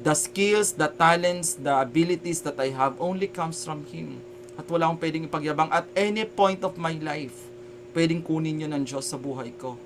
The 0.03 0.11
skills, 0.11 0.75
the 0.75 0.91
talents, 0.91 1.55
the 1.55 1.71
abilities 1.71 2.43
that 2.43 2.59
I 2.59 2.75
have 2.75 2.99
only 2.99 3.31
comes 3.31 3.63
from 3.63 3.87
Him. 3.87 4.19
At 4.59 4.67
wala 4.67 4.91
akong 4.91 4.99
pwedeng 4.99 5.31
ipagyabang 5.31 5.71
at 5.71 5.87
any 5.95 6.27
point 6.27 6.59
of 6.67 6.75
my 6.75 6.99
life. 6.99 7.47
Pwedeng 7.95 8.19
kunin 8.19 8.67
yun 8.67 8.75
ng 8.75 8.83
Diyos 8.83 9.07
sa 9.07 9.15
buhay 9.15 9.55
ko 9.55 9.79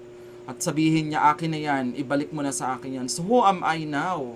at 0.50 0.58
sabihin 0.66 1.14
niya, 1.14 1.30
akin 1.30 1.54
na 1.54 1.62
yan, 1.62 1.86
ibalik 1.94 2.34
mo 2.34 2.42
na 2.42 2.50
sa 2.50 2.74
akin 2.74 3.06
yan. 3.06 3.08
So 3.08 3.22
who 3.22 3.46
am 3.46 3.62
I 3.62 3.86
now? 3.86 4.34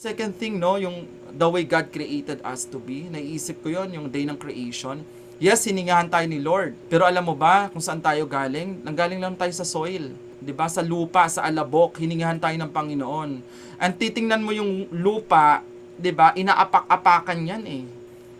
Second 0.00 0.32
thing, 0.40 0.56
no, 0.56 0.80
yung 0.80 1.04
the 1.28 1.44
way 1.44 1.68
God 1.68 1.92
created 1.92 2.40
us 2.40 2.64
to 2.64 2.80
be, 2.80 3.04
naiisip 3.12 3.60
ko 3.60 3.68
yon 3.68 3.92
yung 3.92 4.08
day 4.08 4.24
ng 4.24 4.40
creation. 4.40 5.04
Yes, 5.36 5.68
hiningahan 5.68 6.08
tayo 6.08 6.24
ni 6.24 6.40
Lord. 6.40 6.72
Pero 6.88 7.04
alam 7.04 7.20
mo 7.20 7.36
ba 7.36 7.68
kung 7.68 7.84
saan 7.84 8.00
tayo 8.00 8.24
galing? 8.24 8.80
Nanggaling 8.80 9.20
lang 9.20 9.36
tayo 9.36 9.52
sa 9.52 9.68
soil. 9.68 10.16
'di 10.42 10.50
ba? 10.50 10.66
Sa 10.66 10.82
lupa, 10.82 11.30
sa 11.30 11.46
alabok, 11.46 12.02
hiningahan 12.02 12.40
tayo 12.42 12.58
ng 12.58 12.70
Panginoon. 12.74 13.30
And 13.78 13.92
titingnan 13.94 14.42
mo 14.42 14.50
yung 14.50 14.90
lupa, 14.90 15.62
'di 15.94 16.10
ba? 16.10 16.34
Inaapak-apakan 16.34 17.38
'yan 17.38 17.64
eh. 17.68 17.84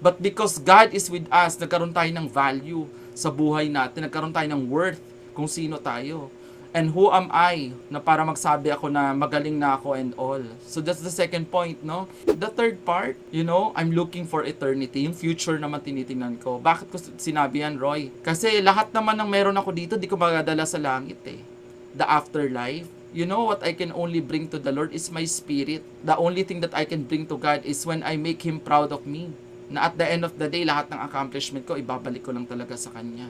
But 0.02 0.18
because 0.18 0.58
God 0.58 0.90
is 0.90 1.06
with 1.06 1.30
us, 1.30 1.54
nagkaroon 1.54 1.94
tayo 1.94 2.10
ng 2.10 2.26
value 2.26 2.90
sa 3.14 3.30
buhay 3.30 3.70
natin, 3.70 4.02
nagkaroon 4.02 4.34
tayo 4.34 4.50
ng 4.50 4.66
worth 4.66 4.98
kung 5.30 5.46
sino 5.46 5.78
tayo. 5.78 6.26
And 6.72 6.96
who 6.96 7.12
am 7.12 7.28
I 7.28 7.76
na 7.92 8.00
para 8.00 8.24
magsabi 8.24 8.72
ako 8.72 8.88
na 8.88 9.12
magaling 9.12 9.60
na 9.60 9.76
ako 9.76 9.92
and 9.92 10.16
all. 10.16 10.40
So 10.64 10.80
that's 10.80 11.04
the 11.04 11.12
second 11.12 11.52
point, 11.52 11.84
no? 11.84 12.08
The 12.24 12.48
third 12.48 12.80
part, 12.88 13.20
you 13.28 13.44
know, 13.44 13.76
I'm 13.76 13.92
looking 13.92 14.24
for 14.24 14.40
eternity. 14.40 15.04
Yung 15.04 15.12
future 15.12 15.60
naman 15.60 15.84
tinitingnan 15.84 16.40
ko. 16.40 16.56
Bakit 16.56 16.88
ko 16.88 16.96
sinabi 17.20 17.60
yan, 17.60 17.76
Roy? 17.76 18.08
Kasi 18.24 18.64
lahat 18.64 18.88
naman 18.96 19.20
ng 19.20 19.28
meron 19.28 19.60
ako 19.60 19.68
dito, 19.68 20.00
di 20.00 20.08
ko 20.08 20.16
magadala 20.16 20.64
sa 20.64 20.80
langit 20.80 21.20
eh. 21.28 21.44
The 21.92 22.08
afterlife. 22.08 22.88
You 23.12 23.28
know 23.28 23.44
what 23.44 23.60
I 23.60 23.76
can 23.76 23.92
only 23.92 24.24
bring 24.24 24.48
to 24.48 24.56
the 24.56 24.72
Lord 24.72 24.96
is 24.96 25.12
my 25.12 25.28
spirit. 25.28 25.84
The 26.00 26.16
only 26.16 26.40
thing 26.48 26.64
that 26.64 26.72
I 26.72 26.88
can 26.88 27.04
bring 27.04 27.28
to 27.28 27.36
God 27.36 27.68
is 27.68 27.84
when 27.84 28.00
I 28.00 28.16
make 28.16 28.48
Him 28.48 28.56
proud 28.56 28.96
of 28.96 29.04
me. 29.04 29.28
Na 29.68 29.92
at 29.92 30.00
the 30.00 30.08
end 30.08 30.24
of 30.24 30.40
the 30.40 30.48
day, 30.48 30.64
lahat 30.64 30.88
ng 30.88 31.04
accomplishment 31.04 31.68
ko, 31.68 31.76
ibabalik 31.76 32.24
ko 32.24 32.32
lang 32.32 32.48
talaga 32.48 32.72
sa 32.80 32.88
Kanya. 32.96 33.28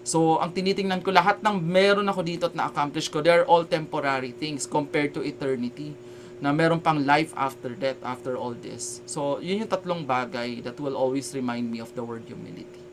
So, 0.00 0.40
ang 0.40 0.56
tinitingnan 0.56 1.04
ko, 1.04 1.12
lahat 1.12 1.44
ng 1.44 1.60
meron 1.60 2.08
ako 2.08 2.20
dito 2.24 2.48
at 2.48 2.56
na-accomplish 2.56 3.12
ko, 3.12 3.20
they 3.20 3.32
are 3.32 3.44
all 3.44 3.68
temporary 3.68 4.32
things 4.32 4.64
compared 4.64 5.12
to 5.12 5.20
eternity 5.20 5.92
na 6.40 6.56
meron 6.56 6.80
pang 6.80 7.04
life 7.04 7.36
after 7.36 7.76
death, 7.76 8.00
after 8.00 8.32
all 8.34 8.56
this. 8.56 9.04
So, 9.04 9.38
yun 9.44 9.64
yung 9.64 9.70
tatlong 9.70 10.08
bagay 10.08 10.64
that 10.64 10.80
will 10.80 10.96
always 10.96 11.28
remind 11.36 11.68
me 11.68 11.84
of 11.84 11.92
the 11.92 12.00
word 12.00 12.24
humility. 12.24 12.89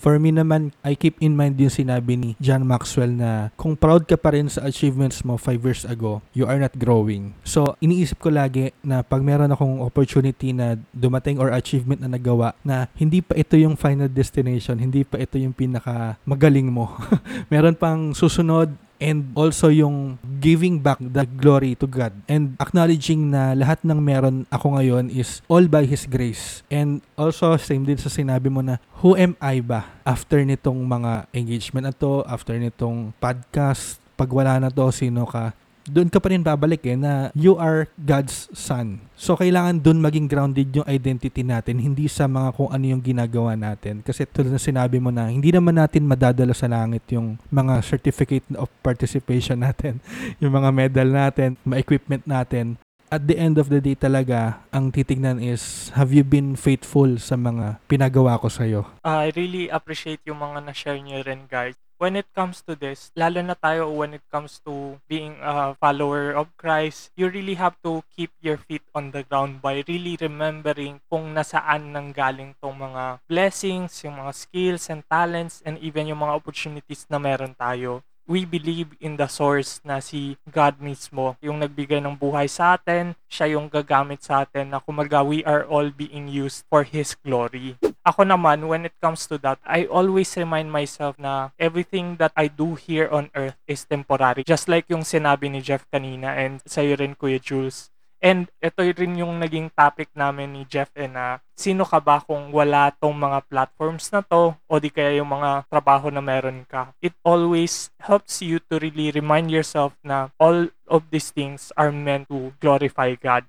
For 0.00 0.16
me 0.16 0.32
naman, 0.32 0.72
I 0.80 0.96
keep 0.96 1.20
in 1.20 1.36
mind 1.36 1.60
yung 1.60 1.68
sinabi 1.68 2.16
ni 2.16 2.30
John 2.40 2.64
Maxwell 2.64 3.12
na 3.12 3.52
kung 3.60 3.76
proud 3.76 4.08
ka 4.08 4.16
pa 4.16 4.32
rin 4.32 4.48
sa 4.48 4.64
achievements 4.64 5.20
mo 5.28 5.36
5 5.36 5.60
years 5.60 5.84
ago, 5.84 6.24
you 6.32 6.48
are 6.48 6.56
not 6.56 6.72
growing. 6.80 7.36
So, 7.44 7.76
iniisip 7.84 8.16
ko 8.16 8.32
lagi 8.32 8.72
na 8.80 9.04
pag 9.04 9.20
meron 9.20 9.52
akong 9.52 9.84
opportunity 9.84 10.56
na 10.56 10.80
dumating 10.96 11.36
or 11.36 11.52
achievement 11.52 12.00
na 12.00 12.08
nagawa 12.08 12.56
na 12.64 12.88
hindi 12.96 13.20
pa 13.20 13.36
ito 13.36 13.60
yung 13.60 13.76
final 13.76 14.08
destination, 14.08 14.80
hindi 14.80 15.04
pa 15.04 15.20
ito 15.20 15.36
yung 15.36 15.52
pinaka 15.52 16.16
magaling 16.24 16.72
mo. 16.72 16.96
meron 17.52 17.76
pang 17.76 18.16
susunod 18.16 18.72
and 19.00 19.32
also 19.32 19.72
yung 19.72 20.20
giving 20.38 20.78
back 20.78 21.00
the 21.00 21.24
glory 21.24 21.74
to 21.80 21.88
God. 21.88 22.12
And 22.28 22.54
acknowledging 22.60 23.32
na 23.32 23.56
lahat 23.56 23.82
ng 23.82 23.98
meron 23.98 24.44
ako 24.52 24.76
ngayon 24.76 25.08
is 25.10 25.40
all 25.48 25.66
by 25.66 25.88
His 25.88 26.04
grace. 26.04 26.60
And 26.68 27.00
also 27.16 27.56
same 27.56 27.88
din 27.88 27.98
sa 27.98 28.12
sinabi 28.12 28.52
mo 28.52 28.60
na 28.60 28.78
who 29.00 29.16
am 29.16 29.34
I 29.40 29.64
ba 29.64 29.88
after 30.04 30.44
nitong 30.44 30.84
mga 30.84 31.32
engagement 31.32 31.88
na 31.88 31.94
to 31.96 32.22
after 32.28 32.54
nitong 32.54 33.16
podcast? 33.16 33.98
Pag 34.20 34.30
wala 34.36 34.60
na 34.60 34.68
to 34.68 34.92
sino 34.92 35.24
ka 35.24 35.56
doon 35.88 36.12
ka 36.12 36.20
pa 36.20 36.32
rin 36.32 36.44
babalik 36.44 36.84
eh 36.84 36.96
na 36.98 37.32
you 37.32 37.56
are 37.56 37.88
God's 37.96 38.50
son. 38.52 39.00
So 39.16 39.36
kailangan 39.36 39.80
doon 39.80 40.00
maging 40.00 40.28
grounded 40.28 40.68
yung 40.72 40.88
identity 40.88 41.44
natin, 41.44 41.80
hindi 41.80 42.08
sa 42.08 42.28
mga 42.28 42.56
kung 42.56 42.70
ano 42.72 42.84
yung 42.84 43.00
ginagawa 43.04 43.56
natin. 43.56 44.04
Kasi 44.04 44.28
tulad 44.28 44.52
na 44.52 44.60
sinabi 44.60 45.00
mo 45.00 45.08
na 45.12 45.28
hindi 45.28 45.52
naman 45.52 45.76
natin 45.76 46.08
madadala 46.08 46.52
sa 46.52 46.68
langit 46.68 47.04
yung 47.12 47.36
mga 47.48 47.80
certificate 47.84 48.44
of 48.56 48.68
participation 48.84 49.60
natin, 49.66 50.00
yung 50.40 50.52
mga 50.52 50.68
medal 50.72 51.08
natin, 51.08 51.56
mga 51.64 51.80
equipment 51.80 52.24
natin. 52.28 52.76
At 53.10 53.26
the 53.26 53.34
end 53.34 53.58
of 53.58 53.66
the 53.66 53.82
day 53.82 53.98
talaga, 53.98 54.62
ang 54.70 54.94
titignan 54.94 55.42
is, 55.42 55.90
have 55.98 56.14
you 56.14 56.22
been 56.22 56.54
faithful 56.54 57.18
sa 57.18 57.34
mga 57.34 57.82
pinagawa 57.90 58.38
ko 58.38 58.46
sa'yo? 58.46 58.86
I 59.02 59.34
really 59.34 59.66
appreciate 59.66 60.22
yung 60.30 60.38
mga 60.38 60.62
na-share 60.62 61.02
nyo 61.02 61.18
rin, 61.26 61.50
guys. 61.50 61.74
When 62.00 62.16
it 62.16 62.32
comes 62.32 62.64
to 62.64 62.72
this, 62.72 63.12
lalo 63.12 63.44
na 63.44 63.52
tayo 63.52 63.92
when 63.92 64.16
it 64.16 64.24
comes 64.32 64.56
to 64.64 64.96
being 65.04 65.36
a 65.44 65.76
follower 65.76 66.32
of 66.32 66.48
Christ, 66.56 67.12
you 67.12 67.28
really 67.28 67.60
have 67.60 67.76
to 67.84 68.00
keep 68.16 68.32
your 68.40 68.56
feet 68.56 68.80
on 68.96 69.12
the 69.12 69.20
ground 69.20 69.60
by 69.60 69.84
really 69.84 70.16
remembering 70.16 71.04
kung 71.12 71.36
nasaan 71.36 71.92
nang 71.92 72.16
galing 72.16 72.56
tong 72.56 72.80
mga 72.80 73.20
blessings, 73.28 74.00
yung 74.00 74.16
mga 74.16 74.32
skills 74.32 74.88
and 74.88 75.04
talents, 75.12 75.60
and 75.60 75.76
even 75.84 76.08
yung 76.08 76.24
mga 76.24 76.40
opportunities 76.40 77.04
na 77.12 77.20
meron 77.20 77.52
tayo 77.52 78.00
we 78.30 78.46
believe 78.46 78.94
in 79.02 79.18
the 79.18 79.26
source 79.26 79.82
na 79.82 79.98
si 79.98 80.38
God 80.46 80.78
mismo, 80.78 81.34
yung 81.42 81.58
nagbigay 81.58 81.98
ng 81.98 82.14
buhay 82.14 82.46
sa 82.46 82.78
atin, 82.78 83.18
siya 83.26 83.58
yung 83.58 83.66
gagamit 83.66 84.22
sa 84.22 84.46
atin 84.46 84.70
na 84.70 84.78
kumaga 84.78 85.26
we 85.26 85.42
are 85.42 85.66
all 85.66 85.90
being 85.90 86.30
used 86.30 86.62
for 86.70 86.86
His 86.86 87.18
glory. 87.18 87.74
Ako 88.00 88.24
naman, 88.24 88.64
when 88.64 88.88
it 88.88 88.96
comes 88.96 89.28
to 89.28 89.36
that, 89.44 89.60
I 89.60 89.84
always 89.84 90.32
remind 90.32 90.72
myself 90.72 91.20
na 91.20 91.52
everything 91.60 92.16
that 92.16 92.32
I 92.32 92.48
do 92.48 92.72
here 92.72 93.12
on 93.12 93.28
earth 93.36 93.60
is 93.68 93.84
temporary. 93.84 94.40
Just 94.48 94.72
like 94.72 94.88
yung 94.88 95.04
sinabi 95.04 95.52
ni 95.52 95.60
Jeff 95.60 95.84
kanina 95.92 96.32
and 96.32 96.64
sa'yo 96.64 96.96
rin 96.96 97.12
Kuya 97.12 97.36
Jules. 97.36 97.92
And 98.20 98.52
ito 98.60 98.84
rin 98.84 99.16
yung 99.16 99.40
naging 99.40 99.72
topic 99.72 100.12
namin 100.12 100.52
ni 100.52 100.62
Jeff 100.68 100.92
eh 100.92 101.08
na 101.08 101.40
sino 101.56 101.88
ka 101.88 102.00
ba 102.04 102.20
kung 102.20 102.52
wala 102.52 102.92
tong 103.00 103.16
mga 103.16 103.48
platforms 103.48 104.12
na 104.12 104.20
to 104.20 104.52
o 104.56 104.72
di 104.76 104.92
kaya 104.92 105.20
yung 105.20 105.32
mga 105.32 105.64
trabaho 105.72 106.12
na 106.12 106.20
meron 106.20 106.68
ka. 106.68 106.92
It 107.00 107.16
always 107.24 107.88
helps 108.00 108.44
you 108.44 108.60
to 108.68 108.76
really 108.76 109.08
remind 109.08 109.48
yourself 109.48 109.96
na 110.04 110.32
all 110.36 110.68
of 110.84 111.08
these 111.08 111.32
things 111.32 111.72
are 111.80 111.92
meant 111.92 112.28
to 112.28 112.52
glorify 112.60 113.16
God. 113.16 113.48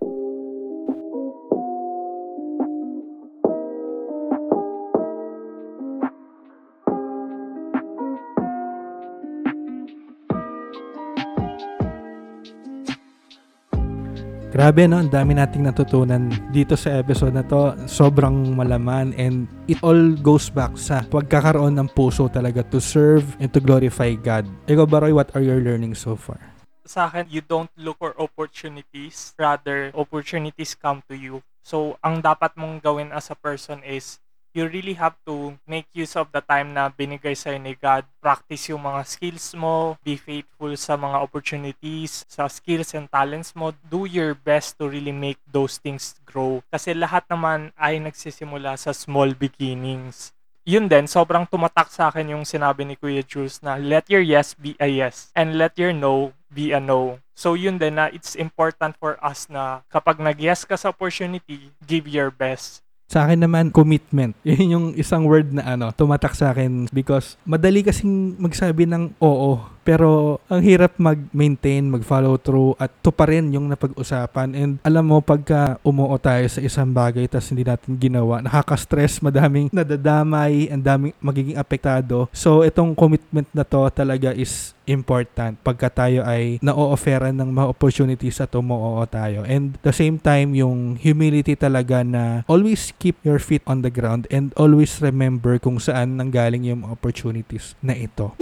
Grabe 14.52 14.84
no, 14.84 15.00
ang 15.00 15.08
dami 15.08 15.32
nating 15.32 15.64
natutunan 15.64 16.28
dito 16.52 16.76
sa 16.76 17.00
episode 17.00 17.32
na 17.32 17.40
to. 17.40 17.72
Sobrang 17.88 18.52
malaman 18.52 19.16
and 19.16 19.48
it 19.72 19.80
all 19.80 20.12
goes 20.20 20.52
back 20.52 20.76
sa 20.76 21.08
pagkakaroon 21.08 21.80
ng 21.80 21.88
puso 21.96 22.28
talaga 22.28 22.60
to 22.68 22.84
serve 22.84 23.24
and 23.40 23.48
to 23.56 23.64
glorify 23.64 24.12
God. 24.12 24.44
Ikaw 24.68 24.84
ba 24.84 25.08
Roy, 25.08 25.16
what 25.16 25.32
are 25.40 25.40
your 25.40 25.64
learnings 25.64 26.04
so 26.04 26.20
far? 26.20 26.52
Sa 26.84 27.08
akin, 27.08 27.32
you 27.32 27.40
don't 27.40 27.72
look 27.80 27.96
for 27.96 28.12
opportunities, 28.20 29.32
rather 29.40 29.96
opportunities 29.96 30.76
come 30.76 31.00
to 31.08 31.16
you. 31.16 31.40
So, 31.64 31.96
ang 32.04 32.20
dapat 32.20 32.52
mong 32.60 32.84
gawin 32.84 33.16
as 33.16 33.32
a 33.32 33.40
person 33.40 33.80
is 33.88 34.20
you 34.52 34.68
really 34.68 34.96
have 34.96 35.16
to 35.24 35.56
make 35.64 35.88
use 35.96 36.16
of 36.20 36.32
the 36.36 36.44
time 36.44 36.76
na 36.76 36.92
binigay 36.92 37.36
sa'yo 37.36 37.60
ni 37.60 37.76
God. 37.80 38.04
Practice 38.20 38.72
yung 38.72 38.84
mga 38.84 39.02
skills 39.08 39.56
mo, 39.56 39.96
be 40.04 40.20
faithful 40.20 40.72
sa 40.76 41.00
mga 41.00 41.18
opportunities, 41.24 42.28
sa 42.28 42.52
skills 42.52 42.92
and 42.94 43.08
talents 43.08 43.56
mo. 43.56 43.72
Do 43.88 44.04
your 44.04 44.36
best 44.36 44.76
to 44.80 44.92
really 44.92 45.16
make 45.16 45.40
those 45.48 45.80
things 45.80 46.20
grow. 46.28 46.60
Kasi 46.68 46.92
lahat 46.92 47.28
naman 47.32 47.72
ay 47.80 48.00
nagsisimula 48.04 48.76
sa 48.76 48.92
small 48.92 49.32
beginnings. 49.36 50.36
Yun 50.62 50.86
din, 50.86 51.10
sobrang 51.10 51.50
tumatak 51.50 51.90
sa 51.90 52.14
akin 52.14 52.38
yung 52.38 52.46
sinabi 52.46 52.86
ni 52.86 52.94
Kuya 52.94 53.26
Jules 53.26 53.66
na 53.66 53.82
let 53.82 54.06
your 54.14 54.22
yes 54.22 54.54
be 54.54 54.78
a 54.78 54.86
yes 54.86 55.34
and 55.34 55.58
let 55.58 55.74
your 55.74 55.90
no 55.90 56.38
be 56.54 56.70
a 56.70 56.78
no. 56.78 57.18
So 57.34 57.58
yun 57.58 57.82
din 57.82 57.98
na 57.98 58.14
it's 58.14 58.38
important 58.38 58.94
for 59.02 59.18
us 59.26 59.50
na 59.50 59.82
kapag 59.90 60.22
nag-yes 60.22 60.70
ka 60.70 60.78
sa 60.78 60.94
opportunity, 60.94 61.74
give 61.82 62.06
your 62.06 62.30
best. 62.30 62.86
Sa 63.12 63.28
akin 63.28 63.44
naman, 63.44 63.76
commitment. 63.76 64.32
Yun 64.48 64.72
yung 64.72 64.86
isang 64.96 65.28
word 65.28 65.52
na 65.52 65.76
ano, 65.76 65.92
tumatak 65.92 66.32
sa 66.32 66.56
akin 66.56 66.88
because 66.96 67.36
madali 67.44 67.84
kasing 67.84 68.40
magsabi 68.40 68.88
ng 68.88 69.20
oo. 69.20 69.60
Pero 69.82 70.40
ang 70.46 70.62
hirap 70.62 70.98
mag-maintain, 71.02 71.82
mag-follow 71.86 72.38
through 72.38 72.78
at 72.78 72.94
to 73.02 73.10
pa 73.10 73.26
rin 73.30 73.50
yung 73.54 73.70
napag-usapan. 73.70 74.54
And 74.54 74.72
alam 74.86 75.10
mo, 75.10 75.20
pagka 75.20 75.82
umuo 75.82 76.14
tayo 76.22 76.46
sa 76.46 76.62
isang 76.62 76.94
bagay 76.94 77.26
tapos 77.26 77.50
hindi 77.50 77.66
natin 77.66 77.98
ginawa, 77.98 78.46
nakaka-stress, 78.46 79.22
madaming 79.26 79.74
nadadamay, 79.74 80.70
ang 80.70 80.84
daming 80.84 81.14
magiging 81.18 81.58
apektado. 81.58 82.30
So 82.30 82.62
itong 82.62 82.94
commitment 82.94 83.50
na 83.52 83.66
to 83.66 83.90
talaga 83.90 84.34
is 84.34 84.74
important 84.90 85.56
pagka 85.62 85.88
tayo 85.88 86.26
ay 86.28 86.60
na-offeran 86.60 87.32
ng 87.38 87.50
mga 87.54 87.70
opportunities 87.70 88.42
at 88.44 88.52
umuoo 88.54 89.02
tayo. 89.08 89.48
And 89.48 89.78
the 89.82 89.96
same 89.96 90.20
time, 90.20 90.54
yung 90.58 91.00
humility 91.00 91.56
talaga 91.56 92.04
na 92.04 92.44
always 92.46 92.92
keep 93.00 93.18
your 93.24 93.40
feet 93.40 93.64
on 93.66 93.82
the 93.86 93.94
ground 93.94 94.28
and 94.30 94.52
always 94.60 95.00
remember 95.00 95.58
kung 95.58 95.80
saan 95.80 96.20
nanggaling 96.20 96.68
yung 96.68 96.84
opportunities 96.86 97.74
na 97.80 97.96
ito. 97.96 98.36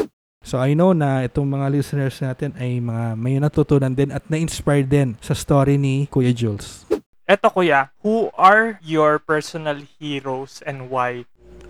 So 0.50 0.58
I 0.58 0.74
know 0.74 0.98
na 0.98 1.30
itong 1.30 1.46
mga 1.46 1.70
listeners 1.70 2.18
natin 2.26 2.58
ay 2.58 2.82
mga 2.82 3.14
may 3.14 3.38
natutunan 3.38 3.94
din 3.94 4.10
at 4.10 4.26
na-inspire 4.34 4.82
din 4.82 5.14
sa 5.22 5.38
story 5.38 5.78
ni 5.78 6.10
Kuya 6.10 6.34
Jules. 6.34 6.90
Eto 7.30 7.54
kuya, 7.54 7.94
who 8.02 8.34
are 8.34 8.82
your 8.82 9.22
personal 9.22 9.78
heroes 10.02 10.66
and 10.66 10.90
why? 10.90 11.22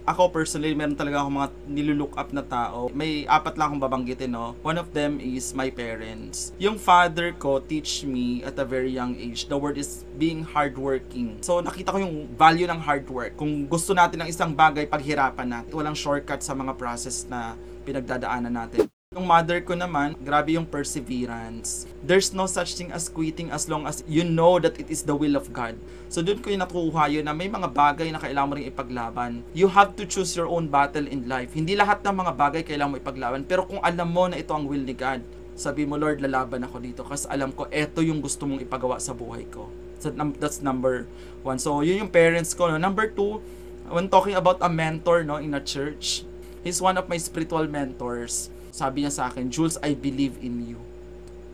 Ako 0.08 0.32
personally, 0.32 0.72
meron 0.72 0.96
talaga 0.96 1.20
akong 1.20 1.36
mga 1.36 1.50
nilulook 1.68 2.16
up 2.16 2.32
na 2.32 2.40
tao. 2.40 2.88
May 2.96 3.28
apat 3.28 3.60
lang 3.60 3.76
akong 3.76 3.84
babanggitin, 3.84 4.32
no? 4.32 4.56
One 4.64 4.80
of 4.80 4.96
them 4.96 5.20
is 5.20 5.52
my 5.52 5.68
parents. 5.68 6.56
Yung 6.56 6.80
father 6.80 7.36
ko 7.36 7.60
teach 7.60 8.08
me 8.08 8.48
at 8.48 8.56
a 8.56 8.64
very 8.64 8.96
young 8.96 9.14
age, 9.20 9.52
the 9.52 9.60
word 9.60 9.76
is 9.76 10.08
being 10.16 10.42
hardworking. 10.42 11.36
So, 11.44 11.60
nakita 11.60 11.94
ko 11.94 12.00
yung 12.00 12.32
value 12.40 12.66
ng 12.66 12.80
hard 12.80 13.06
work. 13.12 13.36
Kung 13.36 13.68
gusto 13.68 13.92
natin 13.92 14.24
ng 14.24 14.32
isang 14.32 14.56
bagay, 14.56 14.88
paghirapan 14.88 15.52
natin. 15.52 15.76
Walang 15.76 16.00
shortcut 16.00 16.42
sa 16.42 16.56
mga 16.56 16.74
process 16.80 17.28
na 17.28 17.60
pinagdadaanan 17.90 18.54
natin. 18.54 18.86
Yung 19.18 19.26
mother 19.26 19.58
ko 19.66 19.74
naman, 19.74 20.14
grabe 20.22 20.54
yung 20.54 20.70
perseverance. 20.70 21.90
There's 22.06 22.30
no 22.30 22.46
such 22.46 22.78
thing 22.78 22.94
as 22.94 23.10
quitting 23.10 23.50
as 23.50 23.66
long 23.66 23.90
as 23.90 24.06
you 24.06 24.22
know 24.22 24.62
that 24.62 24.78
it 24.78 24.94
is 24.94 25.02
the 25.02 25.18
will 25.18 25.34
of 25.34 25.50
God. 25.50 25.82
So 26.14 26.22
doon 26.22 26.46
ko 26.46 26.54
yung 26.54 26.62
nakuha 26.62 27.10
yun 27.10 27.26
na 27.26 27.34
may 27.34 27.50
mga 27.50 27.74
bagay 27.74 28.14
na 28.14 28.22
kailangan 28.22 28.50
mo 28.50 28.54
rin 28.62 28.70
ipaglaban. 28.70 29.42
You 29.58 29.66
have 29.74 29.98
to 29.98 30.06
choose 30.06 30.38
your 30.38 30.46
own 30.46 30.70
battle 30.70 31.10
in 31.10 31.26
life. 31.26 31.58
Hindi 31.58 31.74
lahat 31.74 32.06
ng 32.06 32.22
mga 32.22 32.34
bagay 32.38 32.62
kailangan 32.62 32.94
mo 32.94 32.98
ipaglaban. 33.02 33.42
Pero 33.50 33.66
kung 33.66 33.82
alam 33.82 34.06
mo 34.14 34.30
na 34.30 34.38
ito 34.38 34.54
ang 34.54 34.70
will 34.70 34.86
ni 34.86 34.94
God, 34.94 35.26
sabi 35.58 35.90
mo, 35.90 35.98
Lord, 35.98 36.22
lalaban 36.22 36.70
ako 36.70 36.78
dito 36.78 37.02
kasi 37.02 37.26
alam 37.34 37.50
ko, 37.50 37.66
eto 37.74 38.06
yung 38.06 38.22
gusto 38.22 38.46
mong 38.46 38.62
ipagawa 38.62 39.02
sa 39.02 39.18
buhay 39.18 39.50
ko. 39.50 39.74
So 39.98 40.14
that's 40.38 40.62
number 40.62 41.10
one. 41.42 41.58
So 41.58 41.82
yun 41.82 42.06
yung 42.06 42.14
parents 42.14 42.54
ko. 42.54 42.70
No? 42.70 42.78
Number 42.78 43.10
two, 43.10 43.42
when 43.90 44.06
talking 44.06 44.38
about 44.38 44.62
a 44.62 44.70
mentor 44.70 45.26
no, 45.26 45.42
in 45.42 45.58
a 45.58 45.60
church, 45.66 46.29
he's 46.64 46.82
one 46.82 46.98
of 47.00 47.08
my 47.08 47.18
spiritual 47.18 47.68
mentors. 47.68 48.50
Sabi 48.70 49.04
niya 49.04 49.14
sa 49.14 49.24
akin, 49.32 49.50
Jules, 49.50 49.80
I 49.82 49.98
believe 49.98 50.38
in 50.40 50.64
you. 50.64 50.80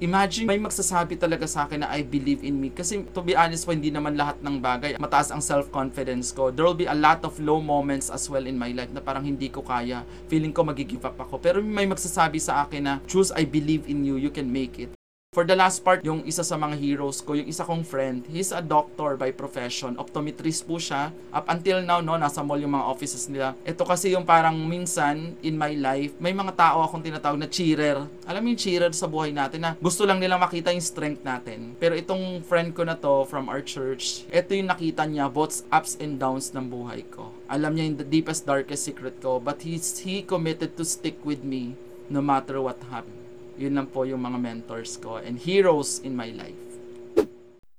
Imagine, 0.03 0.43
may 0.43 0.60
magsasabi 0.60 1.16
talaga 1.16 1.47
sa 1.47 1.64
akin 1.64 1.80
na 1.80 1.88
I 1.88 2.03
believe 2.03 2.43
in 2.43 2.60
me. 2.60 2.68
Kasi 2.68 3.08
to 3.16 3.24
be 3.24 3.32
honest 3.32 3.64
po, 3.64 3.72
hindi 3.72 3.88
naman 3.88 4.20
lahat 4.20 4.43
ng 4.43 4.60
bagay. 4.60 4.99
Mataas 4.99 5.32
ang 5.32 5.39
self-confidence 5.39 6.36
ko. 6.36 6.51
There 6.51 6.68
will 6.68 6.76
be 6.76 6.84
a 6.84 6.93
lot 6.93 7.24
of 7.24 7.39
low 7.39 7.64
moments 7.64 8.12
as 8.12 8.28
well 8.28 8.43
in 8.43 8.60
my 8.60 8.76
life 8.76 8.91
na 8.91 8.99
parang 8.99 9.24
hindi 9.24 9.47
ko 9.47 9.64
kaya. 9.64 10.03
Feeling 10.28 10.51
ko 10.51 10.68
magigive 10.68 11.08
up 11.08 11.16
ako. 11.16 11.39
Pero 11.39 11.64
may 11.64 11.88
magsasabi 11.88 12.43
sa 12.43 12.68
akin 12.68 12.84
na, 12.84 12.93
Jules, 13.08 13.32
I 13.32 13.47
believe 13.47 13.88
in 13.88 14.03
you. 14.03 14.20
You 14.20 14.36
can 14.36 14.51
make 14.51 14.76
it. 14.84 14.95
For 15.36 15.44
the 15.44 15.52
last 15.52 15.84
part, 15.84 16.00
yung 16.08 16.24
isa 16.24 16.48
sa 16.48 16.56
mga 16.56 16.80
heroes 16.80 17.20
ko, 17.20 17.36
yung 17.36 17.52
isa 17.52 17.68
kong 17.68 17.84
friend, 17.84 18.24
he's 18.32 18.56
a 18.56 18.64
doctor 18.64 19.20
by 19.20 19.36
profession. 19.36 20.00
Optometrist 20.00 20.64
po 20.64 20.80
siya. 20.80 21.12
Up 21.36 21.52
until 21.52 21.84
now, 21.84 22.00
no, 22.00 22.16
nasa 22.16 22.40
mall 22.40 22.56
yung 22.56 22.72
mga 22.72 22.88
offices 22.88 23.28
nila. 23.28 23.52
Ito 23.68 23.84
kasi 23.84 24.16
yung 24.16 24.24
parang 24.24 24.56
minsan 24.56 25.36
in 25.44 25.60
my 25.60 25.76
life, 25.76 26.16
may 26.24 26.32
mga 26.32 26.56
tao 26.56 26.88
akong 26.88 27.04
tinatawag 27.04 27.36
na 27.36 27.52
cheerer. 27.52 28.08
Alam 28.24 28.48
mo 28.48 28.56
yung 28.56 28.64
cheerer 28.64 28.96
sa 28.96 29.12
buhay 29.12 29.36
natin 29.36 29.60
na 29.60 29.76
gusto 29.76 30.08
lang 30.08 30.24
nila 30.24 30.40
makita 30.40 30.72
yung 30.72 30.80
strength 30.80 31.28
natin. 31.28 31.76
Pero 31.84 32.00
itong 32.00 32.40
friend 32.40 32.72
ko 32.72 32.88
na 32.88 32.96
to 32.96 33.28
from 33.28 33.52
our 33.52 33.60
church, 33.60 34.24
ito 34.32 34.56
yung 34.56 34.72
nakita 34.72 35.04
niya 35.04 35.28
both 35.28 35.68
ups 35.68 36.00
and 36.00 36.16
downs 36.16 36.56
ng 36.56 36.72
buhay 36.72 37.04
ko. 37.12 37.36
Alam 37.52 37.76
niya 37.76 37.92
yung 37.92 38.00
the 38.00 38.08
deepest, 38.08 38.48
darkest 38.48 38.88
secret 38.88 39.20
ko, 39.20 39.44
but 39.44 39.68
he's, 39.68 40.00
he 40.00 40.24
committed 40.24 40.80
to 40.80 40.88
stick 40.88 41.20
with 41.28 41.44
me 41.44 41.76
no 42.08 42.24
matter 42.24 42.64
what 42.64 42.80
happened. 42.88 43.25
Yun 43.56 43.80
lang 43.80 43.88
po 43.88 44.03
yung 44.03 44.24
mga 44.24 44.38
mentors 44.39 44.99
ko 44.99 45.18
and 45.20 45.39
heroes 45.39 46.03
in 46.03 46.16
my 46.16 46.32
life. 46.36 46.60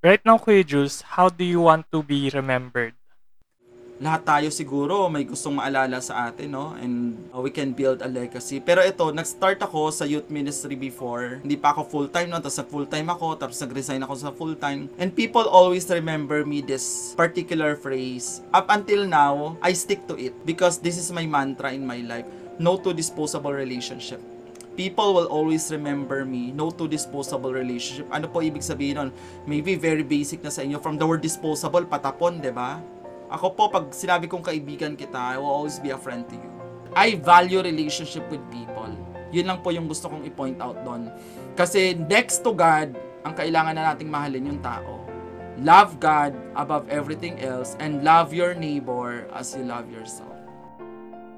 Right 0.01 0.21
now, 0.25 0.37
Kuya 0.37 0.65
Jules, 0.65 1.01
how 1.17 1.29
do 1.29 1.43
you 1.43 1.61
want 1.61 1.89
to 1.89 2.01
be 2.05 2.29
remembered? 2.29 2.97
lahat 3.97 4.21
tayo 4.25 4.47
siguro 4.53 5.09
may 5.09 5.25
gustong 5.25 5.57
maalala 5.57 5.97
sa 5.97 6.29
atin, 6.29 6.53
no? 6.53 6.77
And 6.77 7.17
uh, 7.33 7.41
we 7.41 7.49
can 7.49 7.73
build 7.73 8.05
a 8.05 8.09
legacy. 8.09 8.61
Pero 8.61 8.85
ito, 8.85 9.09
nag-start 9.09 9.57
ako 9.61 9.89
sa 9.89 10.05
youth 10.05 10.29
ministry 10.29 10.77
before. 10.77 11.41
Hindi 11.41 11.57
pa 11.57 11.73
ako 11.73 11.89
full-time, 11.89 12.29
no? 12.29 12.37
Tapos 12.37 12.61
nag-full-time 12.61 13.09
ako, 13.09 13.27
tapos 13.41 13.57
nag-resign 13.57 14.01
ako 14.05 14.13
sa 14.13 14.29
full-time. 14.29 14.89
And 15.01 15.09
people 15.09 15.49
always 15.49 15.89
remember 15.89 16.45
me 16.45 16.61
this 16.61 17.17
particular 17.17 17.73
phrase. 17.73 18.45
Up 18.53 18.69
until 18.69 19.09
now, 19.09 19.57
I 19.65 19.73
stick 19.73 20.05
to 20.13 20.15
it 20.17 20.33
because 20.45 20.77
this 20.77 21.01
is 21.01 21.09
my 21.09 21.25
mantra 21.25 21.73
in 21.73 21.81
my 21.81 22.05
life. 22.05 22.29
No 22.61 22.77
to 22.81 22.93
disposable 22.93 23.53
relationship 23.53 24.21
people 24.77 25.17
will 25.17 25.27
always 25.27 25.67
remember 25.73 26.23
me. 26.23 26.53
No 26.53 26.69
to 26.69 26.85
disposable 26.85 27.51
relationship. 27.51 28.05
Ano 28.13 28.29
po 28.29 28.45
ibig 28.45 28.61
sabihin 28.61 29.01
nun? 29.01 29.09
Maybe 29.49 29.73
very 29.73 30.05
basic 30.05 30.45
na 30.45 30.53
sa 30.53 30.61
inyo. 30.61 30.77
From 30.77 31.01
the 31.01 31.03
word 31.03 31.25
disposable, 31.25 31.83
patapon, 31.89 32.39
'di 32.39 32.53
ba? 32.53 32.79
Ako 33.27 33.51
po, 33.51 33.67
pag 33.67 33.91
sinabi 33.91 34.31
kong 34.31 34.39
kaibigan 34.39 34.95
kita, 34.95 35.35
I 35.35 35.35
will 35.35 35.51
always 35.51 35.83
be 35.83 35.91
a 35.91 35.99
friend 35.99 36.23
to 36.31 36.35
you. 36.39 36.51
I 36.95 37.19
value 37.19 37.59
relationship 37.59 38.23
with 38.31 38.39
people. 38.47 38.87
Yun 39.35 39.51
lang 39.51 39.59
po 39.59 39.75
yung 39.75 39.91
gusto 39.91 40.07
kong 40.07 40.23
i-point 40.23 40.55
out 40.63 40.79
doon. 40.87 41.11
Kasi 41.59 41.99
next 42.07 42.47
to 42.47 42.55
God, 42.55 42.95
ang 43.27 43.35
kailangan 43.35 43.75
na 43.75 43.91
nating 43.91 44.07
mahalin 44.07 44.55
yung 44.55 44.61
tao. 44.63 45.03
Love 45.59 45.99
God 45.99 46.31
above 46.55 46.87
everything 46.87 47.35
else 47.43 47.75
and 47.83 48.07
love 48.07 48.31
your 48.31 48.55
neighbor 48.55 49.27
as 49.35 49.51
you 49.51 49.67
love 49.67 49.91
yourself. 49.91 50.31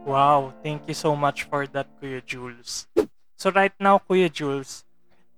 Wow, 0.05 0.53
thank 0.61 0.85
you 0.85 0.93
so 0.93 1.17
much 1.17 1.49
for 1.49 1.65
that, 1.73 1.89
Kuya 1.97 2.21
Jules. 2.21 2.85
So 3.39 3.55
right 3.55 3.71
now, 3.79 4.03
Kuya 4.03 4.27
Jules, 4.27 4.83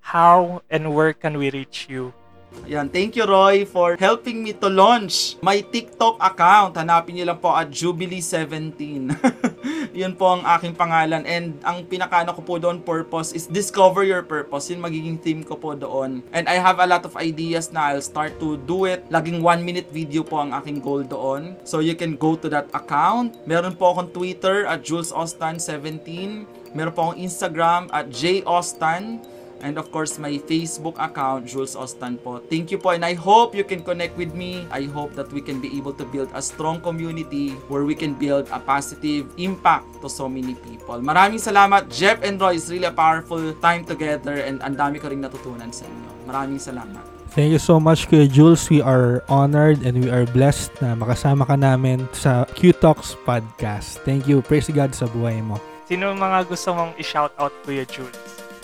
how 0.02 0.66
and 0.74 0.90
where 0.98 1.14
can 1.14 1.38
we 1.38 1.54
reach 1.54 1.86
you? 1.86 2.18
Ayan, 2.66 2.90
thank 2.90 3.14
you 3.14 3.30
Roy 3.30 3.62
for 3.62 3.94
helping 3.94 4.42
me 4.42 4.58
to 4.58 4.74
launch 4.74 5.38
my 5.46 5.62
TikTok 5.62 6.18
account. 6.18 6.82
Hanapin 6.82 7.22
niyo 7.22 7.30
lang 7.30 7.38
po 7.38 7.54
at 7.54 7.70
Jubilee17. 7.70 9.14
Yun 10.02 10.18
po 10.18 10.34
ang 10.34 10.42
aking 10.50 10.74
pangalan 10.74 11.22
and 11.30 11.62
ang 11.62 11.86
pinakaano 11.86 12.34
ko 12.34 12.42
po 12.42 12.58
doon 12.58 12.82
purpose 12.82 13.38
is 13.38 13.46
discover 13.46 14.02
your 14.02 14.26
purpose. 14.26 14.74
Yun 14.74 14.82
magiging 14.82 15.22
theme 15.22 15.46
ko 15.46 15.54
po 15.54 15.78
doon. 15.78 16.26
And 16.34 16.50
I 16.50 16.58
have 16.58 16.82
a 16.82 16.90
lot 16.90 17.06
of 17.06 17.14
ideas 17.14 17.70
na 17.70 17.94
I'll 17.94 18.02
start 18.02 18.42
to 18.42 18.58
do 18.66 18.90
it. 18.90 19.06
Laging 19.14 19.46
1 19.46 19.62
minute 19.62 19.94
video 19.94 20.26
po 20.26 20.42
ang 20.42 20.58
aking 20.58 20.82
goal 20.82 21.06
doon. 21.06 21.54
So 21.70 21.86
you 21.86 21.94
can 21.94 22.18
go 22.18 22.34
to 22.34 22.50
that 22.50 22.66
account. 22.74 23.38
Meron 23.46 23.78
po 23.78 23.94
akong 23.94 24.10
Twitter 24.10 24.66
at 24.66 24.82
JulesAustan17. 24.82 26.61
Meron 26.72 26.92
po 26.96 27.00
akong 27.12 27.20
Instagram 27.20 27.92
at 27.92 28.08
JAustan. 28.12 29.20
And 29.62 29.78
of 29.78 29.94
course, 29.94 30.18
my 30.18 30.42
Facebook 30.50 30.98
account, 30.98 31.46
Jules 31.46 31.78
Ostan 31.78 32.18
po. 32.18 32.42
Thank 32.50 32.74
you 32.74 32.82
po 32.82 32.98
and 32.98 33.06
I 33.06 33.14
hope 33.14 33.54
you 33.54 33.62
can 33.62 33.86
connect 33.86 34.18
with 34.18 34.34
me. 34.34 34.66
I 34.74 34.90
hope 34.90 35.14
that 35.14 35.30
we 35.30 35.38
can 35.38 35.62
be 35.62 35.70
able 35.78 35.94
to 36.02 36.06
build 36.10 36.34
a 36.34 36.42
strong 36.42 36.82
community 36.82 37.54
where 37.70 37.86
we 37.86 37.94
can 37.94 38.18
build 38.18 38.50
a 38.50 38.58
positive 38.58 39.30
impact 39.38 39.86
to 40.02 40.10
so 40.10 40.26
many 40.26 40.58
people. 40.66 40.98
Maraming 40.98 41.38
salamat. 41.38 41.94
Jeff 41.94 42.26
and 42.26 42.42
Roy, 42.42 42.58
it's 42.58 42.74
really 42.74 42.90
a 42.90 42.96
powerful 42.96 43.54
time 43.62 43.86
together 43.86 44.42
and 44.42 44.66
ang 44.66 44.74
dami 44.74 44.98
ko 44.98 45.14
rin 45.14 45.22
natutunan 45.22 45.70
sa 45.70 45.86
inyo. 45.86 46.10
Maraming 46.26 46.58
salamat. 46.58 47.06
Thank 47.32 47.56
you 47.56 47.64
so 47.64 47.80
much, 47.80 48.12
Kuya 48.12 48.28
Jules. 48.28 48.68
We 48.68 48.84
are 48.84 49.24
honored 49.32 49.88
and 49.88 50.04
we 50.04 50.12
are 50.12 50.28
blessed 50.28 50.74
na 50.84 51.00
makasama 51.00 51.48
ka 51.48 51.56
namin 51.56 52.04
sa 52.12 52.44
Q-Talks 52.60 53.16
podcast. 53.24 54.04
Thank 54.04 54.28
you. 54.28 54.44
Praise 54.44 54.68
God 54.68 54.92
sa 54.92 55.08
buhay 55.08 55.40
mo. 55.40 55.71
Sino 55.92 56.16
mga 56.16 56.48
gusto 56.48 56.72
mong 56.72 56.96
i-shoutout, 57.04 57.52
Kuya 57.68 57.84
Jules? 57.84 58.16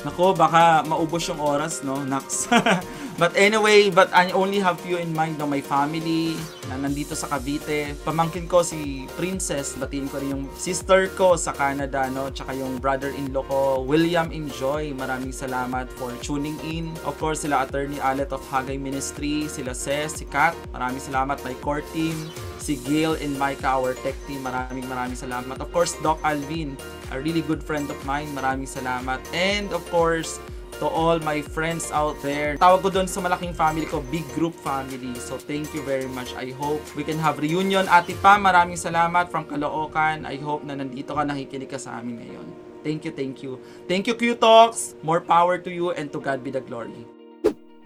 Nako, 0.08 0.32
baka 0.32 0.80
maubos 0.88 1.28
yung 1.28 1.44
oras, 1.44 1.84
no? 1.84 2.00
Nax. 2.08 2.48
but 3.18 3.34
anyway, 3.36 3.90
but 3.90 4.14
I 4.14 4.30
only 4.32 4.62
have 4.62 4.80
few 4.80 5.02
in 5.02 5.12
mind, 5.12 5.42
no? 5.42 5.50
My 5.50 5.62
family 5.62 6.38
na 6.70 6.78
nandito 6.78 7.18
sa 7.18 7.28
Cavite. 7.28 7.98
Pamangkin 8.06 8.46
ko 8.46 8.62
si 8.62 9.10
Princess. 9.18 9.74
Batiin 9.76 10.06
ko 10.08 10.22
rin 10.22 10.30
yung 10.32 10.46
sister 10.54 11.10
ko 11.18 11.34
sa 11.36 11.52
Canada, 11.52 12.08
no? 12.14 12.30
Tsaka 12.30 12.54
yung 12.54 12.78
brother-in-law 12.78 13.46
ko, 13.50 13.62
William 13.82 14.30
Enjoy. 14.30 14.94
Maraming 14.94 15.34
salamat 15.34 15.90
for 15.98 16.14
tuning 16.22 16.58
in. 16.62 16.94
Of 17.04 17.18
course, 17.18 17.42
sila 17.44 17.66
Attorney 17.66 17.98
Alet 18.00 18.30
of 18.30 18.42
Hagay 18.54 18.78
Ministry, 18.78 19.50
sila 19.50 19.74
Ses, 19.74 20.22
si 20.22 20.26
Kat. 20.30 20.54
Maraming 20.72 21.02
salamat. 21.02 21.42
My 21.42 21.58
core 21.60 21.84
team, 21.92 22.14
si 22.62 22.78
Gail 22.86 23.18
and 23.18 23.34
Micah, 23.36 23.82
our 23.82 23.98
tech 24.06 24.16
team. 24.30 24.46
Maraming 24.46 24.86
maraming 24.86 25.18
salamat. 25.18 25.58
Of 25.58 25.74
course, 25.74 25.98
Doc 26.06 26.22
Alvin, 26.22 26.78
a 27.10 27.18
really 27.18 27.42
good 27.42 27.66
friend 27.66 27.90
of 27.90 27.98
mine. 28.06 28.30
Maraming 28.38 28.70
salamat. 28.70 29.24
And 29.34 29.74
of 29.74 29.82
course, 29.90 30.38
to 30.80 30.88
all 30.88 31.18
my 31.20 31.42
friends 31.42 31.90
out 31.90 32.16
there. 32.22 32.58
Tawag 32.58 32.86
ko 32.86 32.90
doon 32.94 33.10
sa 33.10 33.22
malaking 33.22 33.54
family 33.54 33.90
ko, 33.90 34.02
big 34.14 34.26
group 34.38 34.54
family. 34.54 35.18
So 35.18 35.38
thank 35.38 35.74
you 35.74 35.82
very 35.82 36.08
much. 36.08 36.34
I 36.38 36.54
hope 36.54 36.82
we 36.94 37.02
can 37.02 37.18
have 37.18 37.42
reunion. 37.42 37.90
Ate 37.90 38.14
Pa, 38.22 38.38
maraming 38.38 38.78
salamat 38.78 39.34
from 39.34 39.50
Caloocan. 39.50 40.24
I 40.26 40.38
hope 40.38 40.62
na 40.64 40.78
nandito 40.78 41.18
ka, 41.18 41.26
nakikinig 41.26 41.70
ka 41.70 41.82
sa 41.82 41.98
amin 41.98 42.22
ngayon. 42.22 42.48
Thank 42.86 43.04
you, 43.04 43.12
thank 43.12 43.42
you. 43.42 43.60
Thank 43.90 44.08
you, 44.08 44.16
Q-Talks. 44.16 44.96
More 45.04 45.20
power 45.20 45.58
to 45.58 45.70
you 45.74 45.92
and 45.92 46.14
to 46.14 46.22
God 46.22 46.46
be 46.46 46.54
the 46.54 46.62
glory. 46.62 47.17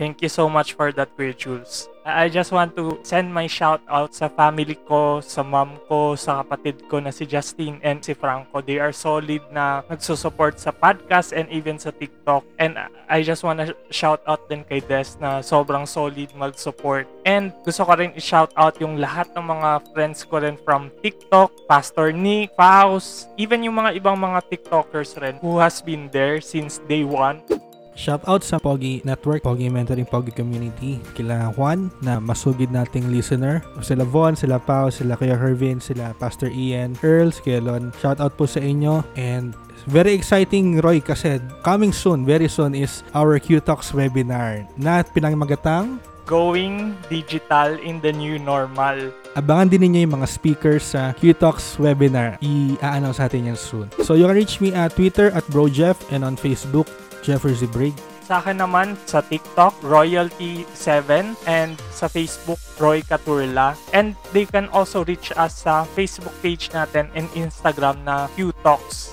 Thank 0.01 0.25
you 0.25 0.33
so 0.33 0.49
much 0.49 0.73
for 0.73 0.89
that, 0.97 1.13
Kuya 1.13 1.37
Jules. 1.37 1.85
I 2.01 2.25
just 2.25 2.49
want 2.49 2.73
to 2.73 2.97
send 3.05 3.29
my 3.29 3.45
shout 3.45 3.85
out 3.85 4.17
sa 4.17 4.33
family 4.33 4.73
ko, 4.89 5.21
sa 5.21 5.45
mom 5.45 5.77
ko, 5.85 6.17
sa 6.17 6.41
kapatid 6.41 6.89
ko 6.89 6.97
na 6.97 7.13
si 7.13 7.29
Justine 7.29 7.77
and 7.85 8.01
si 8.01 8.17
Franco. 8.17 8.65
They 8.65 8.81
are 8.81 8.89
solid 8.89 9.45
na 9.53 9.85
nagsusupport 9.85 10.57
sa 10.57 10.73
podcast 10.73 11.37
and 11.37 11.45
even 11.53 11.77
sa 11.77 11.93
TikTok. 11.93 12.41
And 12.57 12.81
I 13.05 13.21
just 13.21 13.45
want 13.45 13.61
to 13.61 13.77
shout 13.93 14.25
out 14.25 14.49
din 14.49 14.65
kay 14.65 14.81
Des 14.81 15.21
na 15.21 15.45
sobrang 15.45 15.85
solid 15.85 16.33
mag-support. 16.33 17.05
And 17.21 17.53
gusto 17.61 17.85
ko 17.85 17.93
rin 17.93 18.17
i-shout 18.17 18.57
out 18.57 18.81
yung 18.81 18.97
lahat 18.97 19.29
ng 19.37 19.45
mga 19.45 19.93
friends 19.93 20.25
ko 20.25 20.41
rin 20.41 20.57
from 20.65 20.89
TikTok, 21.05 21.53
Pastor 21.69 22.09
Nick, 22.09 22.57
Faust, 22.57 23.29
even 23.37 23.61
yung 23.61 23.77
mga 23.77 24.01
ibang 24.01 24.17
mga 24.17 24.49
TikTokers 24.49 25.21
rin 25.21 25.37
who 25.45 25.61
has 25.61 25.77
been 25.77 26.09
there 26.09 26.41
since 26.41 26.81
day 26.89 27.05
one. 27.05 27.45
Shout 27.93 28.23
out 28.23 28.41
sa 28.41 28.55
Pogi 28.57 29.03
Network, 29.03 29.43
Pogi 29.43 29.67
Mentoring 29.67 30.07
Pogi 30.07 30.31
Community, 30.31 30.97
kila 31.13 31.51
Juan 31.59 31.91
na 31.99 32.23
masugid 32.23 32.71
nating 32.71 33.11
listener. 33.11 33.59
Sila 33.83 34.07
Von, 34.07 34.33
sila 34.33 34.57
Pao, 34.63 34.87
sila 34.87 35.19
Kuya 35.19 35.35
Hervin, 35.35 35.83
sila 35.83 36.15
Pastor 36.15 36.47
Ian, 36.47 36.95
Earl, 37.03 37.35
Skelon. 37.35 37.91
Shout 37.99 38.23
out 38.23 38.39
po 38.39 38.47
sa 38.47 38.63
inyo 38.63 39.03
and 39.19 39.51
very 39.89 40.13
exciting 40.13 40.79
Roy 40.79 41.01
kasi 41.01 41.41
coming 41.65 41.91
soon, 41.91 42.23
very 42.23 42.47
soon 42.47 42.77
is 42.77 43.03
our 43.11 43.35
Q-Talks 43.41 43.91
webinar 43.91 44.63
na 44.77 45.03
pinangmagatang 45.03 45.99
Going 46.29 46.95
digital 47.09 47.75
in 47.81 47.99
the 47.99 48.13
new 48.13 48.39
normal. 48.39 49.11
Abangan 49.35 49.67
din 49.67 49.83
ninyo 49.89 49.99
yung 50.07 50.15
mga 50.21 50.27
speakers 50.29 50.95
sa 50.95 51.11
Q-Talks 51.17 51.75
webinar. 51.75 52.39
I-announce 52.39 53.19
natin 53.19 53.51
yan 53.51 53.59
soon. 53.59 53.91
So 54.05 54.15
you 54.15 54.29
can 54.29 54.37
reach 54.37 54.61
me 54.63 54.71
at 54.71 54.95
Twitter 54.95 55.33
at 55.33 55.43
BroJeff 55.51 55.97
and 56.13 56.23
on 56.23 56.39
Facebook, 56.39 56.87
Jeffersy 57.23 57.69
Brig. 57.69 57.93
Sa 58.25 58.39
akin 58.39 58.61
naman, 58.61 58.95
sa 59.09 59.19
TikTok, 59.21 59.75
Royalty7 59.81 61.35
and 61.49 61.75
sa 61.91 62.07
Facebook, 62.07 62.61
Roy 62.79 63.01
Caturla. 63.01 63.75
And 63.91 64.15
they 64.31 64.45
can 64.45 64.69
also 64.69 65.03
reach 65.03 65.33
us 65.35 65.65
sa 65.65 65.83
Facebook 65.97 66.33
page 66.39 66.69
natin 66.71 67.09
and 67.17 67.27
Instagram 67.33 68.05
na 68.05 68.29
Q-Talks. 68.37 69.11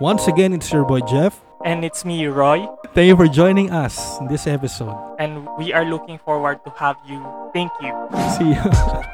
Once 0.00 0.26
again, 0.26 0.52
it's 0.52 0.72
your 0.72 0.84
boy 0.84 1.00
Jeff. 1.04 1.38
And 1.64 1.84
it's 1.84 2.04
me, 2.04 2.26
Roy. 2.28 2.68
Thank 2.92 3.08
you 3.08 3.16
for 3.16 3.26
joining 3.26 3.72
us 3.72 4.20
in 4.20 4.28
this 4.28 4.46
episode. 4.46 4.92
And 5.18 5.48
we 5.56 5.72
are 5.72 5.84
looking 5.84 6.20
forward 6.20 6.60
to 6.64 6.70
have 6.76 6.96
you. 7.08 7.24
Thank 7.56 7.72
you. 7.80 7.92
See 8.36 8.52
you. 8.52 8.64